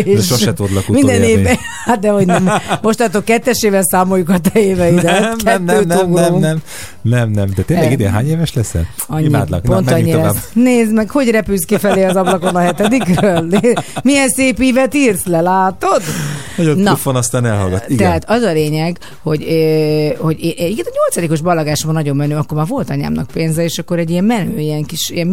És 0.03 0.25
sose 0.25 0.53
tudlak 0.53 0.87
Minden 0.87 1.23
évben, 1.23 1.55
hát 1.85 1.99
de 1.99 2.09
hogy 2.09 2.25
nem. 2.25 2.49
Mostantól 2.81 3.23
kettesével 3.23 3.83
számoljuk 3.83 4.29
a 4.29 4.39
te 4.39 4.59
éveidet. 4.59 5.03
Nem, 5.03 5.35
nem, 5.43 5.63
nem, 5.63 5.83
nem, 5.87 6.09
nem, 6.09 6.35
nem, 6.35 6.61
nem, 7.01 7.29
nem, 7.29 7.49
de 7.55 7.61
tényleg 7.61 7.85
Nem. 7.85 7.93
idén 7.93 8.11
hány 8.11 8.27
éves 8.29 8.53
leszel? 8.53 8.85
Annyi, 9.07 9.25
Imádlak. 9.25 9.63
Na, 9.63 9.73
pont 9.73 9.85
menjünk 9.89 10.07
annyi 10.07 10.17
tovább. 10.17 10.33
lesz. 10.33 10.49
Nézd 10.53 10.93
meg, 10.93 11.09
hogy 11.09 11.29
repülsz 11.29 11.63
kifelé 11.65 12.03
az 12.03 12.15
ablakon 12.15 12.55
a 12.55 12.59
hetedikről. 12.59 13.47
Milyen 14.03 14.29
szép 14.29 14.59
ívet 14.61 14.93
írsz 14.95 15.25
le, 15.25 15.41
látod? 15.41 16.01
Nagyon 16.57 16.77
Na. 16.77 16.89
puffan, 16.91 17.15
aztán 17.15 17.45
elhallgat. 17.45 17.83
Igen. 17.87 17.97
Tehát 17.97 18.29
az 18.29 18.41
a 18.41 18.51
lényeg, 18.51 18.97
hogy, 19.21 19.43
ö, 19.49 20.07
hogy 20.23 20.43
é- 20.43 20.59
egyébként 20.59 20.87
a 20.87 20.91
nyolcadikos 20.93 21.41
ballagásom 21.41 21.91
nagyon 21.91 22.15
menő, 22.15 22.35
akkor 22.35 22.57
már 22.57 22.67
volt 22.67 22.89
anyámnak 22.89 23.27
pénze, 23.33 23.63
és 23.63 23.77
akkor 23.77 23.99
egy 23.99 24.09
ilyen 24.09 24.23
menő, 24.23 24.59
ilyen 24.59 24.83
kis 24.83 25.09
ilyen 25.09 25.27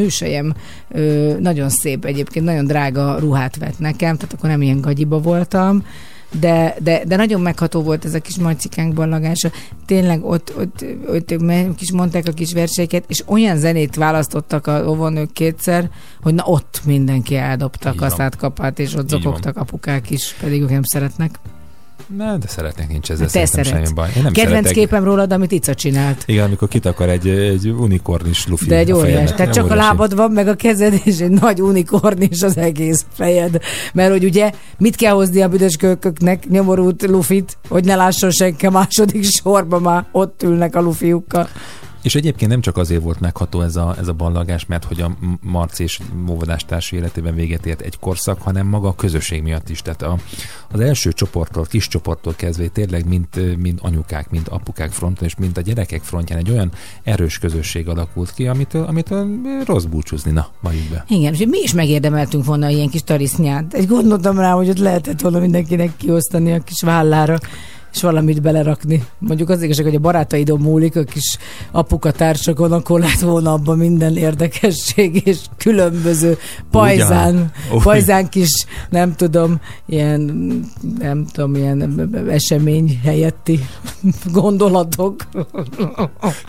műsejem, 0.44 0.54
ö, 0.88 1.40
nagyon 1.40 1.68
szép 1.68 2.04
egyébként, 2.04 2.44
nagyon 2.44 2.66
drága 2.66 3.18
ruhát 3.18 3.56
vett 3.56 3.78
nekem, 3.78 4.16
tehát 4.16 4.32
akkor 4.32 4.48
nem 4.50 4.62
ilyen 4.62 4.80
gagyiba 4.80 5.20
voltam, 5.20 5.84
de, 6.40 6.74
de, 6.82 7.02
de 7.06 7.16
nagyon 7.16 7.40
megható 7.40 7.82
volt 7.82 8.04
ez 8.04 8.14
a 8.14 8.18
kis 8.18 8.36
majcikánk 8.36 8.94
ballagása. 8.94 9.50
Tényleg 9.86 10.24
ott, 10.24 10.52
ott, 10.58 10.84
ott 11.08 11.40
me- 11.40 11.74
kis 11.74 11.92
mondták 11.92 12.28
a 12.28 12.32
kis 12.32 12.52
verseiket, 12.52 13.04
és 13.06 13.22
olyan 13.26 13.56
zenét 13.56 13.94
választottak 13.94 14.66
a 14.66 14.84
óvónők 14.88 15.32
kétszer, 15.32 15.90
hogy 16.22 16.34
na 16.34 16.44
ott 16.46 16.80
mindenki 16.84 17.36
eldobtak 17.36 17.94
Így 17.94 18.02
a 18.02 18.06
van. 18.06 18.16
szátkapát, 18.16 18.78
és 18.78 18.94
ott 18.94 19.02
Így 19.02 19.08
zokogtak 19.08 19.56
apukák 19.56 20.10
is, 20.10 20.34
pedig 20.40 20.62
ők 20.62 20.70
nem 20.70 20.82
szeretnek. 20.82 21.38
Ne, 22.16 22.36
de 22.38 22.46
szeretnék, 22.48 22.88
nincs 22.88 23.10
ezzel 23.10 23.26
Te 23.30 23.46
szerintem 23.46 23.64
semmi 23.64 23.94
baj. 23.94 24.08
Én 24.16 24.22
nem 24.22 24.32
Kedvenc 24.32 24.66
szeretek. 24.66 24.74
képem 24.74 25.04
rólad, 25.04 25.32
amit 25.32 25.52
Ica 25.52 25.74
csinált. 25.74 26.22
Igen, 26.26 26.44
amikor 26.44 26.68
kitakar 26.68 27.08
egy, 27.08 27.28
egy 27.28 27.68
unikornis 27.68 28.46
lufi 28.46 28.66
De 28.66 28.76
egy 28.76 28.90
a 28.90 28.96
óriás. 28.96 29.32
Tehát 29.32 29.52
csak 29.52 29.64
a 29.64 29.66
Óriási. 29.72 29.88
lábad 29.88 30.14
van, 30.16 30.30
meg 30.30 30.48
a 30.48 30.54
kezed, 30.54 31.00
és 31.04 31.18
egy 31.18 31.30
nagy 31.30 31.60
unikornis 31.60 32.42
az 32.42 32.56
egész 32.56 33.04
fejed. 33.12 33.58
Mert 33.92 34.10
hogy 34.10 34.24
ugye 34.24 34.50
mit 34.78 34.96
kell 34.96 35.12
hozni 35.12 35.42
a 35.42 35.48
büdös 35.48 35.76
kölyköknek, 35.76 36.48
nyomorult 36.48 37.02
lufit, 37.02 37.56
hogy 37.68 37.84
ne 37.84 37.94
lásson 37.94 38.30
senki 38.30 38.66
a 38.66 38.70
második 38.70 39.24
sorba 39.24 39.78
már 39.78 40.04
ott 40.12 40.42
ülnek 40.42 40.74
a 40.76 40.80
lufiukkal. 40.80 41.48
És 42.04 42.14
egyébként 42.14 42.50
nem 42.50 42.60
csak 42.60 42.76
azért 42.76 43.02
volt 43.02 43.20
megható 43.20 43.60
ez 43.60 43.76
a, 43.76 43.94
ez 43.98 44.08
a 44.08 44.12
ballagás, 44.12 44.66
mert 44.66 44.84
hogy 44.84 45.00
a 45.00 45.08
M- 45.08 45.38
Marci 45.42 45.82
és 45.82 46.00
óvodástársi 46.28 46.96
életében 46.96 47.34
véget 47.34 47.66
ért 47.66 47.80
egy 47.80 47.98
korszak, 47.98 48.42
hanem 48.42 48.66
maga 48.66 48.88
a 48.88 48.94
közösség 48.94 49.42
miatt 49.42 49.68
is. 49.68 49.82
Tehát 49.82 50.02
a, 50.02 50.18
az 50.70 50.80
első 50.80 51.12
csoporttól, 51.12 51.64
kis 51.64 51.88
csoporttól 51.88 52.34
kezdve 52.36 52.66
tényleg 52.66 53.08
mind, 53.08 53.56
mind 53.58 53.78
anyukák, 53.82 54.30
mind 54.30 54.46
apukák 54.50 54.90
fronton, 54.90 55.26
és 55.26 55.34
mind 55.36 55.58
a 55.58 55.60
gyerekek 55.60 56.02
frontján 56.02 56.38
egy 56.38 56.50
olyan 56.50 56.72
erős 57.02 57.38
közösség 57.38 57.88
alakult 57.88 58.32
ki, 58.34 58.46
amitől, 58.46 58.84
amitől 58.84 59.26
rossz 59.64 59.84
búcsúzni, 59.84 60.30
na, 60.30 60.48
ma 60.60 60.72
így 60.72 60.88
be. 60.90 61.04
Igen, 61.08 61.32
és 61.32 61.38
mi 61.38 61.58
is 61.62 61.72
megérdemeltünk 61.72 62.44
volna 62.44 62.68
ilyen 62.68 62.88
kis 62.88 63.02
tarisznyát. 63.02 63.74
Egy 63.74 63.86
gondoltam 63.86 64.38
rá, 64.38 64.52
hogy 64.52 64.68
ott 64.68 64.78
lehetett 64.78 65.20
volna 65.20 65.38
mindenkinek 65.38 65.96
kiosztani 65.96 66.52
a 66.52 66.60
kis 66.60 66.82
vállára 66.82 67.38
és 67.94 68.02
valamit 68.02 68.42
belerakni. 68.42 69.04
Mondjuk 69.18 69.48
az 69.48 69.62
igazság, 69.62 69.84
hogy 69.84 69.94
a 69.94 69.98
barátaidon 69.98 70.60
múlik, 70.60 70.96
a 70.96 71.04
kis 71.04 71.38
apuka 71.70 72.10
társakon, 72.10 72.72
akkor 72.72 73.00
lett 73.00 73.20
volna 73.20 73.52
abban 73.52 73.78
minden 73.78 74.16
érdekesség, 74.16 75.26
és 75.26 75.38
különböző 75.56 76.38
pajzán, 76.70 77.52
pajzán 77.82 78.28
kis, 78.28 78.66
nem 78.90 79.14
tudom, 79.14 79.60
ilyen, 79.86 80.20
nem 80.98 81.26
tudom, 81.32 81.54
ilyen 81.54 82.10
esemény 82.28 83.00
helyetti 83.04 83.60
gondolatok. 84.32 85.26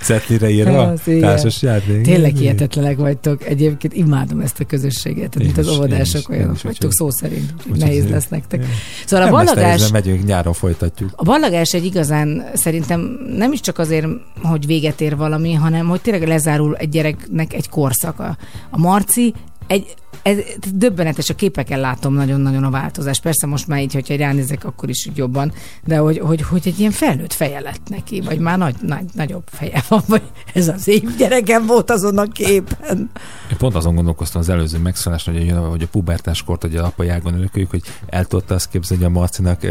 Cetlire 0.02 0.50
írva, 0.50 0.94
igen. 1.06 1.22
társas 1.22 1.62
játék. 1.62 2.02
Tényleg 2.02 2.36
hihetetlenek 2.36 2.98
vagytok. 2.98 3.46
Egyébként 3.46 3.94
imádom 3.94 4.40
ezt 4.40 4.60
a 4.60 4.66
közösséget, 4.66 5.36
mint 5.36 5.58
Én 5.58 5.64
az 5.64 5.78
óvodások 5.78 6.30
olyanok 6.30 6.62
vagytok 6.62 6.94
szó 6.94 7.10
szerint. 7.10 7.76
Nehéz 7.76 8.10
lesz 8.10 8.28
nektek. 8.28 8.66
Szóval 9.06 9.28
a 9.28 9.54
mert 9.56 9.92
megyünk, 9.92 10.26
nyáron 10.26 10.54
folytatjuk. 10.54 11.12
a 11.16 11.24
ballagás 11.40 11.74
egy 11.74 11.86
igazán 11.86 12.46
szerintem 12.54 13.20
nem 13.38 13.52
is 13.52 13.60
csak 13.60 13.78
azért, 13.78 14.08
hogy 14.44 14.66
véget 14.66 15.02
ér 15.02 15.16
valami, 15.18 15.54
hanem 15.54 15.88
hogy 15.88 16.02
tényleg 16.02 16.28
lezárul 16.28 16.76
egy 16.76 16.90
gyereknek 16.90 17.54
egy 17.54 17.70
korszaka. 17.70 18.38
A 18.70 18.78
Marci 18.78 19.34
egy 19.68 19.96
ez 20.22 20.38
döbbenetes, 20.74 21.30
a 21.30 21.36
képeken 21.36 21.80
látom 21.80 22.14
nagyon-nagyon 22.14 22.64
a 22.64 22.70
változást. 22.70 23.22
Persze 23.22 23.48
most 23.48 23.68
már 23.68 23.82
így, 23.82 23.94
hogyha 23.94 24.16
ránézek, 24.16 24.64
akkor 24.66 24.90
is 24.90 25.10
jobban, 25.16 25.52
de 25.86 25.98
hogy, 25.98 26.18
hogy, 26.20 26.42
hogy 26.42 26.62
egy 26.66 26.80
ilyen 26.80 26.92
felnőtt 26.92 27.34
feje 27.34 27.60
lett 27.60 27.90
neki, 27.90 28.22
vagy 28.22 28.40
már 28.40 28.58
nagy, 28.58 28.76
nagy, 28.82 29.04
nagyobb 29.14 29.44
feje 29.46 29.84
van, 29.88 30.02
vagy 30.08 30.22
ez 30.54 30.68
az 30.68 30.88
én 30.88 31.14
gyerekem 31.18 31.66
volt 31.66 31.92
azon 31.92 32.18
a 32.18 32.26
képen. 32.28 33.10
Én 33.52 33.58
pont 33.58 33.76
azon 33.76 33.96
gondolkoztam 33.96 34.42
az 34.42 34.50
előző 34.50 34.78
megszóláson, 34.78 35.34
hogy, 35.34 35.50
a- 35.50 35.60
hogy 35.60 35.82
a 35.84 35.88
pubertáskort, 35.88 36.62
hogy 36.62 36.76
a 36.76 36.86
apai 36.86 37.08
ágon 37.10 37.34
örököljük, 37.34 37.70
hogy 37.70 37.84
el 38.08 38.26
tudta 38.26 38.54
azt 38.56 38.70
képzelni, 38.70 39.04
hogy 39.04 39.14
a 39.14 39.20
Marcinak 39.20 39.62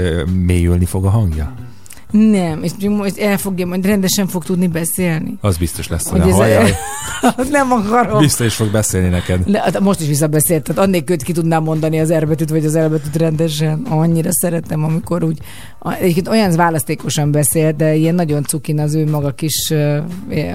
mélyülni 0.45 0.85
fog 0.85 1.05
a 1.05 1.11
hangja? 1.11 1.55
Nem, 2.19 2.63
és 2.63 2.71
most 2.89 3.19
el 3.19 3.37
fogja, 3.39 3.67
majd 3.67 3.87
rendesen 3.87 4.27
fog 4.27 4.45
tudni 4.45 4.67
beszélni. 4.67 5.39
Az 5.41 5.57
biztos 5.57 5.89
lesz, 5.89 6.09
Hogy 6.09 6.21
hallja, 6.21 6.63
Nem 7.51 7.73
akarom. 7.73 8.19
biztos 8.19 8.47
is 8.47 8.55
fog 8.55 8.71
beszélni 8.71 9.09
neked. 9.09 9.41
De, 9.45 9.61
hát 9.61 9.81
most 9.81 10.01
is 10.01 10.07
visszabeszélt, 10.07 10.63
tehát 10.63 10.83
annélkül 10.83 11.17
ki 11.17 11.33
tudnám 11.33 11.63
mondani 11.63 12.01
az 12.01 12.11
erbetűt 12.11 12.51
vagy 12.51 12.65
az 12.65 12.75
elbetűt 12.75 13.17
rendesen. 13.17 13.87
Annyira 13.89 14.33
szeretem, 14.33 14.85
amikor 14.85 15.25
úgy, 15.25 15.39
egyébként 16.01 16.29
olyan 16.29 16.53
választékosan 16.57 17.31
beszél, 17.31 17.73
de 17.73 17.95
ilyen 17.95 18.15
nagyon 18.15 18.45
cukin 18.45 18.81
az 18.81 18.95
ő 18.95 19.11
maga 19.11 19.31
kis, 19.31 19.71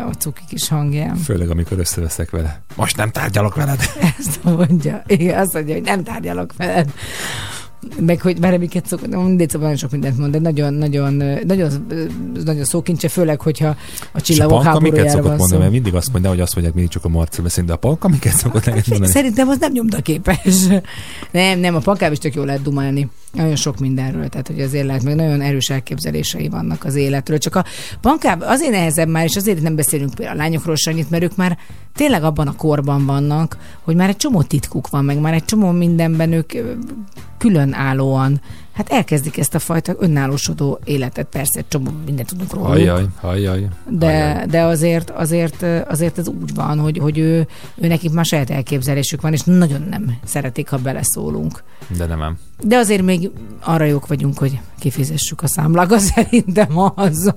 a 0.09 0.13
cuki 0.17 0.41
kis 0.47 0.67
hangján. 0.67 1.15
Főleg, 1.15 1.49
amikor 1.49 1.79
összeveszek 1.79 2.29
vele. 2.29 2.61
Most 2.75 2.97
nem 2.97 3.11
tárgyalok 3.11 3.55
veled. 3.55 3.79
Ezt 4.19 4.43
mondja. 4.43 5.03
Igen, 5.07 5.39
azt 5.39 5.53
mondja, 5.53 5.73
hogy 5.73 5.83
nem 5.83 6.03
tárgyalok 6.03 6.53
veled. 6.57 6.89
Meg 7.99 8.21
hogy 8.21 8.39
már 8.39 8.57
miket 8.57 8.85
szok, 8.85 9.07
mindegy, 9.07 9.49
szóval 9.49 9.61
nagyon 9.61 9.77
sok 9.77 9.91
mindent 9.91 10.17
mond, 10.17 10.31
de 10.31 10.39
nagyon, 10.39 10.73
nagyon, 10.73 11.13
nagyon, 11.45 11.71
nagyon 12.45 12.63
szókincse, 12.63 13.07
főleg, 13.07 13.41
hogyha 13.41 13.75
a 14.11 14.21
csillagok 14.21 14.63
háborújára 14.63 15.09
szokott 15.09 15.27
van 15.27 15.37
mondani, 15.37 15.51
szó. 15.51 15.57
mert 15.57 15.71
mindig 15.71 15.95
azt 15.95 16.11
mondja, 16.11 16.29
hogy 16.29 16.39
azt 16.39 16.53
mondják, 16.53 16.75
mindig 16.75 16.91
csak 16.93 17.05
a 17.05 17.09
Marci 17.09 17.41
beszél, 17.41 17.63
de 17.63 17.73
a 17.73 17.75
panka 17.75 18.07
miket 18.07 18.33
szokott 18.33 18.65
neked 18.65 18.87
mondani? 18.87 19.11
Szerintem 19.11 19.47
az 19.47 19.57
nem 19.59 19.71
nyomdaképes. 19.71 20.67
Nem, 21.31 21.59
nem, 21.59 21.75
a 21.75 21.79
pankább 21.79 22.11
is 22.11 22.17
tök 22.17 22.35
jól 22.35 22.45
lehet 22.45 22.61
dumálni. 22.61 23.09
Nagyon 23.31 23.55
sok 23.55 23.79
mindenről, 23.79 24.27
tehát 24.27 24.47
hogy 24.47 24.61
azért 24.61 24.85
lehet, 24.85 25.03
meg 25.03 25.15
nagyon 25.15 25.41
erős 25.41 25.69
elképzelései 25.69 26.49
vannak 26.49 26.85
az 26.85 26.95
életről. 26.95 27.37
Csak 27.37 27.55
a 27.55 27.65
pankább 28.01 28.41
azért 28.41 28.71
nehezebb 28.71 29.09
már, 29.09 29.23
és 29.23 29.35
azért 29.35 29.61
nem 29.61 29.75
beszélünk 29.75 30.13
például 30.13 30.39
a 30.39 30.41
lányokról 30.41 30.75
se 30.75 30.91
annyit, 30.91 31.09
mert 31.09 31.23
ők 31.23 31.35
már 31.35 31.57
tényleg 31.95 32.23
abban 32.23 32.47
a 32.47 32.55
korban 32.55 33.05
vannak, 33.05 33.57
hogy 33.81 33.95
már 33.95 34.09
egy 34.09 34.17
csomó 34.17 34.41
titkuk 34.41 34.89
van, 34.89 35.05
meg 35.05 35.19
már 35.19 35.33
egy 35.33 35.45
csomó 35.45 35.71
mindenben 35.71 36.31
ők 36.31 36.53
ö, 36.53 36.71
különállóan 37.69 38.41
hát 38.79 38.91
elkezdik 38.91 39.37
ezt 39.37 39.55
a 39.55 39.59
fajta 39.59 39.95
önállósodó 39.99 40.79
életet. 40.83 41.27
Persze, 41.27 41.59
egy 41.59 41.67
csomó 41.67 41.91
mindent 42.05 42.27
tudunk 42.27 42.53
róla. 42.53 42.67
Hajjaj, 42.67 43.05
hajjaj. 43.15 43.67
De, 43.89 44.45
de 44.49 44.61
azért, 44.61 45.09
azért, 45.09 45.65
azért 45.87 46.17
ez 46.17 46.27
úgy 46.27 46.53
van, 46.55 46.79
hogy, 46.79 46.97
hogy 46.97 47.17
ő, 47.17 47.47
ő 47.75 47.87
nekik 47.87 48.11
már 48.11 48.25
saját 48.25 48.49
elképzelésük 48.49 49.21
van, 49.21 49.33
és 49.33 49.41
nagyon 49.41 49.81
nem 49.89 50.17
szeretik, 50.23 50.69
ha 50.69 50.77
beleszólunk. 50.77 51.63
De 51.97 52.05
nem. 52.05 52.37
De 52.63 52.77
azért 52.77 53.01
még 53.01 53.29
arra 53.61 53.83
jók 53.83 54.07
vagyunk, 54.07 54.37
hogy 54.37 54.59
kifizessük 54.79 55.41
a 55.41 55.47
számlákat, 55.47 55.99
szerintem 56.15 56.77
az, 56.95 57.33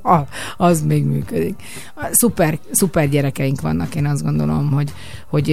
az 0.56 0.82
még 0.82 1.05
működik. 1.05 1.55
Szuper, 2.10 2.59
szuper 2.70 3.09
gyerekeink 3.09 3.60
vannak, 3.60 3.94
én 3.94 4.06
azt 4.06 4.23
gondolom, 4.23 4.70
hogy, 4.70 4.93
hogy 5.28 5.48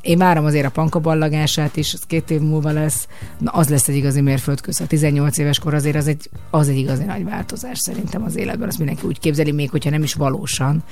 én 0.00 0.18
várom 0.18 0.44
azért 0.44 0.66
a 0.66 0.70
pankaballagását 0.70 1.76
is, 1.76 1.94
az 1.94 2.02
két 2.06 2.30
év 2.30 2.40
múlva 2.40 2.70
lesz, 2.70 3.08
na 3.38 3.50
az 3.50 3.68
lesz 3.68 3.88
egy 3.88 3.96
igazi 3.96 4.20
mérföldkő. 4.20 4.70
A 4.78 4.86
18 4.96 5.38
éves 5.38 5.58
kor 5.58 5.74
azért 5.74 5.96
az 5.96 6.06
egy, 6.06 6.30
az 6.50 6.68
egy 6.68 6.76
igazi 6.76 7.04
nagy 7.04 7.24
változás 7.24 7.78
szerintem 7.78 8.22
az 8.22 8.36
életben, 8.36 8.68
azt 8.68 8.78
mindenki 8.78 9.06
úgy 9.06 9.18
képzeli, 9.18 9.52
még 9.52 9.70
hogyha 9.70 9.90
nem 9.90 10.02
is 10.02 10.14
valósan 10.14 10.82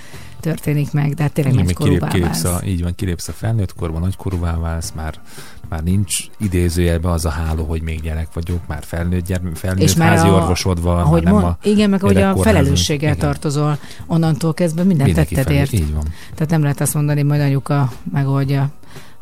történik 0.41 0.93
meg, 0.93 1.15
de 1.15 1.23
hát 1.23 1.33
tényleg 1.33 1.53
Igen, 1.55 1.65
nagy 1.67 1.79
még 1.79 1.99
kilép, 2.11 2.23
válsz. 2.23 2.45
a, 2.45 2.61
így 2.65 2.83
van, 2.83 2.95
kilépsz 2.95 3.29
a 3.29 3.33
felnőtt 3.33 3.75
korban, 3.75 4.01
nagykorúvá 4.01 4.57
válsz, 4.59 4.93
már, 4.97 5.21
már 5.69 5.83
nincs 5.83 6.13
idézőjelben 6.39 7.13
az 7.13 7.25
a 7.25 7.29
háló, 7.31 7.65
hogy 7.65 7.83
még 7.83 8.01
gyerek 8.01 8.29
vagyok, 8.33 8.67
már 8.67 8.83
felnőtt, 8.85 9.27
gyerme, 9.27 9.55
felnőtt 9.55 9.83
És 9.83 9.95
már 9.95 10.09
házi 10.17 10.29
a- 10.29 10.33
orvosod 10.33 10.83
van, 10.83 10.99
Ahogy 11.01 11.23
nem 11.23 11.33
mond, 11.33 11.45
a 11.45 11.59
igen, 11.63 11.91
meg 11.91 12.01
hogy 12.01 12.17
a 12.17 12.37
felelősséggel 12.37 13.15
Igen. 13.15 13.27
tartozol, 13.29 13.79
onnantól 14.07 14.55
kezdve 14.55 14.83
mindent 14.83 15.07
Mindenki 15.07 15.35
tetted 15.35 15.53
ért. 15.53 15.73
Így 15.73 15.93
van. 15.93 16.05
Tehát 16.35 16.51
nem 16.51 16.63
lehet 16.63 16.81
azt 16.81 16.95
mondani, 16.95 17.23
majd 17.23 17.41
anyuka 17.41 17.93
megoldja, 18.13 18.69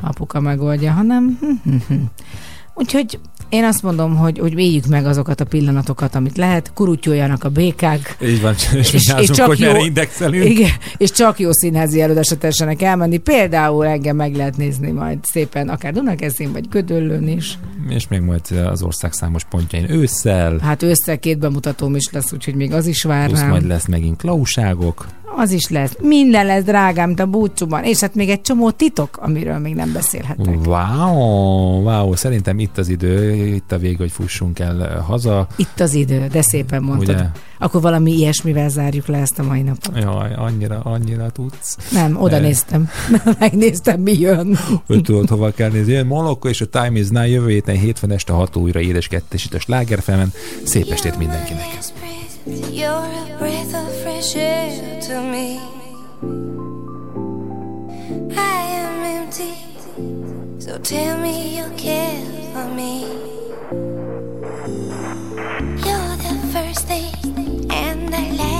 apuka 0.01 0.41
megoldja, 0.41 0.93
hanem 0.93 1.39
úgyhogy 2.75 3.19
én 3.53 3.65
azt 3.65 3.83
mondom, 3.83 4.17
hogy, 4.17 4.39
hogy 4.39 4.59
éljük 4.59 4.87
meg 4.87 5.07
azokat 5.07 5.41
a 5.41 5.45
pillanatokat, 5.45 6.15
amit 6.15 6.37
lehet, 6.37 6.73
kurutyoljanak 6.75 7.45
a 7.45 7.49
békák, 7.49 8.17
Így 8.23 8.41
van, 8.41 8.55
és, 8.75 8.93
és, 8.93 9.13
és 9.19 9.31
csak 9.31 9.47
hogy 9.47 9.59
jó- 9.59 9.85
indexelünk. 9.85 10.45
igen, 10.45 10.71
és 10.97 11.11
csak 11.11 11.39
jó 11.39 11.53
színházi 11.53 12.01
előadásra 12.01 12.37
tessenek 12.37 12.83
elmenni. 12.83 13.19
Például 13.19 13.87
engem 13.87 14.17
meg 14.17 14.35
lehet 14.35 14.57
nézni 14.57 14.91
majd 14.91 15.19
szépen, 15.23 15.69
akár 15.69 15.93
Dunakeszin, 15.93 16.53
vagy 16.53 16.69
Gödöllőn 16.69 17.29
is. 17.29 17.59
És 17.89 18.09
még 18.09 18.21
majd 18.21 18.41
az 18.71 18.83
ország 18.83 19.13
számos 19.13 19.45
pontjain 19.45 19.91
ősszel, 19.91 20.59
Hát 20.59 20.83
össze 20.83 21.17
két 21.17 21.39
bemutatóm 21.39 21.95
is 21.97 22.09
lesz, 22.13 22.33
úgyhogy 22.33 22.55
még 22.55 22.73
az 22.73 22.87
is 22.87 23.03
vár 23.03 23.27
plusz 23.27 23.43
majd 23.43 23.67
lesz 23.67 23.87
megint 23.87 24.17
klauságok. 24.17 25.07
Az 25.37 25.51
is 25.51 25.69
lesz. 25.69 25.97
Minden 26.01 26.47
lesz, 26.47 26.63
drágám, 26.63 27.15
te 27.15 27.25
búcsúban. 27.25 27.85
És 27.85 28.01
hát 28.01 28.15
még 28.15 28.29
egy 28.31 28.41
csomó 28.41 28.71
titok, 28.71 29.17
amiről 29.17 29.59
még 29.59 29.75
nem 29.75 29.93
beszélhetek. 29.93 30.67
Wow, 30.67 31.83
wow, 31.83 32.15
szerintem 32.15 32.59
itt 32.59 32.79
az 32.79 32.89
idő, 32.89 33.35
itt 33.35 33.73
a 33.73 33.79
vége, 33.79 33.97
hogy 33.99 34.11
fussunk 34.13 34.59
el 34.59 34.85
eh, 34.87 35.05
haza. 35.07 35.47
Itt 35.57 35.81
az 35.81 35.95
idő, 35.95 36.27
de 36.27 36.43
szépen 36.43 36.83
mondtad. 36.83 37.15
Ugye? 37.15 37.25
Akkor 37.59 37.81
valami 37.81 38.13
ilyesmivel 38.13 38.69
zárjuk 38.69 39.07
le 39.07 39.19
ezt 39.19 39.39
a 39.39 39.43
mai 39.43 39.63
napot. 39.63 39.99
Jaj, 40.01 40.35
annyira, 40.37 40.81
annyira 40.85 41.31
tudsz. 41.31 41.77
Nem, 41.93 42.17
oda 42.21 42.37
Eh. 42.37 42.43
néztem. 42.43 42.89
Megnéztem, 43.39 44.01
mi 44.01 44.19
jön. 44.21 44.59
Hogy 44.87 45.03
tudod, 45.03 45.29
hova 45.29 45.51
kell 45.51 45.71
nézni. 45.71 45.93
Jön 45.93 46.07
Molokko 46.07 46.49
és 46.49 46.61
a 46.61 46.67
Time 46.67 46.99
is 46.99 47.09
Now 47.09 47.25
jövő 47.25 47.49
héten 47.49 47.77
hétfőn 47.77 48.11
este 48.11 48.33
6 48.33 48.57
újra 48.57 48.81
édes 48.81 49.09
kettes 49.09 49.45
itt 49.45 49.55
a 49.55 49.59
slágerfemen. 49.59 50.33
Szép 50.65 50.91
estét 50.91 51.19
mindenkinek. 51.19 51.67
You're 52.45 52.89
a 52.89 53.37
breath 53.39 53.73
of 53.73 53.95
fresh 54.03 54.35
air 54.35 55.01
to 55.03 55.23
me. 55.23 55.61
I 58.37 58.63
am 58.83 59.05
empty, 59.05 59.55
so 60.59 60.77
tell 60.79 61.19
me 61.19 61.57
you 61.59 61.71
care 61.77 62.25
for 62.53 62.67
me. 62.75 63.05
You're 65.87 66.17
the 66.27 66.37
first 66.53 66.89
thing 66.89 67.71
and 67.71 68.09
the 68.09 68.37
last 68.37 68.52